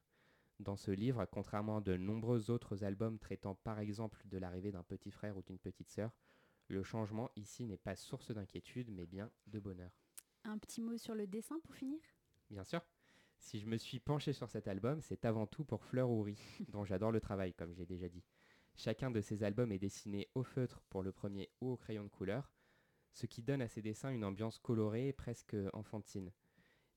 Dans 0.59 0.75
ce 0.75 0.91
livre, 0.91 1.25
contrairement 1.31 1.77
à 1.77 1.81
de 1.81 1.95
nombreux 1.95 2.51
autres 2.51 2.83
albums 2.83 3.17
traitant 3.17 3.55
par 3.55 3.79
exemple 3.79 4.21
de 4.25 4.37
l'arrivée 4.37 4.73
d'un 4.73 4.83
petit 4.83 5.11
frère 5.11 5.37
ou 5.37 5.41
d'une 5.41 5.59
petite 5.59 5.89
sœur, 5.89 6.11
le 6.67 6.83
changement 6.83 7.31
ici 7.37 7.65
n'est 7.65 7.77
pas 7.77 7.95
source 7.95 8.31
d'inquiétude, 8.31 8.91
mais 8.91 9.05
bien 9.05 9.31
de 9.47 9.59
bonheur. 9.59 9.91
Un 10.43 10.57
petit 10.57 10.81
mot 10.81 10.97
sur 10.97 11.15
le 11.15 11.27
dessin 11.27 11.59
pour 11.61 11.75
finir? 11.75 11.99
Bien 12.49 12.63
sûr. 12.63 12.81
Si 13.39 13.59
je 13.59 13.67
me 13.67 13.77
suis 13.77 13.99
penché 13.99 14.33
sur 14.33 14.49
cet 14.49 14.67
album, 14.67 14.99
c'est 15.01 15.23
avant 15.23 15.47
tout 15.47 15.63
pour 15.63 15.85
Fleur 15.85 16.09
Houry, 16.09 16.37
dont 16.67 16.83
j'adore 16.83 17.11
le 17.11 17.21
travail, 17.21 17.53
comme 17.53 17.73
j'ai 17.73 17.85
déjà 17.85 18.09
dit. 18.09 18.23
Chacun 18.79 19.11
de 19.11 19.19
ces 19.19 19.43
albums 19.43 19.73
est 19.73 19.77
dessiné 19.77 20.29
au 20.35 20.43
feutre 20.43 20.81
pour 20.89 21.03
le 21.03 21.11
premier 21.11 21.49
ou 21.59 21.71
au 21.71 21.75
crayon 21.75 22.05
de 22.05 22.07
couleur, 22.07 22.49
ce 23.11 23.25
qui 23.25 23.43
donne 23.43 23.61
à 23.61 23.67
ses 23.67 23.81
dessins 23.81 24.09
une 24.09 24.23
ambiance 24.23 24.57
colorée 24.57 25.11
presque 25.11 25.57
enfantine. 25.73 26.31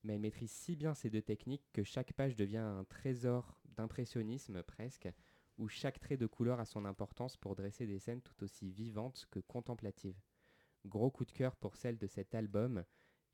Mais 0.03 0.13
elle 0.13 0.21
maîtrise 0.21 0.49
si 0.49 0.77
bien 0.77 0.93
ces 0.93 1.09
deux 1.09 1.21
techniques 1.21 1.67
que 1.73 1.83
chaque 1.83 2.13
page 2.13 2.37
devient 2.37 2.55
un 2.55 2.85
trésor 2.85 3.59
d'impressionnisme 3.65 4.63
presque, 4.63 5.09
où 5.57 5.67
chaque 5.67 5.99
trait 5.99 6.15
de 6.15 6.25
couleur 6.25 6.61
a 6.61 6.65
son 6.65 6.85
importance 6.85 7.35
pour 7.35 7.53
dresser 7.53 7.85
des 7.85 7.99
scènes 7.99 8.21
tout 8.21 8.41
aussi 8.45 8.71
vivantes 8.71 9.27
que 9.29 9.41
contemplatives. 9.41 10.21
Gros 10.85 11.11
coup 11.11 11.25
de 11.25 11.33
cœur 11.33 11.57
pour 11.57 11.75
celle 11.75 11.97
de 11.97 12.07
cet 12.07 12.33
album, 12.33 12.85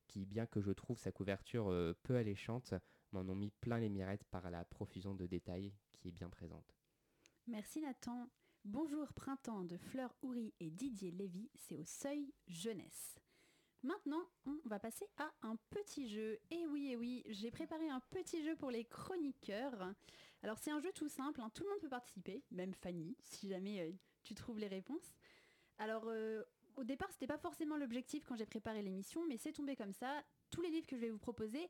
qui, 0.07 0.25
bien 0.25 0.47
que 0.47 0.59
je 0.59 0.71
trouve 0.71 0.97
sa 0.97 1.11
couverture 1.11 1.69
euh, 1.69 1.93
peu 2.01 2.15
alléchante, 2.15 2.73
m'en 3.11 3.21
ont 3.21 3.35
mis 3.35 3.51
plein 3.51 3.77
les 3.77 3.89
mirettes 3.89 4.25
par 4.31 4.49
la 4.49 4.65
profusion 4.65 5.13
de 5.13 5.27
détails 5.27 5.71
qui 5.93 6.07
est 6.07 6.13
bien 6.13 6.31
présente. 6.31 6.75
Merci 7.45 7.81
Nathan. 7.81 8.27
Bonjour 8.65 9.11
Printemps 9.13 9.63
de 9.63 9.77
Fleur 9.77 10.13
Houry 10.21 10.53
et 10.59 10.69
Didier 10.69 11.11
Lévy, 11.11 11.49
c'est 11.55 11.77
au 11.77 11.85
seuil 11.85 12.33
jeunesse. 12.47 13.15
Maintenant, 13.83 14.29
on 14.45 14.57
va 14.65 14.79
passer 14.79 15.05
à 15.17 15.31
un 15.43 15.55
petit 15.69 16.09
jeu. 16.09 16.37
Et 16.51 16.67
oui, 16.67 16.91
et 16.91 16.97
oui, 16.97 17.23
j'ai 17.29 17.51
préparé 17.51 17.89
un 17.89 18.01
petit 18.11 18.43
jeu 18.43 18.57
pour 18.57 18.69
les 18.69 18.83
chroniqueurs. 18.83 19.93
Alors 20.43 20.57
c'est 20.59 20.71
un 20.71 20.81
jeu 20.81 20.91
tout 20.93 21.07
simple, 21.07 21.39
hein. 21.39 21.49
tout 21.53 21.63
le 21.63 21.69
monde 21.69 21.79
peut 21.79 21.89
participer, 21.89 22.43
même 22.51 22.73
Fanny, 22.73 23.15
si 23.23 23.47
jamais 23.47 23.79
euh, 23.79 23.91
tu 24.23 24.35
trouves 24.35 24.59
les 24.59 24.67
réponses. 24.67 25.15
Alors 25.77 26.03
euh, 26.07 26.43
au 26.75 26.83
départ, 26.83 27.09
c'était 27.11 27.27
pas 27.27 27.37
forcément 27.37 27.77
l'objectif 27.77 28.25
quand 28.25 28.35
j'ai 28.35 28.45
préparé 28.45 28.81
l'émission, 28.81 29.25
mais 29.25 29.37
c'est 29.37 29.53
tombé 29.53 29.77
comme 29.77 29.93
ça. 29.93 30.21
Tous 30.49 30.61
les 30.61 30.69
livres 30.69 30.85
que 30.85 30.97
je 30.97 31.01
vais 31.01 31.09
vous 31.09 31.17
proposer 31.17 31.69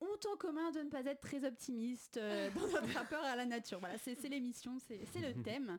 ont 0.00 0.30
en 0.32 0.36
commun 0.36 0.70
de 0.70 0.80
ne 0.80 0.90
pas 0.90 1.04
être 1.04 1.20
très 1.20 1.44
optimistes 1.44 2.16
euh, 2.16 2.50
dans 2.54 2.68
notre 2.68 2.92
rapport 2.94 3.24
à 3.24 3.36
la 3.36 3.46
nature. 3.46 3.80
Voilà, 3.80 3.98
c'est 3.98 4.20
l'émission, 4.28 4.78
c'est 4.78 5.20
le 5.20 5.42
thème. 5.42 5.78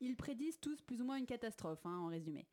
Ils 0.00 0.16
prédisent 0.16 0.60
tous 0.60 0.80
plus 0.82 1.00
ou 1.00 1.04
moins 1.04 1.16
une 1.16 1.26
catastrophe, 1.26 1.84
hein, 1.84 1.98
en 1.98 2.06
résumé. 2.06 2.46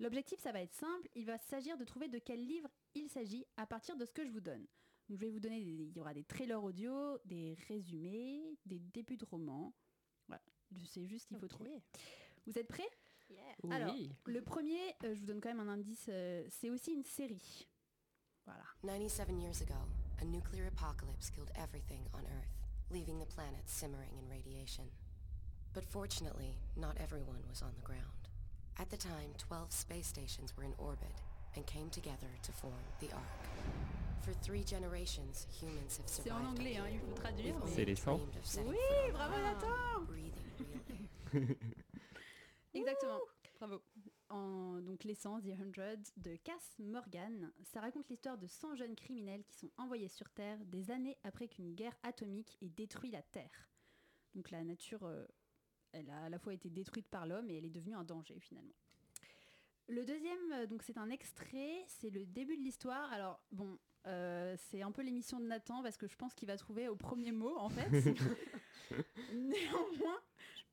L'objectif, 0.00 0.40
ça 0.40 0.52
va 0.52 0.60
être 0.60 0.74
simple. 0.74 1.08
Il 1.14 1.26
va 1.26 1.38
s'agir 1.38 1.76
de 1.76 1.84
trouver 1.84 2.08
de 2.08 2.18
quel 2.18 2.44
livre 2.44 2.68
il 2.94 3.08
s'agit 3.08 3.46
à 3.56 3.66
partir 3.66 3.96
de 3.96 4.04
ce 4.04 4.12
que 4.12 4.24
je 4.24 4.30
vous 4.30 4.40
donne. 4.40 4.66
je 5.08 5.16
vais 5.16 5.30
vous 5.30 5.40
donner, 5.40 5.60
il 5.60 5.92
y 5.92 6.00
aura 6.00 6.14
des 6.14 6.24
trailers 6.24 6.62
audio, 6.62 7.18
des 7.24 7.56
résumés, 7.68 8.56
des 8.66 8.78
débuts 8.78 9.16
de 9.16 9.24
romans. 9.24 9.72
Voilà, 10.26 10.42
je 10.72 10.84
sais 10.84 11.06
juste 11.06 11.28
qu'il 11.28 11.38
faut 11.38 11.48
trouver. 11.48 11.82
Vous 12.46 12.58
êtes 12.58 12.68
prêts? 12.68 12.90
Alors, 13.70 13.94
le 14.26 14.42
premier, 14.42 14.94
euh, 15.04 15.14
je 15.14 15.20
vous 15.20 15.26
donne 15.26 15.40
quand 15.40 15.48
même 15.48 15.60
un 15.60 15.72
indice, 15.72 16.06
euh, 16.08 16.44
c'est 16.50 16.70
aussi 16.70 16.92
une 16.92 17.04
série. 17.04 17.68
Voilà. 18.44 18.64
97 18.82 19.30
years 19.40 19.62
ago, 19.62 19.74
a 20.20 20.24
nuclear 20.24 20.66
apocalypse 20.66 21.30
killed 21.30 21.50
everything 21.56 22.00
on 22.14 22.22
Earth, 22.38 22.54
leaving 22.90 23.18
the 23.18 23.26
planet 23.26 23.62
simmering 23.66 24.10
in 24.18 24.28
radiation. 24.28 24.84
But 25.72 25.84
fortunately, 25.84 26.56
not 26.76 26.96
everyone 27.00 27.42
was 27.48 27.62
on 27.62 27.72
the 27.74 27.82
ground. 27.82 28.28
At 28.78 28.90
the 28.90 28.96
time, 28.96 29.34
12 29.38 29.72
space 29.72 30.06
stations 30.06 30.56
were 30.56 30.64
in 30.64 30.74
orbit 30.78 31.20
and 31.56 31.66
came 31.66 31.90
together 31.90 32.30
to 32.42 32.52
form 32.52 32.72
the 33.00 33.10
Ark. 33.12 33.42
For 34.22 34.32
three 34.32 34.64
generations, 34.64 35.46
humans 35.60 35.98
have 35.98 36.08
survived. 36.08 36.24
C'est 36.24 36.32
en 36.32 36.46
anglais, 36.46 36.76
hein, 36.76 36.86
il 36.90 37.00
faut 37.00 37.14
traduire. 37.14 37.54
C'est 37.66 37.84
les 37.84 37.94
100. 37.94 38.20
Oui, 38.66 38.76
bravo 39.12 39.34
Nathan 39.38 40.06
Exactement. 42.74 43.20
Bravo. 43.58 43.80
En, 44.34 44.80
donc 44.80 45.04
l'essence, 45.04 45.44
The 45.44 45.60
Hundred 45.60 46.00
de 46.16 46.34
Cass 46.34 46.74
Morgan. 46.80 47.52
Ça 47.62 47.80
raconte 47.80 48.08
l'histoire 48.08 48.36
de 48.36 48.48
100 48.48 48.74
jeunes 48.74 48.96
criminels 48.96 49.44
qui 49.44 49.54
sont 49.54 49.70
envoyés 49.76 50.08
sur 50.08 50.28
Terre 50.30 50.58
des 50.66 50.90
années 50.90 51.16
après 51.22 51.46
qu'une 51.46 51.72
guerre 51.72 51.96
atomique 52.02 52.58
ait 52.60 52.68
détruit 52.68 53.12
la 53.12 53.22
Terre. 53.22 53.70
Donc 54.34 54.50
la 54.50 54.64
nature, 54.64 55.04
euh, 55.04 55.24
elle 55.92 56.10
a 56.10 56.24
à 56.24 56.28
la 56.28 56.40
fois 56.40 56.52
été 56.52 56.68
détruite 56.68 57.06
par 57.06 57.26
l'homme 57.26 57.48
et 57.48 57.58
elle 57.58 57.64
est 57.64 57.70
devenue 57.70 57.94
un 57.94 58.02
danger 58.02 58.40
finalement. 58.40 58.74
Le 59.86 60.04
deuxième, 60.04 60.52
euh, 60.52 60.66
donc 60.66 60.82
c'est 60.82 60.98
un 60.98 61.10
extrait, 61.10 61.84
c'est 61.86 62.10
le 62.10 62.26
début 62.26 62.56
de 62.56 62.62
l'histoire. 62.62 63.12
Alors 63.12 63.40
bon, 63.52 63.78
euh, 64.08 64.56
c'est 64.58 64.82
un 64.82 64.90
peu 64.90 65.02
l'émission 65.02 65.38
de 65.38 65.46
Nathan 65.46 65.80
parce 65.80 65.96
que 65.96 66.08
je 66.08 66.16
pense 66.16 66.34
qu'il 66.34 66.48
va 66.48 66.56
trouver 66.56 66.88
au 66.88 66.96
premier 66.96 67.30
mot 67.30 67.56
en 67.56 67.68
fait. 67.68 67.88
Néanmoins, 69.32 70.20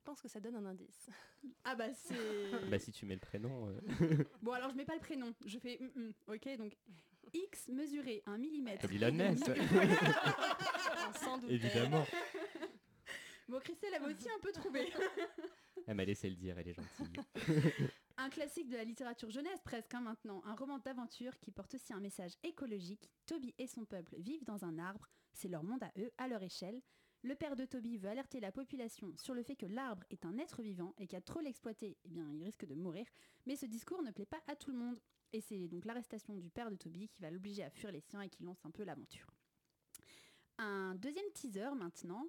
pense 0.03 0.21
que 0.21 0.27
ça 0.27 0.39
donne 0.39 0.55
un 0.55 0.65
indice. 0.65 1.09
ah 1.63 1.75
bah 1.75 1.93
c'est. 1.93 2.69
Bah 2.69 2.79
si 2.79 2.91
tu 2.91 3.05
mets 3.05 3.15
le 3.15 3.19
prénom. 3.19 3.67
euh, 3.69 4.23
Bon 4.41 4.51
alors 4.53 4.69
je 4.71 4.75
mets 4.75 4.85
pas 4.85 4.95
le 4.95 4.99
prénom, 4.99 5.33
je 5.45 5.57
fais 5.59 5.79
hum, 5.81 5.91
hum, 5.95 6.13
ok 6.27 6.57
donc 6.57 6.77
X 7.33 7.69
mesuré 7.69 8.23
1 8.25 8.37
mm. 8.37 8.69
T'as 8.81 8.87
dit 8.87 8.97
la 8.97 9.11
NES 9.11 9.35
Sans 11.23 11.37
doute. 11.37 11.49
Évidemment. 11.49 12.05
Bon 13.47 13.59
Christelle 13.59 13.93
avait 13.95 14.13
aussi 14.13 14.29
un 14.29 14.39
peu 14.41 14.51
trouvé. 14.51 14.91
Elle 15.87 15.95
m'a 15.95 16.05
laissé 16.05 16.29
le 16.29 16.35
dire, 16.35 16.57
elle 16.57 16.67
est 16.67 16.73
gentille. 16.73 17.21
Un 18.17 18.29
classique 18.29 18.69
de 18.69 18.75
la 18.77 18.83
littérature 18.83 19.29
jeunesse 19.29 19.61
presque 19.63 19.93
hein, 19.93 20.01
maintenant, 20.01 20.41
un 20.45 20.55
roman 20.55 20.77
d'aventure 20.79 21.37
qui 21.39 21.51
porte 21.51 21.73
aussi 21.75 21.91
un 21.93 21.99
message 21.99 22.33
écologique. 22.43 23.09
Toby 23.25 23.53
et 23.57 23.67
son 23.67 23.85
peuple 23.85 24.15
vivent 24.19 24.43
dans 24.45 24.63
un 24.63 24.77
arbre, 24.77 25.09
c'est 25.33 25.47
leur 25.47 25.63
monde 25.63 25.81
à 25.83 25.91
eux, 25.97 26.11
à 26.17 26.27
leur 26.27 26.43
échelle. 26.43 26.81
Le 27.23 27.35
père 27.35 27.55
de 27.55 27.65
Toby 27.65 27.97
veut 27.97 28.09
alerter 28.09 28.39
la 28.39 28.51
population 28.51 29.13
sur 29.15 29.35
le 29.35 29.43
fait 29.43 29.55
que 29.55 29.67
l'arbre 29.67 30.03
est 30.09 30.25
un 30.25 30.37
être 30.39 30.63
vivant 30.63 30.95
et 30.97 31.05
qu'à 31.05 31.21
trop 31.21 31.39
l'exploiter, 31.39 31.97
eh 32.03 32.09
bien, 32.09 32.27
il 32.31 32.43
risque 32.43 32.65
de 32.65 32.73
mourir. 32.73 33.05
Mais 33.45 33.55
ce 33.55 33.67
discours 33.67 34.01
ne 34.01 34.09
plaît 34.11 34.25
pas 34.25 34.41
à 34.47 34.55
tout 34.55 34.71
le 34.71 34.77
monde. 34.77 34.99
Et 35.33 35.39
c'est 35.39 35.67
donc 35.67 35.85
l'arrestation 35.85 36.35
du 36.35 36.49
père 36.49 36.71
de 36.71 36.75
Toby 36.75 37.07
qui 37.09 37.21
va 37.21 37.29
l'obliger 37.29 37.63
à 37.63 37.69
fuir 37.69 37.91
les 37.91 38.01
siens 38.01 38.21
et 38.21 38.29
qui 38.29 38.43
lance 38.43 38.65
un 38.65 38.71
peu 38.71 38.83
l'aventure. 38.83 39.27
Un 40.57 40.95
deuxième 40.95 41.29
teaser 41.33 41.69
maintenant. 41.75 42.25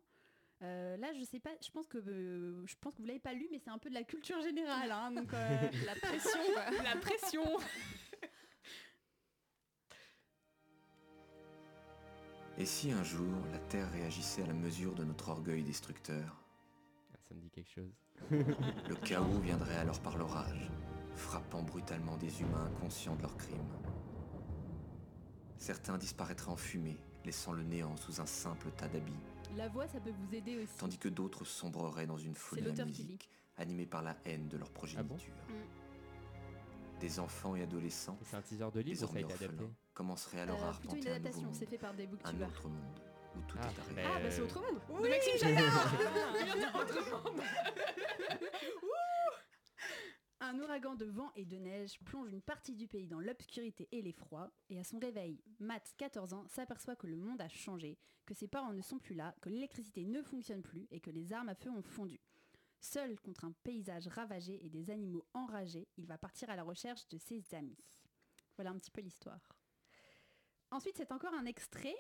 Euh, 0.63 0.97
là, 0.99 1.13
je 1.13 1.25
sais 1.25 1.41
pas, 1.41 1.51
je 1.61 1.71
pense 1.71 1.89
que 1.89 1.99
euh, 1.99 2.65
je 2.67 2.75
pense 2.81 2.95
que 2.95 3.01
vous 3.01 3.09
l'avez 3.09 3.19
pas 3.19 3.33
lu, 3.33 3.49
mais 3.51 3.59
c'est 3.59 3.71
un 3.71 3.79
peu 3.79 3.89
de 3.89 3.95
la 3.95 4.05
culture 4.05 4.41
générale, 4.43 4.93
hein, 4.93 5.11
donc 5.11 5.33
euh, 5.35 5.71
La 5.87 5.95
pression. 5.97 6.41
La 6.85 6.97
pression. 6.97 7.43
Et 12.63 12.65
si 12.65 12.93
un 12.93 13.03
jour 13.03 13.35
la 13.51 13.59
Terre 13.59 13.91
réagissait 13.91 14.45
à 14.45 14.47
la 14.47 14.53
mesure 14.53 14.95
de 14.95 15.03
notre 15.03 15.31
orgueil 15.31 15.65
destructeur? 15.65 16.45
Ah, 17.13 17.17
Ça 17.29 17.35
me 17.35 17.41
dit 17.41 17.51
quelque 17.51 17.69
chose. 17.69 17.91
Le 18.31 18.95
chaos 18.95 19.41
viendrait 19.41 19.75
alors 19.75 19.99
par 19.99 20.17
l'orage, 20.17 20.71
frappant 21.17 21.63
brutalement 21.63 22.17
des 22.19 22.41
humains 22.41 22.67
inconscients 22.67 23.17
de 23.17 23.23
leurs 23.23 23.37
crimes. 23.37 23.59
Certains 25.57 25.99
disparaîtraient 25.99 26.53
en 26.53 26.57
fumée, 26.57 27.01
laissant 27.25 27.51
le 27.51 27.65
néant 27.65 27.97
sous 27.97 28.21
un 28.21 28.27
simple 28.27 28.71
tas 28.77 28.87
d'habits, 28.87 29.19
La 29.57 29.69
voix, 29.69 29.89
ça 29.89 29.99
peut 29.99 30.13
vous 30.17 30.33
aider 30.33 30.63
aussi. 30.63 30.79
tandis 30.79 30.99
que 30.99 31.09
d'autres 31.09 31.45
sombreraient 31.45 32.07
dans 32.07 32.17
une 32.17 32.37
folie 32.37 32.63
de 32.63 32.79
la 32.79 32.85
musique, 32.85 33.29
animés 33.57 33.87
par 33.87 34.03
la 34.03 34.17
haine 34.25 34.47
de 34.47 34.57
leur 34.57 34.71
progéniture. 34.71 35.35
Mm. 35.49 37.01
Des 37.01 37.19
enfants 37.19 37.57
et 37.57 37.63
adolescents, 37.65 38.17
C'est 38.23 38.37
un 38.37 38.41
teaser 38.41 38.71
de 38.73 38.79
livre 38.79 39.03
ou 39.03 39.07
ça 39.07 39.11
a 39.11 39.15
désormais 39.17 39.23
été 39.23 39.33
adapté? 39.33 39.65
Orphelins, 39.93 39.95
commenceraient 39.95 40.41
alors 40.41 40.63
à 40.63 40.69
Euh, 40.69 40.73
plutôt 40.73 40.97
une 40.97 41.07
arpenter 41.07 41.09
un 41.09 41.11
nouveau 41.15 41.17
adaptation, 41.17 41.43
monde, 41.47 41.55
c'est 41.55 41.67
fait 41.67 41.79
par 41.79 41.95
des 41.95 42.09
un 42.25 42.41
autre 42.43 42.69
monde, 42.69 43.01
où 43.37 43.41
tout 43.43 43.57
Ah, 43.61 43.71
est 43.71 43.79
arrêté. 43.81 44.03
Ah, 44.05 44.21
bah 44.21 44.31
c'est 44.31 44.41
Autre 44.43 44.61
Monde 44.63 44.81
Oui, 44.91 45.03
De 45.03 45.09
Maxime 45.09 45.39
Chattard 45.39 45.93
Un 50.41 50.59
ouragan 50.59 50.97
de 50.97 51.05
vent 51.07 51.31
et 51.37 51.45
de 51.45 51.57
neige 51.57 52.01
plonge 52.05 52.33
une 52.33 52.43
partie 52.43 52.75
du 52.75 52.89
pays 52.89 53.07
dans 53.07 53.21
l'obscurité 53.21 53.89
et 53.93 54.03
l'effroi, 54.03 54.51
et 54.71 54.81
à 54.81 54.85
son 54.85 54.99
réveil, 54.99 55.41
Matt, 55.61 55.95
14 55.99 56.33
ans, 56.35 56.47
s'aperçoit 56.49 56.97
que 56.97 57.07
le 57.07 57.17
monde 57.17 57.41
a 57.41 57.49
changé, 57.49 57.97
que 58.27 58.35
ses 58.35 58.49
parents 58.49 58.73
ne 58.73 58.83
sont 58.83 58.99
plus 58.99 59.15
là, 59.15 59.35
que 59.41 59.49
l'électricité 59.49 60.05
ne 60.05 60.21
fonctionne 60.21 60.63
plus 60.63 60.89
et 60.91 61.01
que 61.01 61.11
les 61.11 61.33
armes 61.33 61.49
à 61.49 61.55
feu 61.55 61.71
ont 61.71 61.83
fondu. 61.83 62.21
Seul 62.81 63.21
contre 63.21 63.45
un 63.45 63.53
paysage 63.63 64.09
ravagé 64.09 64.65
et 64.67 64.69
des 64.69 64.91
animaux 64.91 65.25
enragés, 65.33 65.87
il 65.97 66.07
va 66.07 66.19
partir 66.19 66.51
à 66.51 66.57
la 66.57 66.65
recherche 66.65 67.09
de 67.09 67.19
ses 67.19 67.55
amis. 67.55 67.79
Voilà 68.57 68.71
un 68.71 68.79
petit 68.79 68.91
peu 68.91 69.01
l'histoire. 69.01 69.41
Ensuite, 70.73 70.97
c'est 70.97 71.13
encore 71.13 71.35
un 71.35 71.45
extrait. 71.45 71.95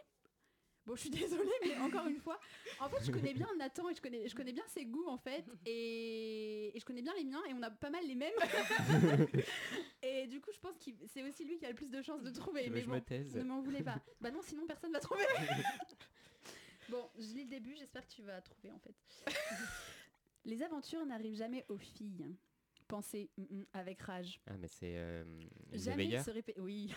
Bon, 0.86 0.96
je 0.96 1.02
suis 1.02 1.10
désolée, 1.10 1.52
mais 1.64 1.78
encore 1.78 2.06
une 2.06 2.18
fois, 2.18 2.40
en 2.80 2.88
fait, 2.88 3.04
je 3.04 3.12
connais 3.12 3.34
bien 3.34 3.46
Nathan 3.58 3.88
et 3.88 3.94
je 3.94 4.00
connais, 4.00 4.26
je 4.26 4.34
connais 4.34 4.52
bien 4.52 4.64
ses 4.66 4.84
goûts, 4.84 5.06
en 5.06 5.18
fait, 5.18 5.44
et, 5.64 6.76
et 6.76 6.80
je 6.80 6.84
connais 6.84 7.02
bien 7.02 7.14
les 7.16 7.24
miens, 7.24 7.42
et 7.48 7.54
on 7.54 7.62
a 7.62 7.70
pas 7.70 7.90
mal 7.90 8.04
les 8.06 8.14
mêmes. 8.14 8.32
et 10.02 10.26
du 10.26 10.40
coup, 10.40 10.50
je 10.52 10.58
pense 10.58 10.76
que 10.78 10.90
c'est 11.06 11.22
aussi 11.22 11.44
lui 11.44 11.58
qui 11.58 11.66
a 11.66 11.68
le 11.68 11.74
plus 11.74 11.90
de 11.90 12.02
chances 12.02 12.22
de 12.22 12.30
trouver. 12.30 12.68
Mais 12.70 12.80
je 12.80 12.86
bon, 12.86 12.94
me 12.94 13.00
taise 13.00 13.36
ne 13.36 13.44
m'en 13.44 13.60
voulez 13.60 13.82
pas. 13.82 14.00
Bah 14.20 14.30
non, 14.30 14.42
sinon 14.42 14.66
personne 14.66 14.92
va 14.92 15.00
trouver. 15.00 15.24
bon, 16.88 17.08
je 17.16 17.34
lis 17.34 17.44
le 17.44 17.50
début, 17.50 17.76
j'espère 17.76 18.06
que 18.06 18.12
tu 18.12 18.22
vas 18.22 18.40
trouver, 18.40 18.72
en 18.72 18.78
fait. 18.78 18.96
les 20.46 20.62
aventures 20.62 21.04
n'arrivent 21.06 21.36
jamais 21.36 21.64
aux 21.68 21.78
filles. 21.78 22.34
Pensez 22.88 23.30
mm, 23.38 23.42
mm, 23.42 23.64
avec 23.74 24.02
rage. 24.02 24.40
Ah, 24.46 24.56
mais 24.58 24.68
c'est 24.68 24.96
euh, 24.96 25.24
Jamais 25.72 26.20
se 26.22 26.30
répète. 26.30 26.56
Oui. 26.58 26.92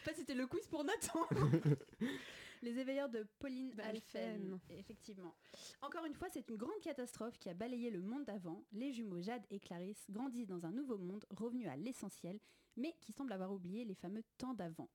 En 0.00 0.04
fait, 0.04 0.14
c'était 0.14 0.34
le 0.34 0.46
quiz 0.46 0.66
pour 0.66 0.84
Nathan. 0.84 1.26
Les 2.62 2.78
éveilleurs 2.78 3.08
de 3.08 3.26
Pauline 3.38 3.72
Alphen. 3.80 4.58
Effectivement. 4.70 5.34
Encore 5.82 6.04
une 6.04 6.14
fois, 6.14 6.28
c'est 6.32 6.48
une 6.48 6.56
grande 6.56 6.80
catastrophe 6.82 7.38
qui 7.38 7.48
a 7.48 7.54
balayé 7.54 7.90
le 7.90 8.00
monde 8.00 8.24
d'avant. 8.24 8.64
Les 8.72 8.92
jumeaux 8.92 9.20
Jade 9.20 9.44
et 9.50 9.60
Clarisse 9.60 10.06
grandissent 10.10 10.48
dans 10.48 10.64
un 10.64 10.72
nouveau 10.72 10.96
monde 10.96 11.24
revenu 11.30 11.66
à 11.68 11.76
l'essentiel, 11.76 12.40
mais 12.76 12.94
qui 13.00 13.12
semble 13.12 13.32
avoir 13.32 13.52
oublié 13.52 13.84
les 13.84 13.94
fameux 13.94 14.22
temps 14.38 14.54
d'avant. 14.54 14.88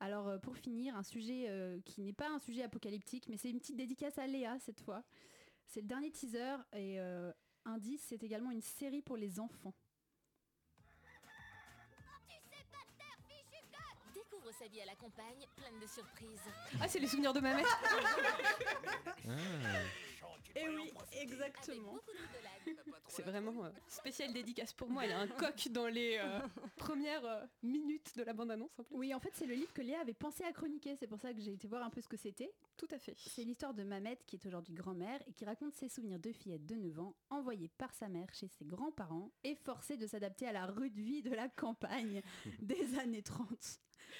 Alors, 0.00 0.28
euh, 0.28 0.38
pour 0.38 0.56
finir, 0.56 0.96
un 0.96 1.02
sujet 1.02 1.46
euh, 1.48 1.78
qui 1.84 2.00
n'est 2.00 2.14
pas 2.14 2.30
un 2.30 2.38
sujet 2.38 2.62
apocalyptique, 2.62 3.28
mais 3.28 3.36
c'est 3.36 3.50
une 3.50 3.58
petite 3.58 3.76
dédicace 3.76 4.16
à 4.18 4.26
Léa 4.26 4.58
cette 4.58 4.80
fois. 4.80 5.04
C'est 5.66 5.82
le 5.82 5.86
dernier 5.86 6.10
teaser 6.10 6.56
et 6.72 6.98
euh, 6.98 7.30
indice, 7.66 8.02
c'est 8.08 8.22
également 8.22 8.50
une 8.50 8.62
série 8.62 9.02
pour 9.02 9.18
les 9.18 9.38
enfants. 9.38 9.74
Sa 14.60 14.68
vie 14.68 14.82
à 14.82 14.84
la 14.84 14.94
campagne, 14.94 15.46
pleine 15.56 15.80
de 15.80 15.86
surprises. 15.86 16.38
Ah, 16.82 16.86
c'est 16.86 16.98
les 16.98 17.06
souvenirs 17.06 17.32
de 17.32 17.40
ma 17.40 17.54
mère 17.54 17.66
Ah, 19.26 19.30
Et 20.54 20.68
oui, 20.68 20.92
Avec 21.12 21.22
exactement. 21.22 21.98
C'est 23.08 23.22
vraiment 23.22 23.64
euh, 23.64 23.70
spécial 23.88 24.34
dédicace 24.34 24.74
pour 24.74 24.90
moi. 24.90 25.06
Il 25.06 25.10
y 25.10 25.12
a 25.14 25.18
un 25.20 25.28
coq 25.28 25.68
dans 25.70 25.86
les 25.86 26.18
euh, 26.18 26.40
premières 26.76 27.24
euh, 27.24 27.46
minutes 27.62 28.14
de 28.16 28.22
la 28.22 28.34
bande-annonce 28.34 28.78
en 28.78 28.84
plus. 28.84 28.94
Oui, 28.96 29.14
en 29.14 29.20
fait, 29.20 29.30
c'est 29.32 29.46
le 29.46 29.54
livre 29.54 29.72
que 29.72 29.80
Léa 29.80 30.00
avait 30.00 30.12
pensé 30.12 30.44
à 30.44 30.52
chroniquer. 30.52 30.94
C'est 30.96 31.06
pour 31.06 31.18
ça 31.18 31.32
que 31.32 31.40
j'ai 31.40 31.52
été 31.52 31.66
voir 31.66 31.82
un 31.82 31.90
peu 31.90 32.02
ce 32.02 32.08
que 32.08 32.18
c'était. 32.18 32.52
Tout 32.76 32.88
à 32.90 32.98
fait. 32.98 33.14
C'est 33.16 33.44
l'histoire 33.44 33.72
de 33.72 33.82
Mamette, 33.82 34.24
qui 34.26 34.36
est 34.36 34.44
aujourd'hui 34.46 34.74
grand-mère, 34.74 35.20
et 35.26 35.32
qui 35.32 35.46
raconte 35.46 35.74
ses 35.74 35.88
souvenirs 35.88 36.18
de 36.20 36.32
fillette 36.32 36.66
de 36.66 36.74
9 36.74 37.00
ans, 37.00 37.14
envoyée 37.30 37.68
par 37.78 37.94
sa 37.94 38.08
mère 38.08 38.28
chez 38.34 38.48
ses 38.48 38.66
grands-parents, 38.66 39.30
et 39.42 39.54
forcée 39.54 39.96
de 39.96 40.06
s'adapter 40.06 40.46
à 40.46 40.52
la 40.52 40.66
rude 40.66 40.98
vie 40.98 41.22
de 41.22 41.30
la 41.34 41.48
campagne 41.48 42.20
des 42.60 42.98
années 42.98 43.22
30. 43.22 43.48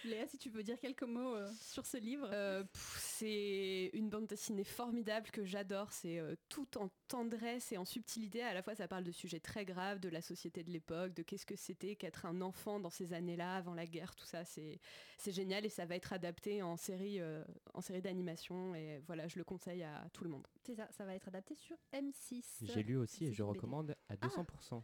Léa, 0.04 0.26
si 0.26 0.38
tu 0.38 0.50
veux 0.50 0.62
dire 0.62 0.78
quelques 0.78 1.02
mots 1.02 1.34
euh, 1.34 1.50
sur 1.60 1.86
ce 1.86 1.96
livre. 1.96 2.28
Euh, 2.32 2.64
c'est 2.74 3.90
une 3.92 4.08
bande 4.08 4.26
dessinée 4.26 4.64
formidable 4.64 5.30
que 5.30 5.44
j'adore. 5.44 5.92
C'est 5.92 6.18
euh, 6.18 6.34
tout 6.48 6.78
en 6.78 6.90
tendresse 7.08 7.72
et 7.72 7.76
en 7.76 7.84
subtilité. 7.84 8.42
À 8.42 8.54
la 8.54 8.62
fois, 8.62 8.74
ça 8.74 8.88
parle 8.88 9.04
de 9.04 9.12
sujets 9.12 9.40
très 9.40 9.64
graves, 9.64 10.00
de 10.00 10.08
la 10.08 10.22
société 10.22 10.62
de 10.62 10.70
l'époque, 10.70 11.14
de 11.14 11.22
qu'est-ce 11.22 11.46
que 11.46 11.56
c'était 11.56 11.96
qu'être 11.96 12.26
un 12.26 12.40
enfant 12.40 12.80
dans 12.80 12.90
ces 12.90 13.12
années-là, 13.12 13.56
avant 13.56 13.74
la 13.74 13.86
guerre, 13.86 14.14
tout 14.14 14.26
ça. 14.26 14.44
C'est 14.44 14.80
c'est 15.20 15.32
génial 15.32 15.66
et 15.66 15.68
ça 15.68 15.84
va 15.84 15.96
être 15.96 16.12
adapté 16.12 16.62
en 16.62 16.76
série, 16.76 17.20
euh, 17.20 17.44
en 17.74 17.80
série 17.80 18.00
d'animation. 18.00 18.74
Et 18.74 19.00
voilà, 19.06 19.28
je 19.28 19.36
le 19.36 19.44
conseille 19.44 19.82
à 19.82 20.08
tout 20.12 20.24
le 20.24 20.30
monde. 20.30 20.46
C'est 20.64 20.74
ça, 20.74 20.88
ça 20.90 21.04
va 21.04 21.14
être 21.14 21.28
adapté 21.28 21.54
sur 21.54 21.76
M6. 21.92 22.42
j'ai 22.62 22.82
lu 22.82 22.96
aussi 22.96 23.26
et 23.26 23.32
je 23.32 23.42
recommande 23.42 23.94
à 24.08 24.16
200%. 24.16 24.82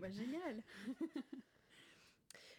Bah, 0.00 0.10
génial. 0.10 0.62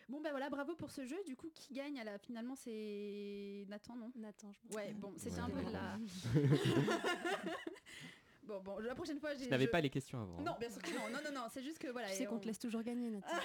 bon 0.10 0.22
ben 0.22 0.32
voilà, 0.32 0.49
bravo 0.49 0.76
pour 0.76 0.91
ce 0.91 1.05
jeu. 1.05 1.18
Du 1.26 1.36
coup, 1.36 1.49
qui 1.53 1.74
gagne 1.74 1.99
à 1.99 2.03
la 2.03 2.18
finalement 2.18 2.55
c'est 2.55 3.66
Nathan, 3.68 3.95
non? 3.95 4.12
Nathan, 4.16 4.51
je 4.70 4.76
Ouais, 4.76 4.93
bon, 4.93 5.14
c'était 5.18 5.36
Ouais. 5.36 5.41
un 5.41 5.49
peu 5.49 5.64
de 5.64 5.72
la. 5.72 5.97
bon, 8.43 8.62
bon, 8.62 8.80
la 8.80 8.95
prochaine 8.95 9.20
fois, 9.20 9.34
j'ai. 9.36 9.45
Je 9.45 9.49
n'avais 9.49 9.66
je- 9.66 9.70
pas 9.72 9.82
les 9.82 9.89
questions 9.89 10.22
avant. 10.22 10.39
Non, 10.41 10.53
hein. 10.53 10.58
bien 10.60 10.70
sûr 10.70 10.82
que 10.82 10.89
non, 10.91 11.10
non, 11.12 11.20
non, 11.24 11.41
non, 11.41 11.47
c'est 11.51 11.64
juste 11.64 11.80
que 11.80 11.88
voilà. 11.89 12.10
Tu 12.10 12.16
sais 12.16 12.26
qu'on 12.26 12.36
on- 12.36 12.39
te 12.39 12.45
laisse 12.47 12.60
toujours 12.60 12.84
gagner, 12.84 13.10
Nathan. 13.10 13.28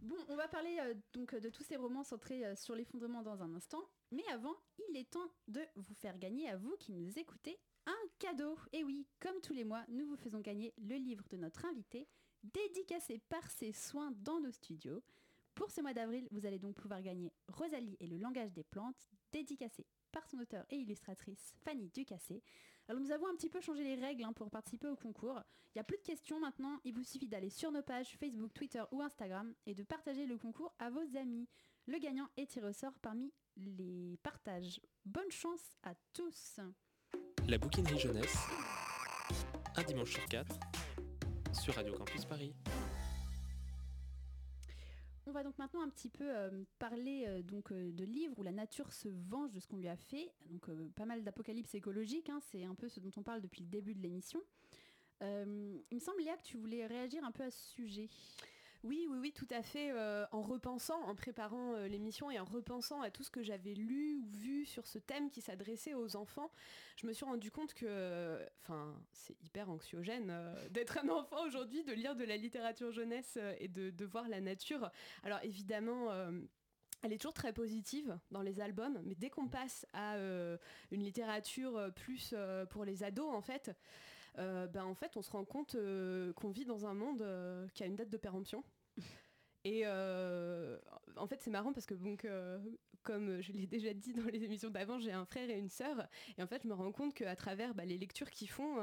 Bon, 0.00 0.14
on 0.28 0.36
va 0.36 0.46
parler 0.46 0.78
euh, 0.80 0.94
donc 1.12 1.34
de 1.34 1.48
tous 1.50 1.64
ces 1.64 1.76
romans 1.76 2.04
centrés 2.04 2.46
euh, 2.46 2.54
sur 2.54 2.76
l'effondrement 2.76 3.22
dans 3.22 3.42
un 3.42 3.52
instant. 3.56 3.82
Mais 4.12 4.22
avant, 4.32 4.54
il 4.88 4.96
est 4.96 5.10
temps 5.10 5.28
de 5.48 5.60
vous 5.74 5.92
faire 5.94 6.16
gagner 6.18 6.48
à 6.48 6.56
vous 6.56 6.76
qui 6.78 6.92
nous 6.92 7.18
écoutez 7.18 7.58
un 7.84 7.96
cadeau. 8.20 8.56
Et 8.72 8.84
oui, 8.84 9.08
comme 9.20 9.40
tous 9.42 9.52
les 9.54 9.64
mois, 9.64 9.84
nous 9.88 10.06
vous 10.06 10.16
faisons 10.16 10.38
gagner 10.40 10.72
le 10.78 10.94
livre 10.94 11.24
de 11.30 11.36
notre 11.36 11.64
invité, 11.66 12.06
dédicacé 12.42 13.18
par 13.28 13.50
ses 13.50 13.72
soins 13.72 14.12
dans 14.22 14.40
nos 14.40 14.52
studios. 14.52 15.02
Pour 15.54 15.70
ce 15.70 15.80
mois 15.80 15.92
d'avril, 15.92 16.28
vous 16.30 16.46
allez 16.46 16.58
donc 16.58 16.76
pouvoir 16.76 17.02
gagner 17.02 17.32
Rosalie 17.48 17.96
et 18.00 18.06
le 18.06 18.16
langage 18.16 18.52
des 18.52 18.62
plantes, 18.62 19.08
dédicacé 19.32 19.86
par 20.12 20.26
son 20.26 20.38
auteur 20.38 20.64
et 20.70 20.76
illustratrice 20.76 21.52
Fanny 21.64 21.88
Ducassé. 21.88 22.42
Alors 22.88 23.02
nous 23.02 23.10
avons 23.10 23.26
un 23.28 23.34
petit 23.34 23.50
peu 23.50 23.60
changé 23.60 23.84
les 23.84 23.96
règles 23.96 24.24
hein, 24.24 24.32
pour 24.32 24.50
participer 24.50 24.88
au 24.88 24.96
concours. 24.96 25.42
Il 25.74 25.78
n'y 25.78 25.80
a 25.80 25.84
plus 25.84 25.98
de 25.98 26.02
questions 26.02 26.40
maintenant, 26.40 26.80
il 26.84 26.94
vous 26.94 27.04
suffit 27.04 27.28
d'aller 27.28 27.50
sur 27.50 27.70
nos 27.70 27.82
pages 27.82 28.16
Facebook, 28.18 28.52
Twitter 28.54 28.82
ou 28.92 29.02
Instagram 29.02 29.52
et 29.66 29.74
de 29.74 29.82
partager 29.82 30.26
le 30.26 30.38
concours 30.38 30.74
à 30.78 30.90
vos 30.90 31.16
amis. 31.16 31.46
Le 31.86 31.98
gagnant 31.98 32.28
est 32.36 32.46
tiré 32.46 32.68
au 32.68 32.72
sort 32.72 32.94
parmi 33.02 33.32
les 33.56 34.18
partages. 34.22 34.80
Bonne 35.04 35.30
chance 35.30 35.76
à 35.82 35.94
tous 36.12 36.60
La 37.46 37.58
bouquinerie 37.58 37.98
jeunesse, 37.98 38.36
un 39.76 39.82
dimanche 39.82 40.12
sur 40.14 40.24
quatre, 40.26 40.58
sur 41.60 41.74
Radio 41.74 41.94
Campus 41.94 42.24
Paris. 42.24 42.54
On 45.26 45.32
va 45.32 45.42
donc 45.42 45.58
maintenant 45.58 45.82
un 45.82 45.88
petit 45.88 46.08
peu 46.08 46.24
euh, 46.24 46.64
parler 46.78 47.24
euh, 47.26 47.42
donc, 47.42 47.70
euh, 47.72 47.92
de 47.92 48.04
livres 48.04 48.38
où 48.38 48.42
la 48.42 48.52
nature 48.52 48.92
se 48.92 49.08
venge 49.08 49.52
de 49.52 49.60
ce 49.60 49.66
qu'on 49.66 49.76
lui 49.76 49.88
a 49.88 49.96
fait. 49.96 50.32
Donc 50.46 50.70
pas 50.94 51.04
mal 51.04 51.22
d'apocalypse 51.22 51.74
écologique, 51.74 52.30
hein, 52.30 52.38
c'est 52.50 52.64
un 52.64 52.74
peu 52.74 52.88
ce 52.88 53.00
dont 53.00 53.10
on 53.16 53.22
parle 53.22 53.40
depuis 53.40 53.62
le 53.62 53.68
début 53.68 53.94
de 53.94 54.00
l'émission. 54.00 54.40
il 55.20 55.26
me 55.26 56.00
semble 56.00 56.22
Léa 56.22 56.36
que 56.36 56.44
tu 56.44 56.56
voulais 56.56 56.86
réagir 56.86 57.24
un 57.24 57.32
peu 57.32 57.42
à 57.42 57.50
ce 57.50 57.62
sujet. 57.70 58.08
Oui, 58.84 59.06
oui, 59.10 59.18
oui, 59.20 59.32
tout 59.32 59.48
à 59.50 59.62
fait. 59.62 59.90
Euh, 59.90 60.24
en 60.30 60.40
repensant, 60.40 61.00
en 61.02 61.14
préparant 61.16 61.74
euh, 61.74 61.88
l'émission 61.88 62.30
et 62.30 62.38
en 62.38 62.44
repensant 62.44 63.02
à 63.02 63.10
tout 63.10 63.24
ce 63.24 63.30
que 63.30 63.42
j'avais 63.42 63.74
lu 63.74 64.14
ou 64.14 64.28
vu 64.36 64.66
sur 64.66 64.86
ce 64.86 64.98
thème 64.98 65.30
qui 65.30 65.40
s'adressait 65.40 65.94
aux 65.94 66.14
enfants, 66.14 66.52
je 66.96 67.06
me 67.06 67.12
suis 67.12 67.24
rendu 67.24 67.50
compte 67.50 67.74
que, 67.74 68.38
enfin, 68.62 68.94
c'est 69.12 69.36
hyper 69.42 69.68
anxiogène 69.68 70.28
euh, 70.30 70.68
d'être 70.70 70.98
un 70.98 71.08
enfant 71.08 71.44
aujourd'hui, 71.44 71.82
de 71.82 71.92
lire 71.92 72.14
de 72.14 72.24
la 72.24 72.36
littérature 72.36 72.92
jeunesse 72.92 73.36
et 73.58 73.66
de, 73.66 73.90
de, 73.90 74.04
voir 74.04 74.28
la 74.28 74.40
nature. 74.40 74.90
Alors 75.24 75.40
évidemment. 75.42 76.08
Elle 77.02 77.12
est 77.12 77.18
toujours 77.18 77.32
très 77.32 77.52
positive 77.52 78.18
dans 78.32 78.42
les 78.42 78.60
albums, 78.60 79.00
mais 79.04 79.14
dès 79.14 79.30
qu'on 79.30 79.46
passe 79.46 79.86
à 79.92 80.16
une 80.90 81.00
littérature 81.00 81.92
plus 81.94 82.34
pour 82.70 82.84
les 82.84 83.04
ados, 83.04 83.32
en 83.32 83.40
fait, 83.40 83.70
ben, 84.36 84.84
en 84.84 84.94
fait, 84.94 85.16
on 85.16 85.22
se 85.22 85.30
rend 85.30 85.44
compte 85.44 85.76
qu'on 86.36 86.50
vit 86.50 86.64
dans 86.64 86.86
un 86.86 86.94
monde 86.94 87.24
qui 87.74 87.82
a 87.82 87.86
une 87.86 87.96
date 87.96 88.10
de 88.10 88.16
péremption. 88.16 88.62
Et 89.64 89.86
en 89.86 91.26
fait, 91.26 91.40
c'est 91.40 91.50
marrant 91.50 91.72
parce 91.72 91.86
que, 91.86 91.94
donc, 91.94 92.26
comme 93.02 93.40
je 93.40 93.52
l'ai 93.52 93.66
déjà 93.66 93.94
dit 93.94 94.12
dans 94.12 94.24
les 94.24 94.44
émissions 94.44 94.70
d'avant, 94.70 94.98
j'ai 94.98 95.12
un 95.12 95.24
frère 95.24 95.48
et 95.50 95.58
une 95.58 95.70
sœur. 95.70 96.06
Et 96.36 96.42
en 96.42 96.46
fait, 96.46 96.62
je 96.62 96.68
me 96.68 96.74
rends 96.74 96.92
compte 96.92 97.14
qu'à 97.14 97.36
travers 97.36 97.74
bah, 97.74 97.84
les 97.84 97.98
lectures 97.98 98.30
qu'ils 98.30 98.50
font, 98.50 98.76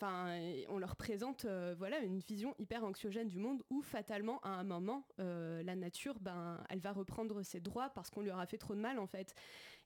on 0.00 0.78
leur 0.78 0.96
présente 0.96 1.46
voilà, 1.76 1.98
une 2.00 2.18
vision 2.18 2.54
hyper 2.58 2.84
anxiogène 2.84 3.28
du 3.28 3.38
monde 3.38 3.62
où 3.70 3.82
fatalement, 3.82 4.40
à 4.40 4.50
un 4.50 4.64
moment, 4.64 5.06
la 5.18 5.76
nature, 5.76 6.18
ben, 6.20 6.62
elle 6.68 6.80
va 6.80 6.92
reprendre 6.92 7.42
ses 7.42 7.60
droits 7.60 7.90
parce 7.90 8.10
qu'on 8.10 8.22
lui 8.22 8.30
aura 8.30 8.46
fait 8.46 8.58
trop 8.58 8.74
de 8.74 8.80
mal, 8.80 8.98
en 8.98 9.06
fait. 9.06 9.34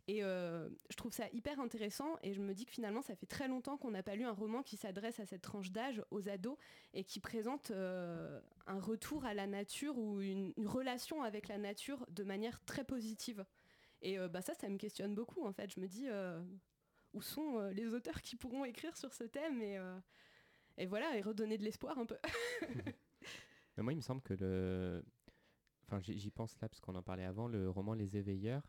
Et 0.09 0.23
euh, 0.23 0.69
je 0.89 0.97
trouve 0.97 1.13
ça 1.13 1.29
hyper 1.33 1.59
intéressant 1.59 2.17
et 2.23 2.33
je 2.33 2.41
me 2.41 2.55
dis 2.55 2.65
que 2.65 2.71
finalement 2.71 3.03
ça 3.03 3.17
fait 3.17 3.27
très 3.27 3.49
longtemps 3.49 3.77
qu'on 3.77 3.91
n'a 3.91 4.05
pas 4.05 4.15
lu 4.15 4.25
un 4.25 4.33
roman 4.33 4.63
qui 4.63 4.77
s'adresse 4.77 5.19
à 5.19 5.27
cette 5.27 5.43
tranche 5.43 5.73
d'âge, 5.73 6.01
aux 6.13 6.29
ados, 6.29 6.57
et 6.95 7.03
qui 7.03 7.19
présente 7.19 7.73
euh, 7.73 8.41
un 8.69 8.79
retour 8.79 9.25
à 9.25 9.35
la 9.35 9.49
nature 9.49 9.99
ou 9.99 10.21
une, 10.21 10.53
relation 10.65 11.25
avec 11.25 11.49
la 11.49 11.59
nature 11.59 12.07
de 12.09 12.23
manière 12.23 12.65
très 12.65 12.85
positive. 12.85 13.45
Et 14.01 14.19
euh, 14.19 14.29
bah 14.29 14.43
ça, 14.43 14.55
ça 14.55 14.69
me 14.69 14.77
questionne 14.77 15.15
beaucoup 15.15 15.45
en 15.45 15.53
fait. 15.53 15.73
Je 15.75 15.81
me 15.81 15.89
dis 15.89 16.07
où 17.13 17.23
sont 17.23 17.59
les 17.71 17.93
auteurs 17.93 18.23
qui 18.23 18.37
pourront 18.37 18.65
écrire 18.65 18.97
sur 18.97 19.13
ce 19.13 19.25
thème 19.25 19.61
et, 19.61 19.81
et 20.79 20.87
voilà, 20.87 21.17
et 21.17 21.21
redonner 21.21 21.59
de 21.59 21.65
l'espoir 21.65 21.99
un 21.99 22.07
peu. 22.07 22.17
moi, 23.79 23.93
il 23.93 23.97
me 23.97 24.03
semble 24.03 24.23
que 24.23 24.35
le... 24.35 25.05
Enfin, 25.87 26.01
j'y 26.01 26.31
pense 26.31 26.61
là, 26.61 26.69
parce 26.69 26.81
qu'on 26.81 26.95
en 26.95 27.03
parlait 27.03 27.25
avant, 27.25 27.49
le 27.49 27.71
roman 27.71 27.95
Les 27.95 28.17
Éveilleurs, 28.17 28.63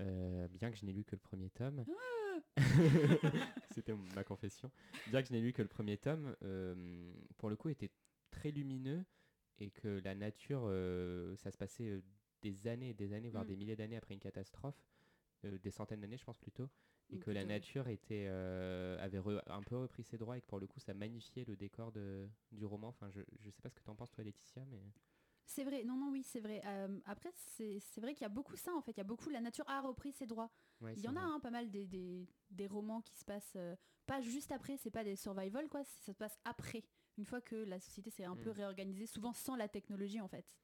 euh, 0.00 0.48
bien 0.48 0.70
que 0.70 0.76
je 0.76 0.84
n'ai 0.84 0.92
lu 0.92 1.04
que 1.04 1.14
le 1.14 1.20
premier 1.20 1.50
tome. 1.50 1.84
Ah 1.88 2.40
C'était 3.70 3.94
ma 4.14 4.24
confession. 4.24 4.70
Bien 5.08 5.22
que 5.22 5.28
je 5.28 5.32
n'ai 5.32 5.40
lu 5.40 5.52
que 5.52 5.62
le 5.62 5.68
premier 5.68 5.96
tome, 5.96 6.34
euh, 6.42 7.12
pour 7.38 7.50
le 7.50 7.56
coup, 7.56 7.68
était 7.68 7.90
très 8.30 8.50
lumineux 8.50 9.04
et 9.58 9.70
que 9.70 10.00
la 10.04 10.14
nature, 10.14 10.62
euh, 10.64 11.36
ça 11.36 11.50
se 11.50 11.58
passait 11.58 12.02
des 12.40 12.66
années 12.66 12.90
et 12.90 12.94
des 12.94 13.12
années, 13.12 13.30
voire 13.30 13.44
mm. 13.44 13.48
des 13.48 13.56
milliers 13.56 13.76
d'années 13.76 13.96
après 13.96 14.14
une 14.14 14.20
catastrophe, 14.20 14.82
des 15.44 15.70
centaines 15.72 16.00
d'années, 16.00 16.16
je 16.16 16.24
pense 16.24 16.38
plutôt, 16.38 16.68
et 17.10 17.18
que 17.18 17.30
la 17.32 17.44
nature 17.44 17.88
était, 17.88 18.26
avait 18.26 19.20
un 19.46 19.62
peu 19.62 19.76
repris 19.76 20.04
ses 20.04 20.16
droits 20.16 20.38
et 20.38 20.40
que 20.40 20.46
pour 20.46 20.60
le 20.60 20.66
coup, 20.66 20.78
ça 20.78 20.94
magnifiait 20.94 21.44
le 21.44 21.56
décor 21.56 21.90
de, 21.92 22.28
du 22.52 22.64
roman. 22.64 22.88
Enfin, 22.88 23.10
je 23.10 23.20
ne 23.20 23.50
sais 23.50 23.60
pas 23.60 23.68
ce 23.68 23.74
que 23.74 23.82
tu 23.82 23.90
en 23.90 23.96
penses, 23.96 24.10
toi, 24.12 24.24
Laetitia, 24.24 24.64
mais. 24.70 24.80
C'est 25.46 25.64
vrai, 25.64 25.84
non, 25.84 25.96
non, 25.96 26.10
oui, 26.10 26.22
c'est 26.22 26.40
vrai. 26.40 26.62
Euh, 26.64 27.00
après, 27.04 27.30
c'est 27.34 28.00
vrai 28.00 28.14
qu'il 28.14 28.22
y 28.22 28.26
a 28.26 28.30
beaucoup 28.30 28.56
ça, 28.56 28.74
en 28.74 28.80
fait. 28.80 28.92
Il 28.92 28.98
y 28.98 29.00
a 29.00 29.04
beaucoup, 29.04 29.28
la 29.28 29.40
nature 29.40 29.68
a 29.68 29.80
repris 29.80 30.12
ses 30.12 30.26
droits. 30.26 30.50
il 30.82 31.00
y 31.00 31.08
en 31.08 31.16
a 31.16 31.20
hein, 31.20 31.40
pas 31.40 31.50
mal 31.50 31.70
des, 31.70 31.86
des, 32.50 32.66
romans 32.66 33.02
qui 33.02 33.14
se 33.16 33.24
passent, 33.24 33.54
euh, 33.56 33.76
pas 34.06 34.20
juste 34.20 34.52
après, 34.52 34.76
c'est 34.76 34.90
pas 34.90 35.04
des 35.04 35.16
survival, 35.16 35.68
quoi, 35.68 35.84
ça 35.84 36.12
se 36.12 36.12
passe 36.12 36.38
après, 36.44 36.84
une 37.18 37.24
fois 37.24 37.40
que 37.40 37.56
la 37.56 37.80
société 37.80 38.10
s'est 38.10 38.24
un 38.24 38.36
peu 38.36 38.50
mm. 38.50 38.54
réorganisée, 38.54 39.06
souvent 39.06 39.32
sans 39.32 39.56
la 39.56 39.68
technologie, 39.68 40.20
en 40.20 40.28
fait. 40.28 40.56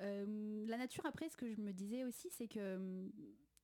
Euh, 0.00 0.66
la 0.66 0.76
nature, 0.76 1.06
après, 1.06 1.28
ce 1.28 1.36
que 1.36 1.48
je 1.48 1.60
me 1.60 1.72
disais 1.72 2.04
aussi, 2.04 2.28
c'est 2.30 2.48
que 2.48 3.10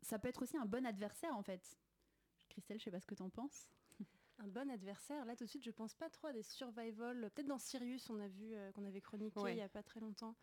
ça 0.03 0.19
peut 0.19 0.29
être 0.29 0.43
aussi 0.43 0.57
un 0.57 0.67
bon 0.67 0.87
adversaire, 0.87 1.37
en 1.37 1.43
fait. 1.43 1.79
Christelle, 2.49 2.79
je 2.79 2.85
sais 2.85 2.91
pas 2.91 3.01
ce 3.01 3.07
que 3.07 3.15
tu 3.15 3.23
en 3.23 3.31
penses. 3.31 3.69
Un 4.39 4.47
bon 4.47 4.71
adversaire. 4.71 5.25
Là, 5.25 5.35
tout 5.35 5.45
de 5.45 5.49
suite, 5.51 5.65
je 5.65 5.71
pense 5.71 5.95
pas 5.95 6.09
trop 6.11 6.29
à 6.29 6.33
des 6.33 6.43
survival. 6.43 7.31
Peut-être 7.35 7.49
dans 7.49 7.59
Sirius, 7.59 8.09
on 8.09 8.21
a 8.21 8.29
vu 8.29 8.55
euh, 8.55 8.71
qu'on 8.73 8.85
avait 8.85 9.01
chroniqué 9.01 9.41
il 9.49 9.57
y 9.57 9.61
a 9.61 9.69
pas 9.69 9.83
très 9.83 10.01
longtemps. 10.01 10.37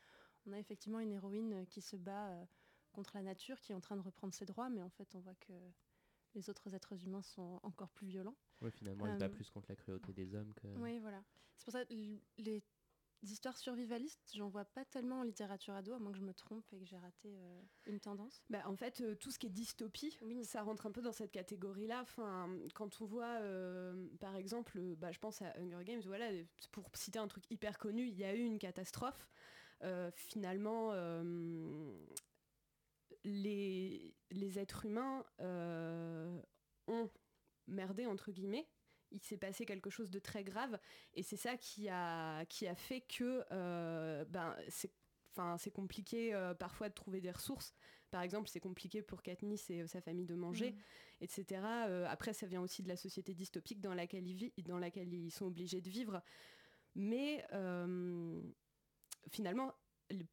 On 0.45 0.53
a 0.53 0.59
effectivement 0.59 0.99
une 0.99 1.11
héroïne 1.11 1.53
euh, 1.53 1.65
qui 1.65 1.81
se 1.81 1.95
bat 1.95 2.29
euh, 2.29 2.45
contre 2.91 3.15
la 3.15 3.23
nature, 3.23 3.59
qui 3.61 3.71
est 3.71 3.75
en 3.75 3.81
train 3.81 3.95
de 3.95 4.01
reprendre 4.01 4.33
ses 4.33 4.45
droits, 4.45 4.69
mais 4.69 4.81
en 4.81 4.89
fait, 4.89 5.15
on 5.15 5.19
voit 5.19 5.35
que 5.35 5.53
les 6.33 6.49
autres 6.49 6.73
êtres 6.73 7.01
humains 7.05 7.21
sont 7.21 7.59
encore 7.63 7.89
plus 7.91 8.07
violents. 8.07 8.35
Oui, 8.61 8.71
finalement, 8.71 9.05
elle 9.07 9.13
se 9.13 9.19
bat 9.19 9.29
plus 9.29 9.49
contre 9.49 9.69
la 9.69 9.75
cruauté 9.75 10.11
des 10.11 10.35
hommes 10.35 10.53
que. 10.53 10.67
Oui, 10.77 10.99
voilà. 10.99 11.23
C'est 11.55 11.63
pour 11.63 11.71
ça 11.71 11.85
que 11.85 11.93
les 12.37 12.61
histoires 13.31 13.57
survivalistes, 13.57 14.31
j'en 14.35 14.49
vois 14.49 14.65
pas 14.65 14.85
tellement 14.85 15.19
en 15.19 15.23
littérature 15.23 15.73
ado, 15.73 15.93
à 15.93 15.99
moins 15.99 16.11
que 16.11 16.17
je 16.17 16.23
me 16.23 16.33
trompe 16.33 16.65
et 16.73 16.79
que 16.79 16.85
j'ai 16.85 16.97
raté 16.97 17.37
euh, 17.37 17.61
une 17.85 17.99
tendance. 17.99 18.43
Bah, 18.49 18.63
en 18.65 18.75
fait, 18.75 19.01
euh, 19.01 19.15
tout 19.15 19.31
ce 19.31 19.39
qui 19.39 19.47
est 19.47 19.51
dystopie, 19.51 20.17
ça 20.43 20.63
rentre 20.63 20.85
un 20.85 20.91
peu 20.91 21.01
dans 21.01 21.11
cette 21.11 21.31
catégorie-là. 21.31 22.01
Enfin, 22.01 22.49
quand 22.73 23.01
on 23.01 23.05
voit, 23.05 23.39
euh, 23.41 24.07
par 24.19 24.35
exemple, 24.35 24.79
bah, 24.97 25.11
je 25.11 25.19
pense 25.19 25.41
à 25.41 25.53
Hunger 25.57 25.83
Games, 25.83 26.01
voilà, 26.05 26.29
pour 26.71 26.89
citer 26.95 27.19
un 27.19 27.27
truc 27.27 27.49
hyper 27.49 27.77
connu, 27.77 28.07
il 28.07 28.15
y 28.15 28.23
a 28.23 28.35
eu 28.35 28.41
une 28.41 28.59
catastrophe. 28.59 29.27
finalement, 30.15 30.93
les, 33.23 34.15
les, 34.31 34.59
êtres 34.59 34.85
humains 34.85 35.25
ont 36.87 37.09
merdé, 37.67 38.05
entre 38.05 38.31
guillemets, 38.31 38.67
il 39.11 39.21
s'est 39.21 39.37
passé 39.37 39.65
quelque 39.65 39.89
chose 39.89 40.11
de 40.11 40.19
très 40.19 40.43
grave 40.43 40.79
et 41.13 41.23
c'est 41.23 41.37
ça 41.37 41.57
qui 41.57 41.89
a, 41.89 42.45
qui 42.45 42.67
a 42.67 42.75
fait 42.75 43.01
que 43.01 43.43
euh, 43.51 44.25
ben, 44.25 44.55
c'est 44.69 44.91
Enfin, 45.37 45.57
c'est 45.57 45.71
compliqué 45.71 46.33
euh, 46.33 46.53
parfois 46.53 46.87
de 46.87 46.93
trouver 46.93 47.19
des 47.19 47.29
ressources. 47.29 47.75
Par 48.09 48.21
exemple, 48.21 48.47
c'est 48.47 48.61
compliqué 48.61 49.01
pour 49.01 49.21
Katniss 49.21 49.69
et 49.69 49.81
euh, 49.81 49.87
sa 49.87 49.99
famille 49.99 50.25
de 50.25 50.35
manger, 50.35 50.71
mm. 50.71 50.77
etc. 51.19 51.61
après, 52.07 52.31
ça 52.31 52.47
vient 52.47 52.61
aussi 52.61 52.83
de 52.83 52.87
la 52.87 52.95
société 52.95 53.33
dystopique 53.33 53.81
dans 53.81 53.93
laquelle 53.93 54.25
ils, 54.25 54.35
vivent, 54.35 54.53
dans 54.59 54.79
laquelle 54.79 55.13
ils 55.13 55.31
sont 55.31 55.47
obligés 55.47 55.81
de 55.81 55.89
vivre. 55.89 56.21
Mais 56.95 57.45
finalement, 59.29 59.73
le 60.09 60.23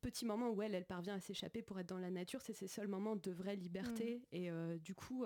petit 0.00 0.24
moment 0.24 0.50
où 0.50 0.60
elle, 0.60 0.74
elle 0.74 0.86
parvient 0.86 1.14
à 1.14 1.20
s'échapper 1.20 1.62
pour 1.62 1.78
être 1.78 1.88
dans 1.88 1.98
la 1.98 2.10
nature, 2.10 2.42
c'est 2.42 2.52
ses 2.52 2.66
seuls 2.66 2.88
moments 2.88 3.14
de 3.14 3.30
vraie 3.30 3.54
liberté. 3.54 4.24
Mm. 4.32 4.36
Et 4.36 4.50
du 4.80 4.96
coup, 4.96 5.24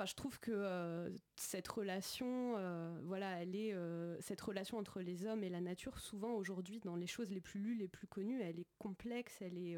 Enfin, 0.00 0.06
je 0.06 0.14
trouve 0.14 0.40
que 0.40 0.50
euh, 0.50 1.10
cette 1.36 1.68
relation, 1.68 2.56
euh, 2.56 2.98
voilà, 3.04 3.42
elle 3.42 3.54
est 3.54 3.74
euh, 3.74 4.18
cette 4.22 4.40
relation 4.40 4.78
entre 4.78 5.02
les 5.02 5.26
hommes 5.26 5.44
et 5.44 5.50
la 5.50 5.60
nature. 5.60 5.98
Souvent 5.98 6.32
aujourd'hui, 6.32 6.80
dans 6.80 6.96
les 6.96 7.06
choses 7.06 7.30
les 7.30 7.42
plus 7.42 7.60
lues, 7.60 7.74
les 7.74 7.86
plus 7.86 8.06
connues, 8.06 8.40
elle 8.40 8.58
est 8.58 8.66
complexe, 8.78 9.42
elle 9.42 9.58
est 9.58 9.76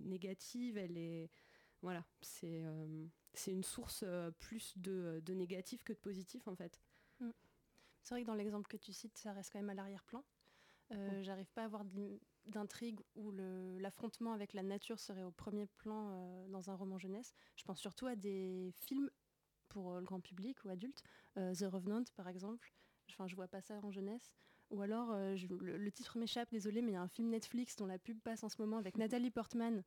négative, 0.00 0.78
elle 0.78 0.96
est, 0.96 1.28
voilà, 1.82 2.02
c'est 2.22 2.62
c'est 3.34 3.52
une 3.52 3.62
source 3.62 4.06
plus 4.38 4.72
de, 4.78 5.20
de, 5.22 5.34
négatif 5.34 5.84
que 5.84 5.92
de 5.92 5.98
positif 5.98 6.48
en 6.48 6.56
fait. 6.56 6.80
Mm. 7.20 7.30
C'est 8.04 8.14
vrai 8.14 8.22
que 8.22 8.26
dans 8.28 8.34
l'exemple 8.34 8.68
que 8.68 8.78
tu 8.78 8.94
cites, 8.94 9.18
ça 9.18 9.34
reste 9.34 9.52
quand 9.52 9.58
même 9.58 9.68
à 9.68 9.74
l'arrière-plan. 9.74 10.24
J'arrive 11.20 11.50
pas 11.52 11.62
à 11.62 11.64
avoir 11.66 11.84
d'intrigue 12.46 13.00
où 13.16 13.32
l'affrontement 13.78 14.32
avec 14.32 14.54
la 14.54 14.62
nature 14.62 14.98
serait 14.98 15.22
au 15.22 15.30
premier 15.30 15.66
plan 15.66 16.46
dans 16.48 16.70
un 16.70 16.74
roman 16.74 16.98
jeunesse. 16.98 17.34
Je 17.56 17.64
pense 17.64 17.80
surtout 17.80 18.06
à 18.06 18.16
des 18.16 18.72
films 18.76 19.10
pour 19.72 19.92
euh, 19.92 20.00
le 20.00 20.04
grand 20.04 20.20
public 20.20 20.64
ou 20.64 20.68
adulte. 20.68 21.02
Euh, 21.36 21.54
The 21.54 21.64
Revenant, 21.64 22.04
par 22.16 22.28
exemple. 22.28 22.72
Enfin, 23.10 23.26
je 23.26 23.34
vois 23.34 23.48
pas 23.48 23.60
ça 23.60 23.80
en 23.82 23.90
jeunesse. 23.90 24.32
Ou 24.70 24.80
alors, 24.80 25.10
euh, 25.12 25.36
le, 25.60 25.90
titre 25.90 26.18
m'échappe, 26.18 26.50
désolé, 26.50 26.80
mais 26.80 26.92
il 26.92 26.94
y 26.94 26.96
a 26.96 27.02
un 27.02 27.08
film 27.08 27.28
Netflix 27.28 27.76
dont 27.76 27.86
la 27.86 27.98
pub 27.98 28.18
passe 28.20 28.42
en 28.42 28.48
ce 28.48 28.60
moment 28.60 28.78
avec 28.78 28.96
Nathalie 28.96 29.30
Portman. 29.30 29.82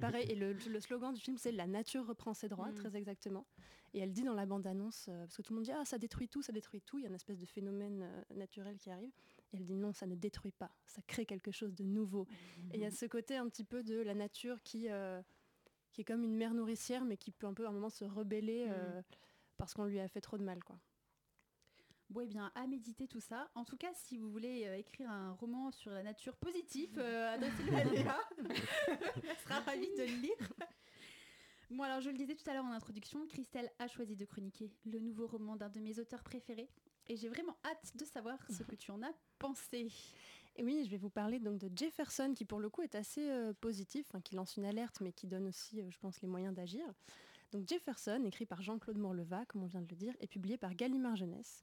pareil, 0.00 0.30
et 0.30 0.34
le, 0.34 0.58
slogan 0.80 1.14
du 1.14 1.20
film, 1.20 1.38
c'est 1.38 1.52
La 1.52 1.66
nature 1.66 2.06
reprend 2.06 2.34
ses 2.34 2.48
droits, 2.48 2.70
mm. 2.70 2.74
très 2.74 2.96
exactement. 2.96 3.46
Et 3.94 4.00
elle 4.00 4.12
dit 4.12 4.24
dans 4.24 4.34
la 4.34 4.44
bande-annonce, 4.44 5.06
parce 5.06 5.36
que 5.38 5.42
tout 5.42 5.54
le 5.54 5.56
monde 5.56 5.64
dit 5.64 5.72
Ah, 5.72 5.86
ça 5.86 5.96
détruit 5.96 6.28
tout, 6.28 6.42
ça 6.42 6.52
détruit 6.52 6.82
tout, 6.82 6.98
il 6.98 7.02
y 7.02 7.06
a 7.06 7.08
une 7.08 7.14
espèce 7.14 7.38
de 7.38 7.46
phénomène 7.46 8.06
naturel 8.34 8.76
qui 8.76 8.90
arrive. 8.90 9.12
Et 9.52 9.56
elle 9.56 9.64
dit 9.64 9.76
non, 9.76 9.94
ça 9.94 10.06
ne 10.06 10.14
détruit 10.14 10.52
pas, 10.52 10.70
ça 10.84 11.00
crée 11.06 11.24
quelque 11.24 11.50
chose 11.50 11.74
de 11.74 11.84
nouveau. 11.84 12.26
Et 12.72 12.76
il 12.76 12.80
y 12.82 12.84
a 12.84 12.90
ce 12.90 13.06
côté 13.06 13.36
un 13.36 13.48
petit 13.48 13.64
peu 13.64 13.82
de 13.82 13.98
la 14.02 14.14
nature 14.14 14.62
qui, 14.62 14.90
qui 15.92 16.02
est 16.02 16.04
comme 16.04 16.24
une 16.24 16.36
mère 16.36 16.54
nourricière, 16.54 17.04
mais 17.04 17.16
qui 17.16 17.30
peut 17.30 17.46
un 17.46 17.54
peu 17.54 17.66
à 17.66 17.68
un 17.68 17.72
moment 17.72 17.90
se 17.90 18.04
rebeller 18.04 18.66
euh, 18.68 19.02
parce 19.56 19.74
qu'on 19.74 19.84
lui 19.84 20.00
a 20.00 20.08
fait 20.08 20.20
trop 20.20 20.38
de 20.38 20.44
mal. 20.44 20.62
quoi. 20.62 20.78
Bon, 22.10 22.22
eh 22.22 22.26
bien, 22.26 22.50
à 22.54 22.66
méditer 22.66 23.06
tout 23.06 23.20
ça. 23.20 23.50
En 23.54 23.64
tout 23.64 23.76
cas, 23.76 23.92
si 23.92 24.16
vous 24.16 24.30
voulez 24.30 24.66
euh, 24.66 24.78
écrire 24.78 25.10
un 25.10 25.32
roman 25.32 25.70
sur 25.70 25.90
la 25.90 26.02
nature 26.02 26.36
positive, 26.36 26.98
euh, 26.98 27.34
adressez-le 27.34 27.74
à 27.74 27.84
Léa. 27.84 28.18
Elle 28.88 29.36
sera 29.44 29.60
ravie 29.60 29.94
de 29.94 30.04
le 30.04 30.22
lire. 30.22 30.52
Bon, 31.70 31.82
alors, 31.82 32.00
je 32.00 32.08
le 32.08 32.16
disais 32.16 32.34
tout 32.34 32.48
à 32.48 32.54
l'heure 32.54 32.64
en 32.64 32.72
introduction, 32.72 33.26
Christelle 33.26 33.70
a 33.78 33.88
choisi 33.88 34.16
de 34.16 34.24
chroniquer 34.24 34.72
le 34.86 35.00
nouveau 35.00 35.26
roman 35.26 35.54
d'un 35.56 35.68
de 35.68 35.80
mes 35.80 35.98
auteurs 35.98 36.22
préférés. 36.22 36.70
Et 37.08 37.16
j'ai 37.16 37.28
vraiment 37.28 37.56
hâte 37.62 37.94
de 37.94 38.06
savoir 38.06 38.38
ce 38.50 38.62
que 38.62 38.74
tu 38.74 38.90
en 38.90 39.02
as 39.02 39.12
pensé. 39.38 39.90
Et 40.58 40.64
oui, 40.64 40.82
je 40.84 40.90
vais 40.90 40.96
vous 40.96 41.08
parler 41.08 41.38
donc 41.38 41.58
de 41.58 41.70
Jefferson, 41.74 42.34
qui 42.34 42.44
pour 42.44 42.58
le 42.58 42.68
coup 42.68 42.82
est 42.82 42.96
assez 42.96 43.30
euh, 43.30 43.52
positif, 43.60 44.06
hein, 44.12 44.20
qui 44.20 44.34
lance 44.34 44.56
une 44.56 44.64
alerte, 44.64 45.00
mais 45.00 45.12
qui 45.12 45.28
donne 45.28 45.46
aussi, 45.46 45.80
euh, 45.80 45.88
je 45.88 45.98
pense, 45.98 46.20
les 46.20 46.26
moyens 46.26 46.52
d'agir. 46.52 46.84
Donc 47.52 47.68
Jefferson, 47.68 48.24
écrit 48.26 48.44
par 48.44 48.60
Jean-Claude 48.60 48.98
Morleva, 48.98 49.46
comme 49.46 49.62
on 49.62 49.66
vient 49.66 49.80
de 49.80 49.88
le 49.88 49.94
dire, 49.96 50.14
est 50.18 50.26
publié 50.26 50.58
par 50.58 50.74
Gallimard 50.74 51.14
Jeunesse, 51.14 51.60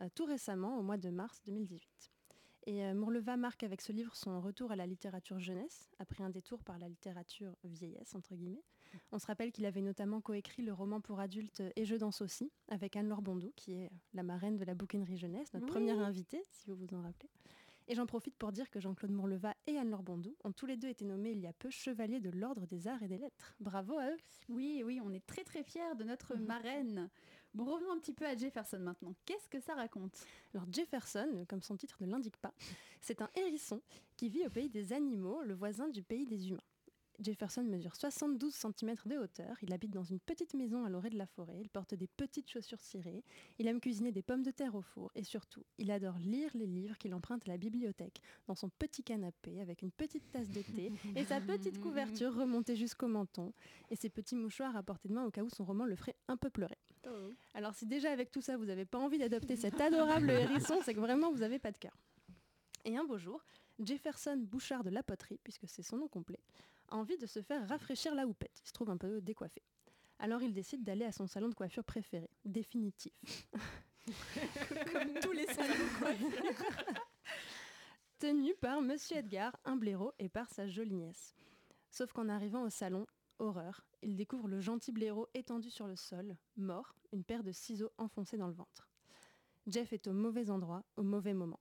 euh, 0.00 0.08
tout 0.14 0.24
récemment, 0.24 0.78
au 0.78 0.82
mois 0.82 0.96
de 0.96 1.10
mars 1.10 1.42
2018. 1.44 2.10
Et 2.66 2.92
Morleva 2.92 3.38
marque 3.38 3.62
avec 3.62 3.80
ce 3.80 3.92
livre 3.92 4.14
son 4.14 4.42
retour 4.42 4.70
à 4.72 4.76
la 4.76 4.86
littérature 4.86 5.38
jeunesse, 5.38 5.88
après 5.98 6.22
un 6.22 6.28
détour 6.28 6.62
par 6.64 6.78
la 6.78 6.86
littérature 6.86 7.56
vieillesse, 7.64 8.14
entre 8.14 8.34
guillemets. 8.34 8.62
On 9.10 9.18
se 9.18 9.26
rappelle 9.26 9.52
qu'il 9.52 9.64
avait 9.64 9.80
notamment 9.80 10.20
coécrit 10.20 10.62
le 10.62 10.74
roman 10.74 11.00
pour 11.00 11.18
adultes 11.18 11.62
Et 11.76 11.86
je 11.86 11.94
danse 11.96 12.20
aussi, 12.20 12.52
avec 12.68 12.94
Anne-Laure 12.94 13.22
Bondou, 13.22 13.52
qui 13.56 13.72
est 13.72 13.90
la 14.12 14.22
marraine 14.22 14.58
de 14.58 14.64
la 14.66 14.74
bouquinerie 14.74 15.16
jeunesse, 15.16 15.54
notre 15.54 15.64
Oui. 15.64 15.70
première 15.72 15.98
invitée, 16.00 16.42
si 16.50 16.68
vous 16.68 16.76
vous 16.76 16.94
en 16.94 17.00
rappelez. 17.00 17.30
Et 17.90 17.94
j'en 17.94 18.04
profite 18.04 18.36
pour 18.36 18.52
dire 18.52 18.68
que 18.70 18.80
Jean-Claude 18.80 19.12
Morleva 19.12 19.54
et 19.66 19.78
Anne-Laure 19.78 20.02
Bondou 20.02 20.36
ont 20.44 20.52
tous 20.52 20.66
les 20.66 20.76
deux 20.76 20.88
été 20.88 21.06
nommés 21.06 21.30
il 21.30 21.40
y 21.40 21.46
a 21.46 21.54
peu 21.54 21.70
chevaliers 21.70 22.20
de 22.20 22.28
l'Ordre 22.28 22.66
des 22.66 22.86
Arts 22.86 23.02
et 23.02 23.08
des 23.08 23.16
Lettres. 23.16 23.56
Bravo 23.60 23.96
à 23.96 24.10
eux 24.10 24.16
Oui, 24.50 24.82
oui, 24.84 25.00
on 25.02 25.10
est 25.10 25.26
très 25.26 25.42
très 25.42 25.62
fiers 25.64 25.94
de 25.96 26.04
notre 26.04 26.34
marraine. 26.36 27.08
Bon, 27.54 27.64
revenons 27.64 27.92
un 27.92 27.98
petit 27.98 28.12
peu 28.12 28.26
à 28.26 28.36
Jefferson 28.36 28.78
maintenant. 28.78 29.14
Qu'est-ce 29.24 29.48
que 29.48 29.58
ça 29.58 29.74
raconte? 29.74 30.26
Alors 30.52 30.66
Jefferson, 30.70 31.46
comme 31.48 31.62
son 31.62 31.78
titre 31.78 31.96
ne 32.02 32.10
l'indique 32.10 32.36
pas, 32.36 32.52
c'est 33.00 33.22
un 33.22 33.30
hérisson 33.34 33.80
qui 34.18 34.28
vit 34.28 34.46
au 34.46 34.50
pays 34.50 34.68
des 34.68 34.92
animaux, 34.92 35.42
le 35.42 35.54
voisin 35.54 35.88
du 35.88 36.02
pays 36.02 36.26
des 36.26 36.50
humains. 36.50 36.60
Jefferson 37.20 37.64
mesure 37.64 37.96
72 37.96 38.54
cm 38.54 38.94
de 39.06 39.16
hauteur, 39.16 39.56
il 39.62 39.72
habite 39.72 39.90
dans 39.90 40.04
une 40.04 40.20
petite 40.20 40.54
maison 40.54 40.84
à 40.84 40.88
l'orée 40.88 41.10
de 41.10 41.18
la 41.18 41.26
forêt, 41.26 41.58
il 41.60 41.68
porte 41.68 41.94
des 41.94 42.06
petites 42.06 42.48
chaussures 42.48 42.80
cirées, 42.80 43.24
il 43.58 43.66
aime 43.66 43.80
cuisiner 43.80 44.12
des 44.12 44.22
pommes 44.22 44.44
de 44.44 44.52
terre 44.52 44.76
au 44.76 44.82
four. 44.82 45.10
Et 45.16 45.24
surtout, 45.24 45.64
il 45.78 45.90
adore 45.90 46.18
lire 46.18 46.50
les 46.54 46.66
livres 46.66 46.96
qu'il 46.96 47.12
emprunte 47.14 47.42
à 47.48 47.52
la 47.52 47.58
bibliothèque 47.58 48.20
dans 48.46 48.54
son 48.54 48.68
petit 48.68 49.02
canapé 49.02 49.60
avec 49.60 49.82
une 49.82 49.90
petite 49.90 50.30
tasse 50.30 50.48
de 50.50 50.62
thé 50.62 50.92
et 51.16 51.24
sa 51.24 51.40
petite 51.40 51.80
couverture 51.80 52.34
remontée 52.34 52.76
jusqu'au 52.76 53.08
menton. 53.08 53.52
Et 53.90 53.96
ses 53.96 54.10
petits 54.10 54.36
mouchoirs 54.36 54.76
à 54.76 54.82
portée 54.82 55.08
de 55.08 55.14
main 55.14 55.24
au 55.24 55.30
cas 55.30 55.42
où 55.42 55.50
son 55.50 55.64
roman 55.64 55.86
le 55.86 55.96
ferait 55.96 56.16
un 56.28 56.36
peu 56.36 56.50
pleurer. 56.50 56.78
Alors 57.54 57.74
si 57.74 57.86
déjà 57.86 58.12
avec 58.12 58.30
tout 58.30 58.42
ça 58.42 58.56
vous 58.56 58.66
n'avez 58.66 58.84
pas 58.84 58.98
envie 58.98 59.18
d'adopter 59.18 59.56
cet 59.56 59.80
adorable 59.80 60.30
hérisson, 60.30 60.80
c'est 60.84 60.94
que 60.94 61.00
vraiment 61.00 61.32
vous 61.32 61.38
n'avez 61.38 61.58
pas 61.58 61.72
de 61.72 61.78
cœur. 61.78 61.96
Et 62.84 62.96
un 62.96 63.04
beau 63.04 63.18
jour, 63.18 63.44
Jefferson 63.80 64.36
Bouchard 64.36 64.84
de 64.84 64.90
la 64.90 65.02
poterie, 65.02 65.40
puisque 65.42 65.68
c'est 65.68 65.82
son 65.82 65.96
nom 65.96 66.08
complet, 66.08 66.40
a 66.88 66.96
envie 66.96 67.18
de 67.18 67.26
se 67.26 67.42
faire 67.42 67.68
rafraîchir 67.68 68.14
la 68.14 68.26
houppette. 68.26 68.60
Il 68.64 68.68
se 68.68 68.72
trouve 68.72 68.90
un 68.90 68.96
peu 68.96 69.20
décoiffé. 69.20 69.62
Alors 70.18 70.42
il 70.42 70.52
décide 70.52 70.82
d'aller 70.82 71.04
à 71.04 71.12
son 71.12 71.26
salon 71.26 71.48
de 71.48 71.54
coiffure 71.54 71.84
préféré, 71.84 72.28
définitif. 72.44 73.12
Comme 74.92 75.14
tous 75.20 75.32
les 75.32 75.46
salons 75.46 75.74
de 75.74 75.98
coiffure. 75.98 76.28
Tenu 78.18 78.54
par 78.56 78.82
Monsieur 78.82 79.18
Edgar, 79.18 79.56
un 79.64 79.76
blaireau, 79.76 80.12
et 80.18 80.28
par 80.28 80.50
sa 80.50 80.66
jolie 80.66 80.94
nièce. 80.94 81.36
Sauf 81.90 82.12
qu'en 82.12 82.28
arrivant 82.28 82.62
au 82.62 82.70
salon, 82.70 83.06
horreur, 83.38 83.86
il 84.02 84.16
découvre 84.16 84.48
le 84.48 84.60
gentil 84.60 84.90
blaireau 84.90 85.28
étendu 85.34 85.70
sur 85.70 85.86
le 85.86 85.94
sol, 85.94 86.36
mort, 86.56 86.96
une 87.12 87.22
paire 87.22 87.44
de 87.44 87.52
ciseaux 87.52 87.92
enfoncés 87.96 88.36
dans 88.36 88.48
le 88.48 88.54
ventre. 88.54 88.88
Jeff 89.68 89.92
est 89.92 90.08
au 90.08 90.12
mauvais 90.12 90.50
endroit, 90.50 90.84
au 90.96 91.02
mauvais 91.02 91.34
moment. 91.34 91.60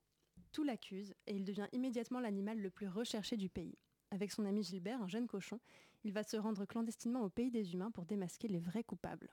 Tout 0.51 0.63
l'accuse 0.63 1.13
et 1.27 1.35
il 1.35 1.45
devient 1.45 1.67
immédiatement 1.73 2.19
l'animal 2.19 2.59
le 2.59 2.71
plus 2.71 2.87
recherché 2.87 3.37
du 3.37 3.49
pays. 3.49 3.77
Avec 4.11 4.31
son 4.31 4.45
ami 4.45 4.63
Gilbert, 4.63 5.01
un 5.01 5.07
jeune 5.07 5.27
cochon, 5.27 5.59
il 6.03 6.13
va 6.13 6.23
se 6.23 6.37
rendre 6.37 6.65
clandestinement 6.65 7.23
au 7.23 7.29
pays 7.29 7.51
des 7.51 7.73
humains 7.73 7.91
pour 7.91 8.05
démasquer 8.05 8.47
les 8.47 8.59
vrais 8.59 8.83
coupables. 8.83 9.29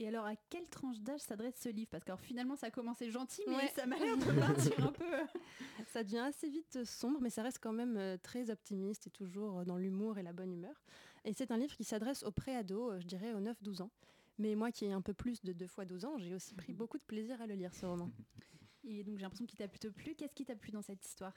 Et 0.00 0.06
alors, 0.06 0.26
à 0.26 0.36
quelle 0.48 0.68
tranche 0.68 1.00
d'âge 1.00 1.20
s'adresse 1.20 1.56
ce 1.60 1.68
livre? 1.68 1.88
Parce 1.90 2.04
que 2.04 2.10
alors, 2.10 2.20
finalement, 2.20 2.54
ça 2.54 2.68
a 2.68 2.70
commencé 2.70 3.10
gentil, 3.10 3.42
mais 3.48 3.56
Ouais. 3.56 3.68
ça 3.74 3.84
m'a 3.86 3.98
l'air 3.98 4.16
de 4.16 4.38
partir 4.40 4.86
un 4.86 4.92
peu. 4.92 5.04
Ça 5.88 6.04
devient 6.04 6.18
assez 6.18 6.48
vite 6.48 6.76
euh, 6.76 6.84
sombre, 6.84 7.18
mais 7.20 7.30
ça 7.30 7.42
reste 7.42 7.58
quand 7.60 7.72
même 7.72 7.96
euh, 7.96 8.16
très 8.22 8.50
optimiste 8.50 9.06
et 9.06 9.10
toujours 9.10 9.60
euh, 9.60 9.64
dans 9.64 9.76
l'humour 9.76 10.18
et 10.18 10.22
la 10.22 10.32
bonne 10.32 10.52
humeur. 10.52 10.74
Et 11.24 11.32
c'est 11.32 11.50
un 11.50 11.56
livre 11.56 11.74
qui 11.74 11.82
s'adresse 11.84 12.22
aux 12.24 12.30
pré-ados, 12.30 13.00
je 13.00 13.06
dirais 13.06 13.32
aux 13.32 13.40
9-12 13.40 13.82
ans. 13.82 13.90
Mais 14.38 14.54
moi 14.54 14.70
qui 14.70 14.84
ai 14.84 14.92
un 14.92 15.00
peu 15.00 15.14
plus 15.14 15.40
de 15.42 15.52
2 15.52 15.66
fois 15.66 15.84
12 15.84 16.04
ans, 16.04 16.18
j'ai 16.18 16.34
aussi 16.34 16.54
pris 16.54 16.72
beaucoup 16.72 16.98
de 16.98 17.02
plaisir 17.02 17.40
à 17.40 17.46
le 17.46 17.54
lire, 17.54 17.74
ce 17.74 17.86
roman. 17.86 18.10
Et 18.84 19.02
donc, 19.02 19.16
j'ai 19.16 19.22
l'impression 19.22 19.46
qu'il 19.46 19.58
t'a 19.58 19.66
plutôt 19.66 19.90
plu. 19.90 20.14
Qu'est-ce 20.14 20.34
qui 20.34 20.44
t'a 20.44 20.54
plu 20.54 20.70
dans 20.70 20.82
cette 20.82 21.04
histoire? 21.04 21.34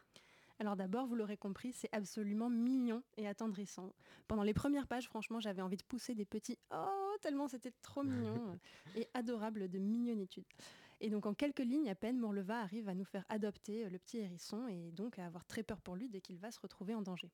Alors 0.60 0.76
d'abord, 0.76 1.08
vous 1.08 1.16
l'aurez 1.16 1.38
compris, 1.38 1.72
c'est 1.74 1.90
absolument 1.92 2.50
mignon 2.50 3.04
et 3.18 3.28
attendrissant. 3.28 3.94
Pendant 4.28 4.44
les 4.44 4.54
premières 4.54 4.88
pages, 4.88 5.08
franchement, 5.08 5.40
j'avais 5.40 5.62
envie 5.62 5.78
de 5.78 5.84
pousser 5.84 6.14
des 6.16 6.26
petits 6.26 6.58
«Oh!» 6.72 6.98
tellement 7.22 7.48
c'était 7.48 7.74
trop 7.82 8.04
mignon 8.04 8.60
et 8.96 9.08
adorable 9.14 9.70
de 9.70 9.80
mignonitude. 9.80 10.46
Et 11.00 11.10
donc 11.10 11.26
en 11.26 11.34
quelques 11.34 11.60
lignes 11.60 11.90
à 11.90 11.96
peine, 11.96 12.20
Morleva 12.20 12.60
arrive 12.60 12.90
à 12.90 12.94
nous 12.94 13.06
faire 13.06 13.26
adopter 13.30 13.86
euh, 13.86 13.90
le 13.90 13.98
petit 13.98 14.20
hérisson 14.20 14.68
et 14.68 14.92
donc 14.92 15.18
à 15.18 15.26
avoir 15.26 15.46
très 15.46 15.64
peur 15.64 15.82
pour 15.82 15.96
lui 15.96 16.10
dès 16.10 16.22
qu'il 16.22 16.38
va 16.38 16.52
se 16.52 16.60
retrouver 16.60 16.94
en 16.94 17.02
danger. 17.02 17.32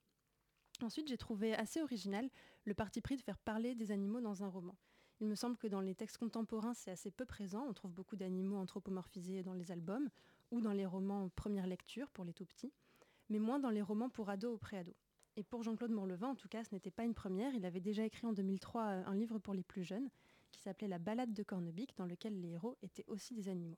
Ensuite, 0.82 1.08
j'ai 1.08 1.18
trouvé 1.18 1.56
assez 1.56 1.82
original 1.82 2.30
le 2.64 2.74
parti 2.74 3.02
pris 3.02 3.18
de 3.18 3.22
faire 3.22 3.40
parler 3.40 3.76
des 3.76 3.92
animaux 3.92 4.22
dans 4.22 4.44
un 4.44 4.48
roman. 4.48 4.76
Il 5.20 5.28
me 5.28 5.34
semble 5.34 5.58
que 5.58 5.68
dans 5.68 5.82
les 5.82 5.96
textes 5.96 6.20
contemporains, 6.20 6.76
c'est 6.76 6.92
assez 6.92 7.10
peu 7.10 7.26
présent. 7.26 7.66
On 7.68 7.74
trouve 7.74 7.92
beaucoup 7.92 8.16
d'animaux 8.16 8.58
anthropomorphisés 8.58 9.42
dans 9.42 9.56
les 9.56 9.72
albums 9.72 10.10
ou 10.52 10.62
dans 10.62 10.74
les 10.74 10.86
romans 10.86 11.30
première 11.30 11.66
lecture 11.66 12.10
pour 12.12 12.24
les 12.24 12.34
tout 12.34 12.46
petits, 12.46 12.72
mais 13.30 13.40
moins 13.40 13.60
dans 13.60 13.70
les 13.70 13.82
romans 13.82 14.10
pour 14.10 14.30
ados 14.30 14.56
ou 14.56 14.58
pré-ados. 14.58 14.96
Et 15.36 15.44
pour 15.44 15.62
Jean-Claude 15.62 15.92
Morlevin, 15.92 16.30
en 16.30 16.36
tout 16.36 16.48
cas, 16.48 16.64
ce 16.64 16.74
n'était 16.74 16.92
pas 16.92 17.04
une 17.04 17.14
première. 17.14 17.54
Il 17.54 17.66
avait 17.66 17.80
déjà 17.80 18.04
écrit 18.04 18.26
en 18.26 18.34
2003 18.34 18.82
euh, 18.82 19.04
un 19.06 19.16
livre 19.16 19.38
pour 19.38 19.54
les 19.54 19.64
plus 19.64 19.84
jeunes 19.84 20.10
qui 20.52 20.62
s'appelait 20.62 20.88
La 20.88 20.98
balade 20.98 21.34
de 21.34 21.44
Cornebic, 21.44 21.96
dans 21.96 22.06
lequel 22.06 22.40
les 22.42 22.54
héros 22.54 22.76
étaient 22.82 23.06
aussi 23.08 23.36
des 23.36 23.48
animaux. 23.48 23.78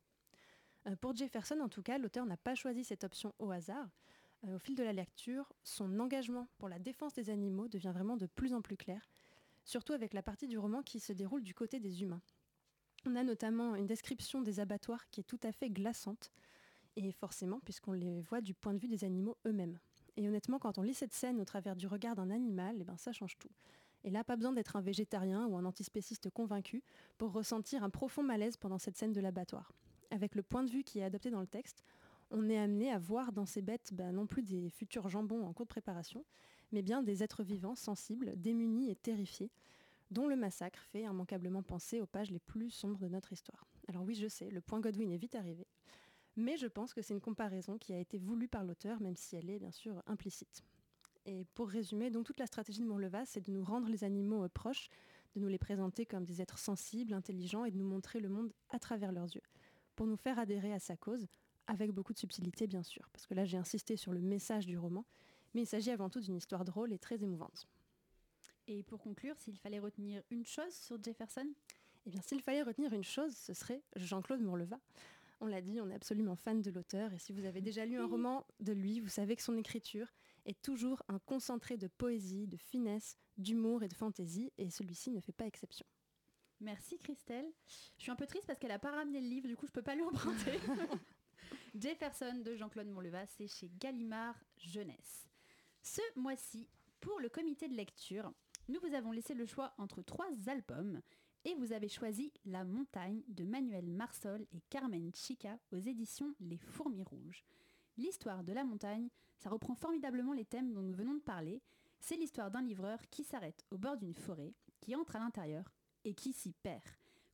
Euh, 0.87 0.95
pour 0.95 1.15
Jefferson, 1.15 1.59
en 1.59 1.67
tout 1.67 1.81
cas, 1.81 1.97
l'auteur 1.97 2.25
n'a 2.25 2.37
pas 2.37 2.55
choisi 2.55 2.85
cette 2.85 3.03
option 3.03 3.33
au 3.39 3.51
hasard. 3.51 3.89
Euh, 4.45 4.55
au 4.55 4.59
fil 4.59 4.75
de 4.75 4.83
la 4.83 4.93
lecture, 4.93 5.51
son 5.63 5.99
engagement 5.99 6.47
pour 6.57 6.69
la 6.69 6.79
défense 6.79 7.13
des 7.13 7.29
animaux 7.29 7.67
devient 7.67 7.91
vraiment 7.93 8.15
de 8.15 8.25
plus 8.25 8.53
en 8.53 8.61
plus 8.61 8.77
clair, 8.77 9.09
surtout 9.65 9.93
avec 9.93 10.13
la 10.13 10.23
partie 10.23 10.47
du 10.47 10.57
roman 10.57 10.81
qui 10.81 11.01
se 11.01 11.11
déroule 11.11 11.43
du 11.43 11.53
côté 11.53 11.79
des 11.79 12.03
humains. 12.03 12.21
On 13.05 13.15
a 13.15 13.23
notamment 13.23 13.75
une 13.75 13.85
description 13.85 14.41
des 14.41 14.59
abattoirs 14.59 15.09
qui 15.09 15.21
est 15.21 15.23
tout 15.23 15.39
à 15.43 15.51
fait 15.51 15.69
glaçante, 15.69 16.31
et 17.05 17.11
forcément 17.11 17.59
puisqu'on 17.61 17.93
les 17.93 18.21
voit 18.21 18.41
du 18.41 18.53
point 18.53 18.73
de 18.73 18.79
vue 18.79 18.87
des 18.87 19.03
animaux 19.03 19.37
eux-mêmes. 19.45 19.79
Et 20.17 20.27
honnêtement, 20.27 20.59
quand 20.59 20.77
on 20.77 20.81
lit 20.81 20.93
cette 20.93 21.13
scène 21.13 21.39
au 21.39 21.45
travers 21.45 21.75
du 21.75 21.87
regard 21.87 22.15
d'un 22.15 22.29
animal, 22.29 22.77
eh 22.79 22.83
ben, 22.83 22.97
ça 22.97 23.11
change 23.11 23.37
tout. 23.37 23.49
Et 24.03 24.09
là, 24.09 24.23
pas 24.23 24.35
besoin 24.35 24.53
d'être 24.53 24.75
un 24.75 24.81
végétarien 24.81 25.45
ou 25.47 25.57
un 25.57 25.65
antispéciste 25.65 26.29
convaincu 26.29 26.83
pour 27.17 27.31
ressentir 27.31 27.83
un 27.83 27.89
profond 27.89 28.23
malaise 28.23 28.57
pendant 28.57 28.77
cette 28.77 28.97
scène 28.97 29.13
de 29.13 29.21
l'abattoir. 29.21 29.73
Avec 30.11 30.35
le 30.35 30.43
point 30.43 30.63
de 30.63 30.71
vue 30.71 30.83
qui 30.83 30.99
est 30.99 31.03
adopté 31.03 31.29
dans 31.29 31.41
le 31.41 31.47
texte, 31.47 31.83
on 32.31 32.49
est 32.49 32.57
amené 32.57 32.91
à 32.91 32.97
voir 32.99 33.31
dans 33.31 33.45
ces 33.45 33.61
bêtes 33.61 33.93
ben, 33.93 34.11
non 34.11 34.25
plus 34.25 34.41
des 34.41 34.69
futurs 34.69 35.09
jambons 35.09 35.45
en 35.45 35.53
cours 35.53 35.65
de 35.65 35.69
préparation, 35.69 36.25
mais 36.71 36.81
bien 36.81 37.01
des 37.01 37.23
êtres 37.23 37.43
vivants, 37.43 37.75
sensibles, 37.75 38.33
démunis 38.35 38.89
et 38.89 38.95
terrifiés, 38.95 39.51
dont 40.11 40.27
le 40.27 40.35
massacre 40.35 40.81
fait 40.91 41.01
immanquablement 41.01 41.63
penser 41.63 42.01
aux 42.01 42.05
pages 42.05 42.31
les 42.31 42.39
plus 42.39 42.69
sombres 42.69 42.99
de 42.99 43.07
notre 43.07 43.33
histoire. 43.33 43.65
Alors 43.87 44.03
oui, 44.03 44.15
je 44.15 44.27
sais, 44.27 44.49
le 44.49 44.61
point 44.61 44.79
Godwin 44.79 45.11
est 45.11 45.17
vite 45.17 45.35
arrivé, 45.35 45.67
mais 46.39 46.57
je 46.57 46.67
pense 46.67 46.93
que 46.93 47.01
c'est 47.01 47.13
une 47.13 47.19
comparaison 47.19 47.77
qui 47.77 47.93
a 47.93 47.99
été 47.99 48.17
voulue 48.17 48.47
par 48.47 48.63
l'auteur, 48.63 48.99
même 49.01 49.15
si 49.15 49.35
elle 49.35 49.49
est 49.49 49.59
bien 49.59 49.71
sûr 49.71 50.01
implicite. 50.07 50.63
Et 51.25 51.45
pour 51.53 51.69
résumer, 51.69 52.09
donc 52.09 52.25
toute 52.25 52.39
la 52.39 52.47
stratégie 52.47 52.81
de 52.81 52.87
Montlevas, 52.87 53.25
c'est 53.25 53.45
de 53.45 53.51
nous 53.51 53.63
rendre 53.63 53.89
les 53.89 54.03
animaux 54.03 54.45
euh, 54.45 54.49
proches, 54.49 54.89
de 55.35 55.39
nous 55.39 55.47
les 55.47 55.57
présenter 55.57 56.05
comme 56.05 56.25
des 56.25 56.41
êtres 56.41 56.57
sensibles, 56.57 57.13
intelligents 57.13 57.65
et 57.65 57.71
de 57.71 57.77
nous 57.77 57.87
montrer 57.87 58.19
le 58.19 58.29
monde 58.29 58.51
à 58.69 58.79
travers 58.79 59.11
leurs 59.11 59.35
yeux, 59.35 59.43
pour 59.95 60.07
nous 60.07 60.15
faire 60.15 60.39
adhérer 60.39 60.73
à 60.73 60.79
sa 60.79 60.95
cause, 60.95 61.27
avec 61.67 61.91
beaucoup 61.91 62.13
de 62.13 62.17
subtilité 62.17 62.65
bien 62.65 62.81
sûr, 62.81 63.07
parce 63.11 63.27
que 63.27 63.35
là 63.35 63.45
j'ai 63.45 63.57
insisté 63.57 63.95
sur 63.95 64.11
le 64.11 64.21
message 64.21 64.65
du 64.65 64.77
roman, 64.77 65.05
mais 65.53 65.63
il 65.63 65.67
s'agit 65.67 65.91
avant 65.91 66.09
tout 66.09 66.19
d'une 66.19 66.37
histoire 66.37 66.65
drôle 66.65 66.93
et 66.93 66.97
très 66.97 67.21
émouvante. 67.21 67.67
Et 68.67 68.83
pour 68.83 68.99
conclure, 68.99 69.37
s'il 69.37 69.57
fallait 69.57 69.79
retenir 69.79 70.23
une 70.31 70.45
chose 70.45 70.73
sur 70.73 71.03
Jefferson? 71.03 71.47
Eh 72.05 72.09
bien, 72.11 72.21
s'il 72.21 72.41
fallait 72.41 72.63
retenir 72.63 72.93
une 72.93 73.03
chose, 73.03 73.35
ce 73.35 73.53
serait 73.53 73.83
Jean-Claude 73.95 74.41
Morleva. 74.41 74.79
On 75.41 75.47
l'a 75.47 75.61
dit, 75.61 75.79
on 75.79 75.89
est 75.89 75.95
absolument 75.95 76.35
fan 76.35 76.61
de 76.61 76.69
l'auteur, 76.71 77.13
et 77.13 77.19
si 77.19 77.31
vous 77.31 77.45
avez 77.45 77.61
déjà 77.61 77.85
lu 77.85 77.97
un 77.97 78.07
roman 78.07 78.45
de 78.59 78.73
lui, 78.73 78.99
vous 78.99 79.09
savez 79.09 79.35
que 79.35 79.41
son 79.41 79.57
écriture 79.57 80.07
est 80.45 80.61
toujours 80.61 81.01
un 81.07 81.19
concentré 81.19 81.77
de 81.77 81.87
poésie, 81.87 82.47
de 82.47 82.57
finesse, 82.57 83.17
d'humour 83.37 83.83
et 83.83 83.87
de 83.87 83.93
fantaisie, 83.93 84.51
et 84.57 84.69
celui-ci 84.69 85.11
ne 85.11 85.21
fait 85.21 85.31
pas 85.31 85.45
exception. 85.45 85.85
Merci 86.59 86.97
Christelle. 86.97 87.49
Je 87.97 88.03
suis 88.03 88.11
un 88.11 88.17
peu 88.17 88.25
triste 88.25 88.47
parce 88.47 88.59
qu'elle 88.59 88.71
a 88.71 88.79
pas 88.79 88.91
ramené 88.91 89.21
le 89.21 89.27
livre, 89.27 89.47
du 89.47 89.55
coup 89.55 89.65
je 89.65 89.71
peux 89.71 89.81
pas 89.81 89.95
lui 89.95 90.03
emprunter. 90.03 90.59
Jefferson 91.75 92.41
de 92.43 92.55
Jean-Claude 92.55 92.87
Monleva, 92.87 93.25
c'est 93.27 93.47
chez 93.47 93.71
Gallimard 93.79 94.35
Jeunesse. 94.57 95.29
Ce 95.81 96.01
mois-ci, 96.17 96.67
pour 96.99 97.19
le 97.21 97.29
comité 97.29 97.69
de 97.69 97.75
lecture, 97.75 98.33
nous 98.67 98.79
vous 98.81 98.93
avons 98.93 99.11
laissé 99.11 99.33
le 99.33 99.45
choix 99.45 99.73
entre 99.77 100.01
trois 100.01 100.29
albums 100.47 101.01
et 101.45 101.55
vous 101.55 101.71
avez 101.73 101.87
choisi 101.87 102.31
La 102.45 102.63
montagne 102.63 103.21
de 103.27 103.43
Manuel 103.43 103.87
Marsol 103.87 104.45
et 104.51 104.61
Carmen 104.69 105.11
Chica 105.13 105.57
aux 105.71 105.77
éditions 105.77 106.33
Les 106.39 106.57
Fourmis 106.57 107.03
Rouges. 107.03 107.43
L'histoire 107.97 108.43
de 108.43 108.53
la 108.53 108.63
montagne, 108.63 109.09
ça 109.37 109.49
reprend 109.49 109.75
formidablement 109.75 110.33
les 110.33 110.45
thèmes 110.45 110.73
dont 110.73 110.81
nous 110.81 110.93
venons 110.93 111.13
de 111.15 111.21
parler. 111.21 111.61
C'est 111.99 112.17
l'histoire 112.17 112.51
d'un 112.51 112.61
livreur 112.61 112.99
qui 113.09 113.23
s'arrête 113.23 113.65
au 113.71 113.77
bord 113.77 113.97
d'une 113.97 114.13
forêt, 114.15 114.53
qui 114.79 114.95
entre 114.95 115.15
à 115.15 115.19
l'intérieur 115.19 115.65
et 116.05 116.13
qui 116.13 116.33
s'y 116.33 116.53
perd. 116.53 116.83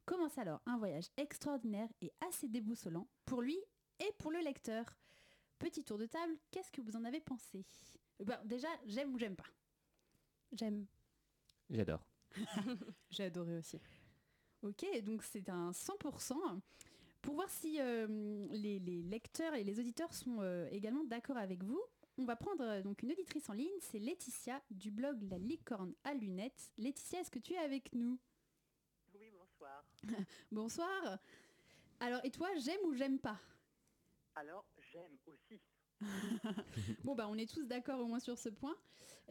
Commence 0.05 0.37
alors 0.37 0.61
un 0.65 0.77
voyage 0.77 1.09
extraordinaire 1.17 1.89
et 2.01 2.11
assez 2.27 2.47
déboussolant 2.47 3.07
pour 3.25 3.41
lui 3.41 3.57
et 3.99 4.11
pour 4.19 4.31
le 4.31 4.39
lecteur. 4.39 4.85
Petit 5.57 5.83
tour 5.83 5.97
de 5.97 6.05
table, 6.05 6.33
qu'est-ce 6.51 6.71
que 6.71 6.81
vous 6.81 6.95
en 6.95 7.05
avez 7.05 7.21
pensé? 7.21 7.65
Ben, 8.23 8.39
Déjà, 8.45 8.67
j'aime 8.85 9.13
ou 9.13 9.17
j'aime 9.17 9.35
pas? 9.35 9.45
J'aime. 10.51 10.85
J'adore. 11.69 12.05
J'ai 13.09 13.25
adoré 13.25 13.57
aussi. 13.57 13.79
Ok, 14.61 14.85
donc 15.03 15.23
c'est 15.23 15.49
un 15.49 15.71
100%. 15.71 16.61
Pour 17.21 17.35
voir 17.35 17.49
si 17.49 17.79
euh, 17.79 18.47
les, 18.51 18.79
les 18.79 19.01
lecteurs 19.01 19.53
et 19.55 19.63
les 19.63 19.79
auditeurs 19.79 20.13
sont 20.13 20.37
euh, 20.41 20.67
également 20.71 21.03
d'accord 21.03 21.37
avec 21.37 21.63
vous, 21.63 21.81
on 22.17 22.25
va 22.25 22.35
prendre 22.35 22.63
euh, 22.63 22.81
donc 22.81 23.01
une 23.03 23.11
auditrice 23.11 23.49
en 23.49 23.53
ligne, 23.53 23.77
c'est 23.81 23.99
Laetitia 23.99 24.61
du 24.69 24.91
blog 24.91 25.21
La 25.29 25.37
Licorne 25.37 25.93
à 26.03 26.13
lunettes. 26.13 26.71
Laetitia, 26.77 27.21
est-ce 27.21 27.31
que 27.31 27.39
tu 27.39 27.53
es 27.53 27.57
avec 27.57 27.93
nous? 27.93 28.19
Oui, 29.13 29.31
bonsoir. 29.31 29.85
Bonsoir. 30.51 31.19
Alors, 31.99 32.21
et 32.23 32.31
toi, 32.31 32.49
j'aime 32.57 32.81
ou 32.85 32.93
j'aime 32.93 33.19
pas? 33.19 33.39
Alors, 34.35 34.65
j'aime 34.77 35.17
aussi. 35.27 35.61
Bon, 37.03 37.15
bah 37.15 37.27
on 37.29 37.37
est 37.37 37.49
tous 37.49 37.65
d'accord 37.65 37.99
au 37.99 38.07
moins 38.07 38.19
sur 38.19 38.37
ce 38.37 38.49
point. 38.49 38.75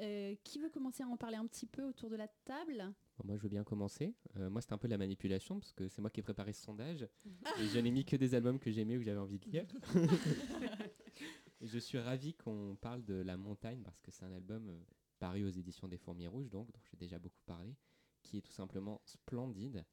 Euh, 0.00 0.34
qui 0.42 0.58
veut 0.58 0.70
commencer 0.70 1.04
à 1.04 1.06
en 1.06 1.16
parler 1.16 1.36
un 1.36 1.46
petit 1.46 1.66
peu 1.66 1.84
autour 1.84 2.10
de 2.10 2.16
la 2.16 2.26
table? 2.44 2.92
Moi, 3.22 3.36
je 3.36 3.42
veux 3.42 3.48
bien 3.48 3.62
commencer. 3.62 4.12
Euh, 4.36 4.50
moi, 4.50 4.60
c'était 4.60 4.72
un 4.72 4.78
peu 4.78 4.88
la 4.88 4.98
manipulation 4.98 5.60
parce 5.60 5.72
que 5.72 5.88
c'est 5.88 6.00
moi 6.00 6.10
qui 6.10 6.18
ai 6.18 6.22
préparé 6.22 6.52
ce 6.52 6.62
sondage 6.62 7.06
et 7.60 7.66
je 7.66 7.78
n'ai 7.78 7.92
mis 7.92 8.04
que 8.04 8.16
des 8.16 8.34
albums 8.34 8.58
que 8.58 8.72
j'aimais 8.72 8.96
ou 8.96 9.00
que 9.00 9.04
j'avais 9.04 9.20
envie 9.20 9.38
de 9.38 9.48
lire. 9.48 9.66
Et 11.60 11.66
je 11.68 11.78
suis 11.78 11.98
ravi 11.98 12.34
qu'on 12.34 12.76
parle 12.80 13.04
de 13.04 13.14
La 13.14 13.36
Montagne 13.36 13.82
parce 13.84 14.00
que 14.00 14.10
c'est 14.10 14.24
un 14.24 14.32
album 14.32 14.68
euh, 14.68 14.78
paru 15.20 15.44
aux 15.44 15.50
éditions 15.50 15.86
des 15.86 15.96
Fourmis 15.96 16.26
Rouges, 16.26 16.50
donc 16.50 16.70
dont 16.72 16.80
j'ai 16.90 16.96
déjà 16.96 17.18
beaucoup 17.18 17.40
parlé, 17.46 17.76
qui 18.22 18.36
est 18.38 18.42
tout 18.42 18.52
simplement 18.52 19.00
splendide. 19.04 19.84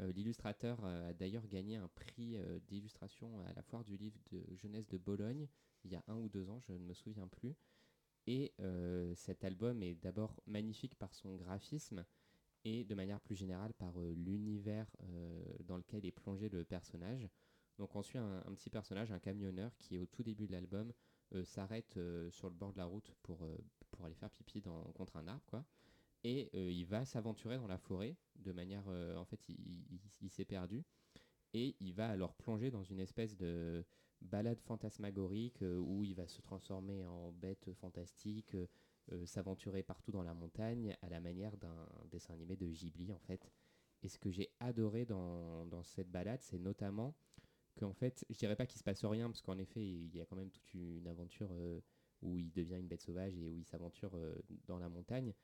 Euh, 0.00 0.10
L'illustrateur 0.12 0.82
a 0.84 1.12
d'ailleurs 1.12 1.46
gagné 1.46 1.76
un 1.76 1.88
prix 1.88 2.36
d'illustration 2.66 3.40
à 3.42 3.52
la 3.52 3.62
foire 3.62 3.84
du 3.84 3.96
livre 3.96 4.18
de 4.32 4.42
jeunesse 4.56 4.88
de 4.88 4.96
Bologne 4.96 5.46
il 5.84 5.92
y 5.92 5.96
a 5.96 6.04
un 6.08 6.16
ou 6.16 6.28
deux 6.28 6.50
ans, 6.50 6.60
je 6.60 6.72
ne 6.72 6.78
me 6.78 6.94
souviens 6.94 7.28
plus. 7.28 7.56
Et 8.26 8.52
euh, 8.60 9.14
cet 9.14 9.44
album 9.44 9.82
est 9.82 9.94
d'abord 9.94 10.40
magnifique 10.46 10.94
par 10.94 11.14
son 11.14 11.36
graphisme 11.36 12.04
et 12.64 12.84
de 12.84 12.94
manière 12.94 13.20
plus 13.20 13.34
générale 13.34 13.72
par 13.74 13.98
euh, 13.98 14.12
l'univers 14.12 14.86
euh, 15.02 15.42
dans 15.64 15.76
lequel 15.76 16.04
est 16.04 16.12
plongé 16.12 16.48
le 16.48 16.64
personnage. 16.64 17.28
Donc 17.78 17.96
on 17.96 18.02
suit 18.02 18.18
un, 18.18 18.42
petit 18.54 18.68
personnage, 18.68 19.10
un 19.10 19.18
camionneur 19.18 19.74
qui 19.78 19.98
au 19.98 20.04
tout 20.04 20.22
début 20.22 20.46
de 20.46 20.52
l'album 20.52 20.92
s'arrête 21.44 21.98
sur 22.30 22.50
le 22.50 22.54
bord 22.54 22.72
de 22.72 22.78
la 22.78 22.84
route 22.84 23.14
pour, 23.22 23.48
aller 24.02 24.16
faire 24.16 24.28
pipi 24.30 24.60
dans, 24.60 24.82
contre 24.92 25.16
un 25.16 25.28
arbre 25.28 25.44
quoi. 25.46 25.64
Et 26.22 26.50
il 26.54 26.84
va 26.84 27.06
s'aventurer 27.06 27.56
dans 27.56 27.68
la 27.68 27.78
forêt 27.78 28.16
de 28.36 28.52
manière 28.52 28.86
en 29.16 29.24
fait 29.24 29.40
il 29.48 30.28
s'est 30.28 30.44
perdu 30.44 30.84
et 31.54 31.76
il 31.80 31.94
va 31.94 32.08
alors 32.08 32.34
plonger 32.34 32.70
dans 32.70 32.84
une 32.84 33.00
espèce 33.00 33.36
de 33.36 33.84
balade 34.20 34.60
fantasmagorique 34.60 35.62
euh, 35.62 35.78
où 35.78 36.04
il 36.04 36.14
va 36.14 36.26
se 36.26 36.40
transformer 36.40 37.04
en 37.04 37.32
bête 37.32 37.72
fantastique, 37.74 38.54
euh, 38.54 38.66
euh, 39.12 39.26
s'aventurer 39.26 39.82
partout 39.82 40.12
dans 40.12 40.22
la 40.22 40.34
montagne 40.34 40.96
à 41.02 41.08
la 41.08 41.20
manière 41.20 41.56
d'un 41.56 41.86
dessin 42.10 42.34
animé 42.34 42.56
de 42.56 42.66
Ghibli 42.66 43.12
en 43.12 43.18
fait. 43.18 43.50
Et 44.02 44.08
ce 44.08 44.18
que 44.18 44.30
j'ai 44.30 44.50
adoré 44.60 45.04
dans, 45.04 45.82
cette 45.82 46.10
balade, 46.10 46.40
c'est 46.42 46.58
notamment 46.58 47.14
qu'en 47.78 47.92
fait, 47.92 48.24
je 48.30 48.38
dirais 48.38 48.56
pas 48.56 48.64
qu'il 48.64 48.78
se 48.78 48.84
passe 48.84 49.04
rien, 49.04 49.28
parce 49.28 49.42
qu'en 49.42 49.58
effet, 49.58 49.84
il 49.84 50.16
y 50.16 50.22
a 50.22 50.24
quand 50.24 50.36
même 50.36 50.50
toute 50.50 50.72
une 50.72 51.06
aventure 51.06 51.50
où 52.22 52.38
il 52.38 52.50
devient 52.50 52.78
une 52.78 52.88
bête 52.88 53.02
sauvage 53.02 53.36
et 53.36 53.46
où 53.50 53.58
il 53.58 53.66
s'aventure 53.66 54.18
dans 54.66 54.78
la 54.78 54.88
montagne. 54.88 55.34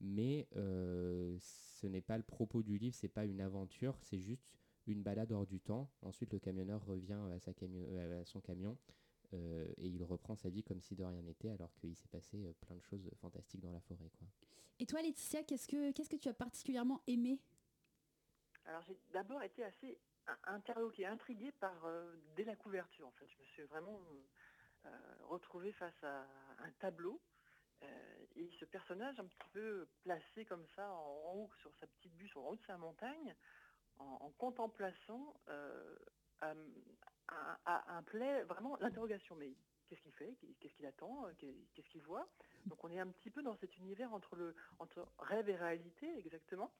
Mais 0.00 0.48
ce 0.54 1.86
n'est 1.86 2.00
pas 2.00 2.16
le 2.16 2.22
propos 2.22 2.62
du 2.62 2.78
livre, 2.78 2.94
c'est 2.94 3.08
pas 3.08 3.26
une 3.26 3.42
aventure, 3.42 3.98
c'est 4.00 4.20
juste 4.20 4.48
une 4.86 5.02
balade 5.02 5.32
hors 5.32 5.46
du 5.46 5.60
temps. 5.60 5.90
Ensuite, 6.02 6.32
le 6.32 6.38
camionneur 6.38 6.84
revient 6.84 7.20
à, 7.34 7.38
sa 7.38 7.52
camio- 7.52 7.86
euh, 7.88 8.22
à 8.22 8.24
son 8.24 8.40
camion 8.40 8.76
euh, 9.34 9.66
et 9.76 9.88
il 9.88 10.04
reprend 10.04 10.36
sa 10.36 10.48
vie 10.48 10.62
comme 10.62 10.80
si 10.80 10.94
de 10.94 11.04
rien 11.04 11.22
n'était, 11.22 11.50
alors 11.50 11.74
qu'il 11.74 11.96
s'est 11.96 12.08
passé 12.08 12.44
euh, 12.46 12.52
plein 12.60 12.76
de 12.76 12.82
choses 12.82 13.10
fantastiques 13.20 13.60
dans 13.60 13.72
la 13.72 13.80
forêt. 13.80 14.10
Quoi. 14.18 14.28
Et 14.78 14.86
toi, 14.86 15.02
Laetitia, 15.02 15.42
qu'est-ce 15.42 15.66
que, 15.68 15.92
qu'est-ce 15.92 16.10
que 16.10 16.16
tu 16.16 16.28
as 16.28 16.34
particulièrement 16.34 17.00
aimé? 17.06 17.40
Alors, 18.66 18.82
j'ai 18.82 18.96
d'abord 19.12 19.42
été 19.42 19.64
assez 19.64 19.98
in- 20.26 20.54
interloquée, 20.54 21.06
intriguée 21.06 21.52
par, 21.52 21.84
euh, 21.84 22.14
dès 22.36 22.44
la 22.44 22.56
couverture, 22.56 23.06
en 23.06 23.12
fait. 23.12 23.26
Je 23.28 23.38
me 23.38 23.44
suis 23.44 23.62
vraiment 23.64 24.00
euh, 24.84 24.90
retrouvée 25.28 25.72
face 25.72 26.02
à 26.02 26.26
un 26.58 26.70
tableau. 26.78 27.20
euh, 27.82 28.26
et 28.36 28.50
ce 28.58 28.64
personnage 28.64 29.18
un 29.20 29.24
petit 29.26 29.48
peu 29.52 29.86
placé 30.02 30.44
comme 30.44 30.66
ça 30.74 30.90
en, 30.92 31.30
en 31.30 31.34
haut 31.36 31.50
sur 31.60 31.74
sa 31.76 31.86
petite 31.86 32.14
bûche, 32.16 32.36
en 32.36 32.48
haut 32.48 32.56
de 32.56 32.62
sa 32.66 32.76
montagne, 32.76 33.34
en, 33.98 34.18
en 34.20 34.30
euh, 35.48 35.96
un, 36.42 36.56
un- 37.28 38.02
plaid, 38.02 38.46
vraiment 38.46 38.76
l'interrogation. 38.80 39.36
Mais 39.36 39.54
qu'est-ce 39.88 40.00
qu'il 40.02 40.12
fait? 40.12 40.36
Qu'est-ce 40.60 40.74
qu'il 40.74 40.86
attend? 40.86 41.26
Qu'est- 41.38 41.56
Qu'est-ce 41.74 41.88
qu'il 41.88 42.02
voit? 42.02 42.28
Donc 42.66 42.82
on 42.84 42.90
est 42.90 42.98
un 42.98 43.08
petit 43.08 43.30
peu 43.30 43.42
dans 43.42 43.56
cet 43.56 43.76
univers 43.78 44.12
entre, 44.12 44.36
le, 44.36 44.54
entre 44.78 45.06
rêve 45.18 45.48
et 45.48 45.56
réalité, 45.56 46.18
exactement. 46.18 46.72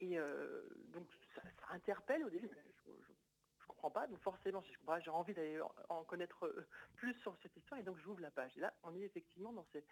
Et 0.00 0.18
euh, 0.18 0.68
donc 0.92 1.06
ça, 1.34 1.42
interpelle 1.70 2.24
au 2.24 2.30
début. 2.30 2.50
Je, 2.84 2.90
je, 2.90 3.66
comprends 3.66 3.90
pas, 3.90 4.06
donc 4.06 4.20
forcément, 4.20 4.62
je 4.62 4.78
comprends 4.78 5.00
j'ai 5.00 5.10
envie 5.10 5.34
d'aller 5.34 5.60
en, 5.88 6.04
connaître 6.04 6.66
plus 6.96 7.14
sur 7.20 7.36
cette 7.42 7.56
histoire, 7.56 7.80
et 7.80 7.82
donc 7.82 7.98
j'ouvre 7.98 8.20
la 8.20 8.30
page. 8.30 8.56
Et 8.56 8.60
là, 8.60 8.72
on 8.82 8.94
est 8.94 9.00
effectivement 9.00 9.52
dans, 9.52 9.64
ces, 9.72 9.84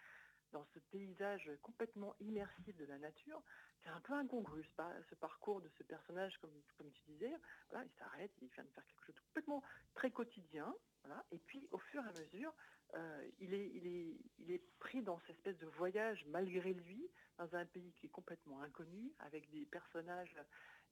dans 0.51 0.65
ce 0.73 0.79
paysage 0.79 1.49
complètement 1.61 2.15
immersif 2.19 2.75
de 2.77 2.85
la 2.85 2.97
nature. 2.97 3.41
C'est 3.83 3.89
un 3.89 3.99
peu 4.01 4.13
incongru, 4.13 4.63
ce, 4.63 4.73
par- 4.75 4.93
ce 5.09 5.15
parcours 5.15 5.61
de 5.61 5.69
ce 5.77 5.83
personnage, 5.83 6.37
comme, 6.39 6.51
tu 6.91 7.03
disais. 7.07 7.33
Il 7.73 7.89
s'arrête, 7.97 8.31
il 8.41 8.47
vient 8.49 8.63
de 8.63 8.69
faire 8.69 8.85
quelque 8.85 9.05
chose 9.05 9.15
de 9.15 9.21
complètement 9.21 9.63
très 9.95 10.11
quotidien. 10.11 10.73
Et 11.31 11.39
puis, 11.39 11.67
au 11.71 11.79
fur 11.79 12.03
et 12.05 12.07
à 12.07 12.13
mesure, 12.13 12.53
euh, 12.93 13.29
il, 13.39 13.53
est, 13.53 14.61
pris 14.79 15.01
dans 15.01 15.19
cette 15.21 15.37
espèce 15.37 15.57
de 15.57 15.67
voyage 15.67 16.25
malgré 16.27 16.73
lui, 16.73 17.09
dans 17.37 17.55
un 17.55 17.65
pays 17.65 17.93
qui 17.93 18.07
est 18.07 18.09
complètement 18.09 18.61
inconnu, 18.61 19.11
avec 19.19 19.49
des 19.49 19.65
personnages, 19.65 20.35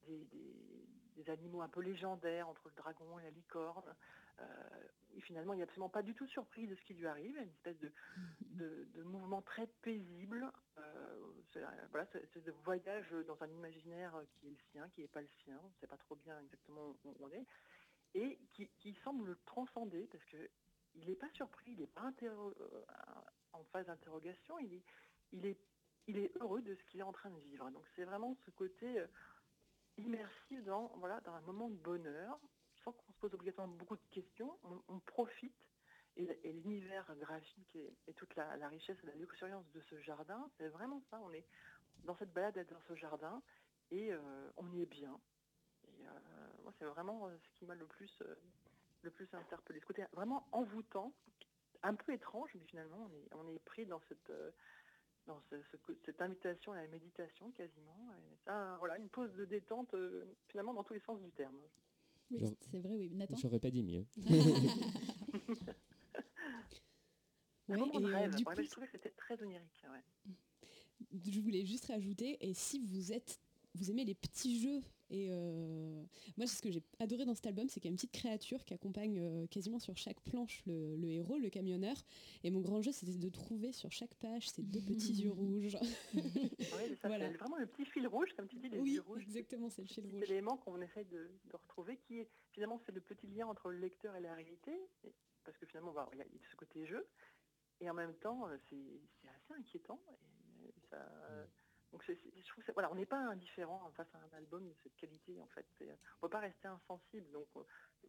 des 0.08 1.30
animaux 1.30 1.62
un 1.62 1.70
peu 1.70 1.82
légendaires, 1.82 2.48
entre 2.48 2.70
le 2.70 2.76
dragon 2.76 3.20
et 3.20 3.24
la 3.24 3.32
licorne. 3.32 3.96
Euh, 4.42 5.22
finalement, 5.22 5.54
il 5.54 5.58
n'est 5.58 5.64
absolument 5.64 5.90
pas 5.90 6.02
du 6.02 6.14
tout 6.14 6.28
surpris 6.28 6.68
de 6.68 6.76
ce 6.76 6.82
qui 6.84 6.94
lui 6.94 7.08
arrive. 7.08 7.36
Une 7.38 7.50
espèce 7.50 7.78
de, 7.80 9.04
mouvement 9.04 9.42
très 9.42 9.68
paisible. 9.82 10.52
Euh, 10.78 11.32
c'est, 11.52 11.64
euh, 11.64 11.68
voilà, 11.92 12.06
de 12.36 12.52
voyage 12.64 13.12
dans 13.28 13.42
un 13.44 13.50
imaginaire 13.50 14.14
qui 14.34 14.48
est 14.48 14.52
le 14.52 14.58
sien, 14.72 14.90
qui 14.90 15.02
n'est 15.02 15.08
pas 15.08 15.22
le 15.22 15.30
sien. 15.44 15.60
On 15.64 15.68
ne 15.68 15.74
sait 15.82 15.88
pas 15.88 15.98
trop 15.98 16.16
bien 16.16 16.40
exactement 16.40 16.96
où 17.04 17.16
on 17.20 17.30
est. 17.32 17.46
Et 18.16 18.40
qui, 18.54 18.94
semble 19.04 19.28
le 19.28 19.38
transcender, 19.46 20.08
parce 20.12 20.24
que 20.26 20.50
il 20.96 21.08
n'est 21.08 21.16
pas 21.16 21.30
surpris, 21.34 21.72
il 21.72 21.80
n'est 21.80 21.88
pas 21.88 22.12
en 23.54 23.64
phase 23.66 23.86
d'interrogation, 23.86 24.58
il 24.58 25.46
est, 25.46 26.38
heureux 26.42 26.62
de 26.62 26.74
ce 26.74 26.84
qu'il 26.86 27.02
est 27.02 27.04
en 27.04 27.12
train 27.12 27.30
de 27.30 27.40
vivre. 27.42 27.70
Donc 27.70 27.86
c'est 27.96 28.06
vraiment 28.06 28.36
ce 28.46 28.52
côté 28.52 29.06
immersif 29.98 30.64
dans, 30.64 30.88
voilà, 30.98 31.20
dans 31.22 31.34
un 31.34 31.42
moment 31.42 31.70
de 31.70 31.76
bonheur, 31.76 32.40
pose 33.20 33.34
obligatoirement 33.34 33.76
beaucoup 33.76 33.96
de 33.96 34.08
questions, 34.12 34.58
on, 34.88 35.00
profite. 35.00 35.54
Et, 36.18 36.52
l'univers 36.52 37.16
graphique 37.20 37.76
et, 37.76 38.14
toute 38.14 38.36
la, 38.36 38.68
richesse 38.68 38.98
et 39.04 39.08
la 39.08 39.16
luxuriance 39.16 39.66
de 39.72 39.82
ce 39.82 40.00
jardin, 40.02 40.50
c'est 40.58 40.68
vraiment 40.68 41.02
ça. 41.10 41.20
On 41.24 41.32
est 41.32 41.46
dans 42.04 42.16
cette 42.16 42.34
balade 42.34 42.66
dans 42.70 42.82
ce 42.88 42.96
jardin 42.96 43.42
et 43.92 44.12
euh, 44.12 44.50
on 44.58 44.70
y 44.74 44.82
est 44.82 44.86
bien. 44.86 45.18
Euh, 45.88 46.10
moi, 46.64 46.74
c'est 46.78 46.86
vraiment 46.86 47.28
euh, 47.28 47.38
ce 47.38 47.60
qui 47.60 47.66
m'a 47.66 47.76
le 47.76 47.86
plus, 47.86 48.22
le 49.02 49.12
plus 49.12 49.34
interpellé. 49.34 49.80
Ce 49.80 49.86
côté 49.86 50.04
vraiment 50.14 50.48
envoûtant, 50.52 51.14
un 51.84 51.96
peu 51.96 52.12
étrange, 52.12 52.52
mais 52.56 52.66
finalement, 52.66 53.10
on 53.32 53.48
est, 53.48 53.60
pris 53.60 53.86
dans 53.86 54.02
cette, 54.10 54.32
dans 55.26 55.42
cette 56.04 56.22
invitation 56.22 56.74
à 56.74 56.82
la 56.82 56.88
méditation 56.88 57.52
quasiment. 57.52 58.14
Voilà, 58.80 58.98
une 58.98 59.08
pause 59.08 59.34
de 59.36 59.46
détente, 59.46 59.96
finalement, 60.50 60.74
dans 60.74 60.84
tous 60.84 60.94
les 60.94 61.00
sens 61.00 61.22
du 61.22 61.32
terme. 61.32 61.58
Oui, 62.32 62.44
c'est 62.72 62.80
vrai, 62.80 62.96
oui. 62.96 63.10
Nathan? 63.14 63.36
J'aurais 63.38 63.60
pas 63.60 63.72
dit 63.72 63.84
mieux. 63.84 64.06
Ouais, 67.68 67.78
et, 67.94 67.98
euh, 68.04 68.08
rêve. 68.08 68.36
du 68.36 68.44
Ouais, 68.44 68.56
coup, 68.56 68.62
mais 68.62 68.64
je 68.64 68.70
trouvais 68.72 68.88
que 68.88 68.94
c'était 68.94 69.12
très 69.12 69.40
onirique. 69.44 69.84
ouais. 69.92 70.34
je 71.24 71.40
voulais 71.40 71.64
juste 71.66 71.86
rajouter, 71.86 72.38
et 72.42 72.54
si 72.56 72.80
vous 72.80 73.12
êtes 73.12 73.40
vous 73.76 73.92
aimez 73.92 74.06
les 74.06 74.16
petits 74.16 74.60
jeux. 74.62 74.82
Et 75.12 75.30
euh, 75.32 76.04
moi, 76.38 76.46
ce 76.46 76.62
que 76.62 76.70
j'ai 76.70 76.84
adoré 77.00 77.26
dans 77.26 77.34
cet 77.34 77.48
album, 77.48 77.68
c'est 77.68 77.80
qu'il 77.80 77.90
y 77.90 77.92
a 77.92 77.94
une 77.94 77.96
petite 77.96 78.12
créature 78.12 78.64
qui 78.64 78.76
accompagne 78.76 79.20
euh, 79.20 79.48
quasiment 79.48 79.80
sur 79.80 79.98
chaque 79.98 80.22
planche 80.22 80.62
le, 80.68 80.96
le 80.98 81.10
héros, 81.10 81.40
le 81.40 81.50
camionneur. 81.50 81.96
Et 82.44 82.52
mon 82.52 82.62
grand 82.62 82.82
jeu, 82.84 82.92
c'était 82.92 83.18
de 83.18 83.30
trouver 83.30 83.72
sur 83.72 83.92
chaque 83.92 84.14
page 84.16 84.50
ces 84.50 84.62
deux 84.62 84.82
petits 84.82 85.14
yeux 85.14 85.32
rouges. 85.32 85.78
Oui, 86.14 86.22
c'est 86.62 86.96
ça, 86.98 87.08
Voilà. 87.08 87.32
c'est 87.32 87.38
vraiment 87.38 87.58
le 87.58 87.66
petit 87.66 87.86
fil 87.86 88.08
rouge, 88.08 88.30
comme 88.36 88.48
tu 88.48 88.58
dis, 88.58 88.70
les 88.70 88.80
Oui, 88.80 88.94
yeux 88.94 89.02
rouges. 89.02 89.24
exactement, 89.24 89.70
c'est 89.70 89.82
le 89.82 89.88
fil 89.88 90.06
rouge. 90.06 90.30
élément 90.30 90.58
qu'on 90.58 90.80
essaye 90.82 91.06
de, 91.06 91.32
de 91.46 91.56
retrouver, 91.56 91.98
qui 91.98 92.20
est 92.20 92.30
finalement 92.52 92.80
c'est 92.86 92.92
le 92.92 93.02
petit 93.02 93.26
lien 93.28 93.48
entre 93.48 93.70
le 93.72 93.80
lecteur 93.80 94.16
et 94.16 94.22
la 94.22 94.36
réalité, 94.36 94.72
parce 95.44 95.58
que 95.58 95.66
finalement 95.66 95.92
bah, 95.94 96.08
il 96.14 96.20
y 96.20 96.22
a 96.22 96.26
ce 96.52 96.56
côté 96.56 96.86
jeu, 96.86 97.08
et 97.82 97.90
en 97.90 97.94
même 97.96 98.14
temps 98.16 98.48
euh, 98.48 98.58
c'est 98.70 99.02
c'est 99.22 99.28
assez 99.30 99.54
inquiétant. 99.60 100.00
Et, 100.62 100.68
euh, 100.94 101.46
ça, 101.46 101.48
donc 101.92 102.04
je 102.06 102.48
trouve 102.50 102.64
que 102.64 102.72
voilà, 102.72 102.92
on 102.92 102.96
n'est 102.96 103.06
pas 103.06 103.20
indifférent 103.20 103.92
face 103.96 104.08
à 104.14 104.20
un 104.20 104.38
album 104.38 104.68
de 104.68 104.76
cette 104.84 104.96
qualité 104.96 105.40
en 105.42 105.48
fait. 105.48 105.66
Et, 105.82 105.90
euh, 105.90 105.96
on 106.22 106.26
ne 106.26 106.30
peut 106.30 106.30
pas 106.30 106.40
rester 106.40 106.68
insensible. 106.68 107.30
Donc 107.32 107.48
euh, 107.56 107.64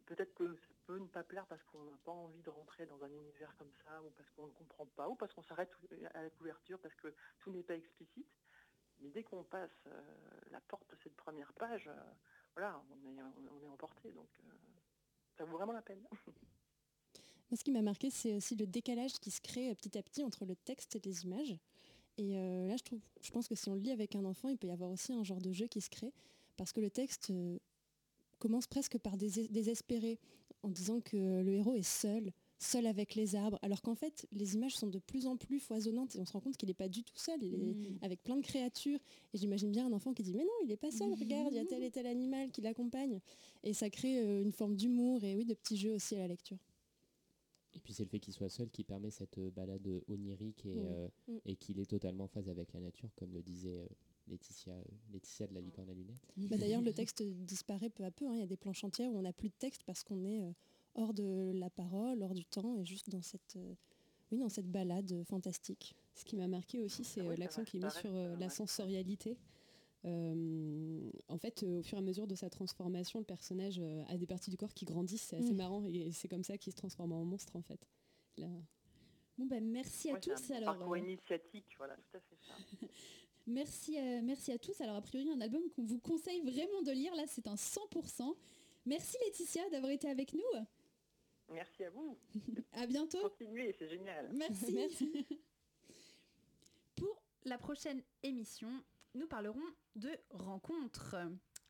peut-être 0.05 0.33
que 0.35 0.55
ça 0.55 0.73
peut 0.85 0.99
ne 0.99 1.07
pas 1.07 1.23
plaire 1.23 1.45
parce 1.47 1.63
qu'on 1.63 1.83
n'a 1.83 1.97
pas 2.03 2.11
envie 2.11 2.41
de 2.41 2.49
rentrer 2.49 2.85
dans 2.85 3.03
un 3.03 3.11
univers 3.11 3.55
comme 3.57 3.71
ça, 3.83 4.01
ou 4.03 4.09
parce 4.11 4.29
qu'on 4.31 4.47
ne 4.47 4.53
comprend 4.53 4.85
pas, 4.85 5.09
ou 5.09 5.15
parce 5.15 5.33
qu'on 5.33 5.43
s'arrête 5.43 5.71
à 6.13 6.21
la 6.21 6.29
couverture 6.29 6.79
parce 6.79 6.95
que 6.95 7.13
tout 7.39 7.51
n'est 7.51 7.63
pas 7.63 7.75
explicite. 7.75 8.27
Mais 9.01 9.09
dès 9.09 9.23
qu'on 9.23 9.43
passe 9.43 9.71
euh, 9.87 10.01
la 10.51 10.61
porte 10.61 10.89
de 10.91 10.97
cette 11.03 11.15
première 11.15 11.51
page, 11.53 11.87
euh, 11.87 12.13
voilà, 12.55 12.83
on 12.91 13.09
est, 13.09 13.21
on 13.51 13.63
est 13.63 13.67
emporté. 13.67 14.11
Donc 14.11 14.29
euh, 14.43 14.53
ça 15.37 15.45
vaut 15.45 15.57
vraiment 15.57 15.73
la 15.73 15.81
peine. 15.81 15.99
Moi, 16.01 16.11
ce 17.57 17.63
qui 17.63 17.71
m'a 17.71 17.81
marqué, 17.81 18.09
c'est 18.09 18.35
aussi 18.35 18.55
le 18.55 18.67
décalage 18.67 19.13
qui 19.13 19.31
se 19.31 19.41
crée 19.41 19.71
euh, 19.71 19.75
petit 19.75 19.97
à 19.97 20.03
petit 20.03 20.23
entre 20.23 20.45
le 20.45 20.55
texte 20.55 20.95
et 20.95 20.99
les 20.99 21.23
images. 21.23 21.57
Et 22.21 22.37
euh, 22.37 22.67
là, 22.67 22.77
je, 22.77 22.83
trouve, 22.83 22.99
je 23.19 23.31
pense 23.31 23.47
que 23.47 23.55
si 23.55 23.67
on 23.67 23.73
le 23.73 23.79
lit 23.81 23.89
avec 23.91 24.15
un 24.15 24.25
enfant, 24.25 24.49
il 24.49 24.57
peut 24.59 24.67
y 24.67 24.71
avoir 24.71 24.91
aussi 24.91 25.11
un 25.11 25.23
genre 25.23 25.41
de 25.41 25.51
jeu 25.51 25.65
qui 25.65 25.81
se 25.81 25.89
crée, 25.89 26.13
parce 26.55 26.71
que 26.71 26.79
le 26.79 26.91
texte 26.91 27.31
euh, 27.31 27.57
commence 28.37 28.67
presque 28.67 28.99
par 28.99 29.17
dés- 29.17 29.47
désespérer, 29.49 30.19
en 30.61 30.69
disant 30.69 31.01
que 31.01 31.17
le 31.41 31.53
héros 31.53 31.73
est 31.73 31.81
seul, 31.81 32.31
seul 32.59 32.85
avec 32.85 33.15
les 33.15 33.35
arbres, 33.35 33.57
alors 33.63 33.81
qu'en 33.81 33.95
fait, 33.95 34.27
les 34.31 34.53
images 34.53 34.75
sont 34.75 34.85
de 34.85 34.99
plus 34.99 35.25
en 35.25 35.35
plus 35.35 35.59
foisonnantes, 35.59 36.15
et 36.15 36.19
on 36.19 36.25
se 36.25 36.33
rend 36.33 36.41
compte 36.41 36.57
qu'il 36.57 36.67
n'est 36.69 36.75
pas 36.75 36.89
du 36.89 37.03
tout 37.03 37.17
seul, 37.17 37.41
il 37.41 37.55
est 37.55 37.73
Mm. 37.73 37.97
avec 38.03 38.21
plein 38.21 38.35
de 38.37 38.43
créatures. 38.43 38.99
Et 39.33 39.39
j'imagine 39.39 39.71
bien 39.71 39.87
un 39.87 39.91
enfant 39.93 40.13
qui 40.13 40.21
dit, 40.21 40.35
mais 40.35 40.43
non, 40.43 40.51
il 40.61 40.67
n'est 40.67 40.77
pas 40.77 40.91
seul, 40.91 41.11
regarde, 41.19 41.47
il 41.53 41.55
y 41.55 41.59
a 41.59 41.65
tel 41.65 41.81
et 41.83 41.89
tel 41.89 42.05
animal 42.05 42.51
qui 42.51 42.61
l'accompagne. 42.61 43.19
Et 43.63 43.73
ça 43.73 43.89
crée 43.89 44.19
euh, 44.19 44.43
une 44.43 44.51
forme 44.51 44.75
d'humour 44.75 45.23
et 45.23 45.35
oui, 45.35 45.45
de 45.45 45.55
petits 45.55 45.77
jeux 45.77 45.93
aussi 45.95 46.13
à 46.15 46.19
la 46.19 46.27
lecture. 46.27 46.59
Et 47.73 47.79
puis 47.79 47.93
c'est 47.93 48.03
le 48.03 48.09
fait 48.09 48.19
qu'il 48.19 48.33
soit 48.33 48.49
seul 48.49 48.69
qui 48.69 48.83
permet 48.83 49.11
cette 49.11 49.37
euh, 49.37 49.49
balade 49.51 49.87
onirique 50.07 50.65
et, 50.65 50.75
Mm. 50.75 50.85
euh, 50.85 51.07
Mm. 51.27 51.37
et 51.45 51.55
qu'il 51.55 51.79
est 51.79 51.85
totalement 51.89 52.25
en 52.25 52.27
phase 52.27 52.49
avec 52.49 52.73
la 52.73 52.79
nature, 52.81 53.09
comme 53.15 53.33
le 53.33 53.41
disait 53.41 53.79
euh, 53.79 53.87
Laetitia, 54.27 54.73
euh, 54.73 54.83
Laetitia 55.13 55.47
de 55.47 55.53
la 55.53 55.61
licorne 55.61 55.89
à 55.89 55.93
lunettes. 55.93 56.27
Bah, 56.37 56.57
D'ailleurs, 56.79 56.81
le 56.81 56.93
texte 56.93 57.23
disparaît 57.23 57.89
peu 57.89 58.03
à 58.03 58.11
peu. 58.11 58.27
hein. 58.27 58.33
Il 58.33 58.39
y 58.39 58.43
a 58.43 58.47
des 58.47 58.57
planches 58.57 58.83
entières 58.83 59.11
où 59.11 59.17
on 59.17 59.21
n'a 59.21 59.33
plus 59.33 59.49
de 59.49 59.55
texte 59.57 59.83
parce 59.85 60.03
qu'on 60.03 60.23
est 60.25 60.41
euh, 60.41 60.51
hors 60.95 61.13
de 61.13 61.51
la 61.55 61.69
parole, 61.69 62.21
hors 62.21 62.33
du 62.33 62.45
temps 62.45 62.75
et 62.77 62.83
juste 62.85 63.09
dans 63.09 63.21
cette, 63.21 63.55
euh, 63.55 63.73
oui, 64.31 64.39
dans 64.39 64.49
cette 64.49 64.69
balade 64.69 65.11
euh, 65.13 65.23
fantastique. 65.23 65.95
Ce 66.15 66.25
qui 66.25 66.35
m'a 66.35 66.47
marqué 66.47 66.81
aussi, 66.81 67.03
c'est 67.05 67.21
Ah 67.21 67.25
euh, 67.25 67.35
l'accent 67.37 67.63
qui 67.63 67.77
est 67.77 67.83
mis 67.83 67.89
sur 67.91 68.13
euh, 68.13 68.33
euh, 68.33 68.35
la 68.37 68.47
ouais. 68.47 68.49
sensorialité. 68.49 69.37
Euh, 70.05 71.11
en 71.27 71.37
fait, 71.37 71.63
euh, 71.63 71.79
au 71.79 71.83
fur 71.83 71.97
et 71.97 71.99
à 71.99 72.03
mesure 72.03 72.25
de 72.27 72.35
sa 72.35 72.49
transformation, 72.49 73.19
le 73.19 73.25
personnage 73.25 73.79
euh, 73.79 74.03
a 74.07 74.17
des 74.17 74.25
parties 74.27 74.49
du 74.49 74.57
corps 74.57 74.73
qui 74.73 74.85
grandissent, 74.85 75.21
c'est 75.23 75.37
assez 75.37 75.53
Mm. 75.53 75.57
marrant, 75.57 75.85
et 75.85 76.11
c'est 76.11 76.27
comme 76.27 76.43
ça 76.43 76.57
qu'il 76.57 76.71
se 76.73 76.77
transforme 76.77 77.11
en 77.11 77.23
monstre, 77.23 77.55
en 77.55 77.61
fait. 77.61 77.79
Là, 78.37 78.47
Bon 79.37 79.45
ben 79.45 79.63
merci 79.65 80.09
à 80.09 80.13
Ouais, 80.13 80.19
tous 80.19 80.51
un 80.51 80.55
alors. 80.55 80.75
parcours 80.77 80.93
euh, 80.93 80.99
initiatique, 80.99 81.65
voilà, 81.77 81.95
tout 81.95 82.17
à 82.17 82.19
fait 82.19 82.37
ça. 82.47 82.53
Merci, 83.47 83.97
euh, 83.97 84.21
merci 84.23 84.51
à 84.51 84.59
tous. 84.59 84.79
Alors, 84.81 84.95
a 84.97 85.01
priori, 85.01 85.27
un 85.31 85.41
album 85.41 85.63
qu'on 85.75 85.83
vous 85.83 85.97
conseille 85.99 86.41
vraiment 86.41 86.83
de 86.83 86.91
lire. 86.91 87.13
Là, 87.15 87.23
c'est 87.27 87.47
un 87.47 87.55
100%. 87.55 88.35
Merci 88.85 89.17
Laetitia 89.25 89.67
d'avoir 89.71 89.91
été 89.91 90.07
avec 90.07 90.33
nous. 90.35 90.59
Merci 91.51 91.83
à 91.85 91.89
vous. 91.89 92.15
À 92.73 92.85
bientôt. 92.85 93.17
Continuez, 93.19 93.73
c'est 93.79 93.89
génial. 93.89 94.31
Merci. 94.33 94.77
Pour 96.95 97.21
la 97.45 97.57
prochaine 97.57 98.03
émission, 98.21 98.69
nous 99.15 99.27
parlerons 99.27 99.61
de 99.95 100.09
rencontres. 100.31 101.15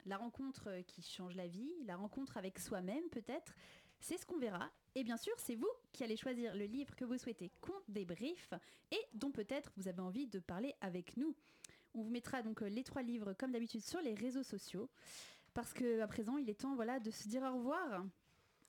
La 0.06 0.18
rencontre 0.18 0.82
qui 0.88 1.02
change 1.02 1.36
la 1.36 1.48
vie, 1.48 1.72
la 1.86 1.96
rencontre 1.96 2.38
avec 2.38 2.60
soi-même 2.60 3.08
peut-être, 3.12 3.54
c'est 4.00 4.18
ce 4.18 4.26
qu'on 4.26 4.40
verra. 4.40 4.72
Et 4.96 5.04
bien 5.04 5.18
sûr, 5.18 5.34
c'est 5.38 5.56
vous 5.56 5.70
qui 5.92 6.04
allez 6.04 6.18
choisir 6.18 6.56
le 6.56 6.66
livre 6.66 6.96
que 6.96 7.06
vous 7.06 7.18
souhaitez 7.18 7.52
qu'on 7.62 7.74
débriefe 7.88 8.54
et 8.92 9.00
dont 9.14 9.32
peut-être 9.32 9.72
vous 9.78 9.88
avez 9.88 10.02
envie 10.02 10.28
de 10.28 10.40
parler 10.40 10.74
avec 10.82 11.16
nous. 11.18 11.36
On 11.94 12.02
vous 12.02 12.10
mettra 12.10 12.42
donc 12.42 12.62
euh, 12.62 12.70
les 12.70 12.84
trois 12.84 13.04
livres 13.04 13.34
comme 13.34 13.52
d'habitude 13.52 13.82
sur 13.82 14.02
les 14.02 14.16
réseaux 14.16 14.44
sociaux 14.44 14.90
parce 15.54 15.74
que 15.74 16.02
à 16.02 16.08
présent, 16.08 16.38
il 16.38 16.50
est 16.50 16.60
temps 16.62 16.76
voilà 16.76 17.00
de 17.00 17.12
se 17.12 17.28
dire 17.28 17.44
au 17.44 17.58
revoir. 17.58 18.06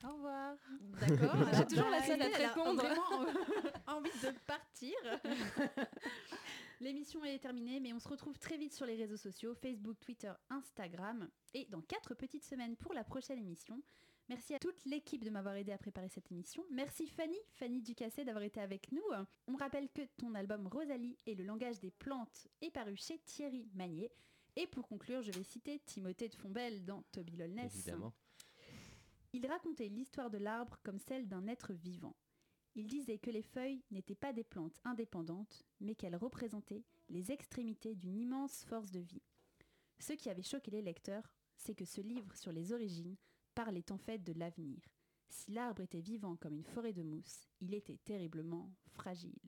Au 0.04 0.12
revoir. 0.14 0.56
D'accord. 0.80 1.54
Suis 1.54 1.66
toujours 1.66 1.90
la 1.90 2.02
seule 2.02 2.22
à 2.22 2.28
te 2.28 2.36
répondre. 2.36 2.82
vraiment 2.82 3.26
envie 3.86 4.10
de 4.10 4.32
partir. 4.46 4.94
L'émission 6.82 7.22
est 7.22 7.38
terminée, 7.38 7.78
mais 7.78 7.92
on 7.92 8.00
se 8.00 8.08
retrouve 8.08 8.36
très 8.40 8.56
vite 8.58 8.72
sur 8.72 8.86
les 8.86 8.96
réseaux 8.96 9.16
sociaux, 9.16 9.54
Facebook, 9.54 10.00
Twitter, 10.00 10.32
Instagram, 10.50 11.30
et 11.54 11.64
dans 11.66 11.80
quatre 11.80 12.12
petites 12.14 12.42
semaines 12.42 12.74
pour 12.74 12.92
la 12.92 13.04
prochaine 13.04 13.38
émission. 13.38 13.80
Merci 14.28 14.52
à 14.56 14.58
toute 14.58 14.84
l'équipe 14.84 15.22
de 15.22 15.30
m'avoir 15.30 15.54
aidé 15.54 15.70
à 15.70 15.78
préparer 15.78 16.08
cette 16.08 16.32
émission. 16.32 16.64
Merci 16.72 17.06
Fanny, 17.06 17.38
Fanny 17.52 17.82
Ducassé 17.82 18.24
d'avoir 18.24 18.42
été 18.42 18.58
avec 18.60 18.90
nous. 18.90 19.04
On 19.46 19.54
rappelle 19.54 19.90
que 19.90 20.02
ton 20.16 20.34
album 20.34 20.66
Rosalie 20.66 21.16
et 21.24 21.36
le 21.36 21.44
langage 21.44 21.78
des 21.78 21.92
plantes 21.92 22.48
est 22.60 22.72
paru 22.72 22.96
chez 22.96 23.20
Thierry 23.20 23.68
Magnier. 23.74 24.10
Et 24.56 24.66
pour 24.66 24.88
conclure, 24.88 25.22
je 25.22 25.30
vais 25.30 25.44
citer 25.44 25.78
Timothée 25.86 26.30
de 26.30 26.34
Fombelle 26.34 26.84
dans 26.84 27.04
Toby 27.12 27.36
Lolness. 27.36 27.76
Évidemment. 27.76 28.12
Il 29.32 29.46
racontait 29.46 29.88
l'histoire 29.88 30.30
de 30.30 30.38
l'arbre 30.38 30.80
comme 30.82 30.98
celle 30.98 31.28
d'un 31.28 31.46
être 31.46 31.72
vivant. 31.74 32.16
Il 32.74 32.86
disait 32.86 33.18
que 33.18 33.30
les 33.30 33.42
feuilles 33.42 33.84
n'étaient 33.90 34.14
pas 34.14 34.32
des 34.32 34.44
plantes 34.44 34.78
indépendantes, 34.84 35.64
mais 35.80 35.94
qu'elles 35.94 36.16
représentaient 36.16 36.84
les 37.10 37.30
extrémités 37.30 37.94
d'une 37.94 38.16
immense 38.16 38.64
force 38.64 38.90
de 38.90 39.00
vie. 39.00 39.22
Ce 39.98 40.14
qui 40.14 40.30
avait 40.30 40.42
choqué 40.42 40.70
les 40.70 40.82
lecteurs, 40.82 41.30
c'est 41.56 41.74
que 41.74 41.84
ce 41.84 42.00
livre 42.00 42.34
sur 42.34 42.50
les 42.50 42.72
origines 42.72 43.16
parlait 43.54 43.92
en 43.92 43.98
fait 43.98 44.18
de 44.18 44.32
l'avenir. 44.32 44.80
Si 45.28 45.52
l'arbre 45.52 45.82
était 45.82 46.00
vivant 46.00 46.36
comme 46.36 46.54
une 46.54 46.64
forêt 46.64 46.92
de 46.92 47.02
mousse, 47.02 47.46
il 47.60 47.74
était 47.74 47.98
terriblement 47.98 48.70
fragile. 48.86 49.38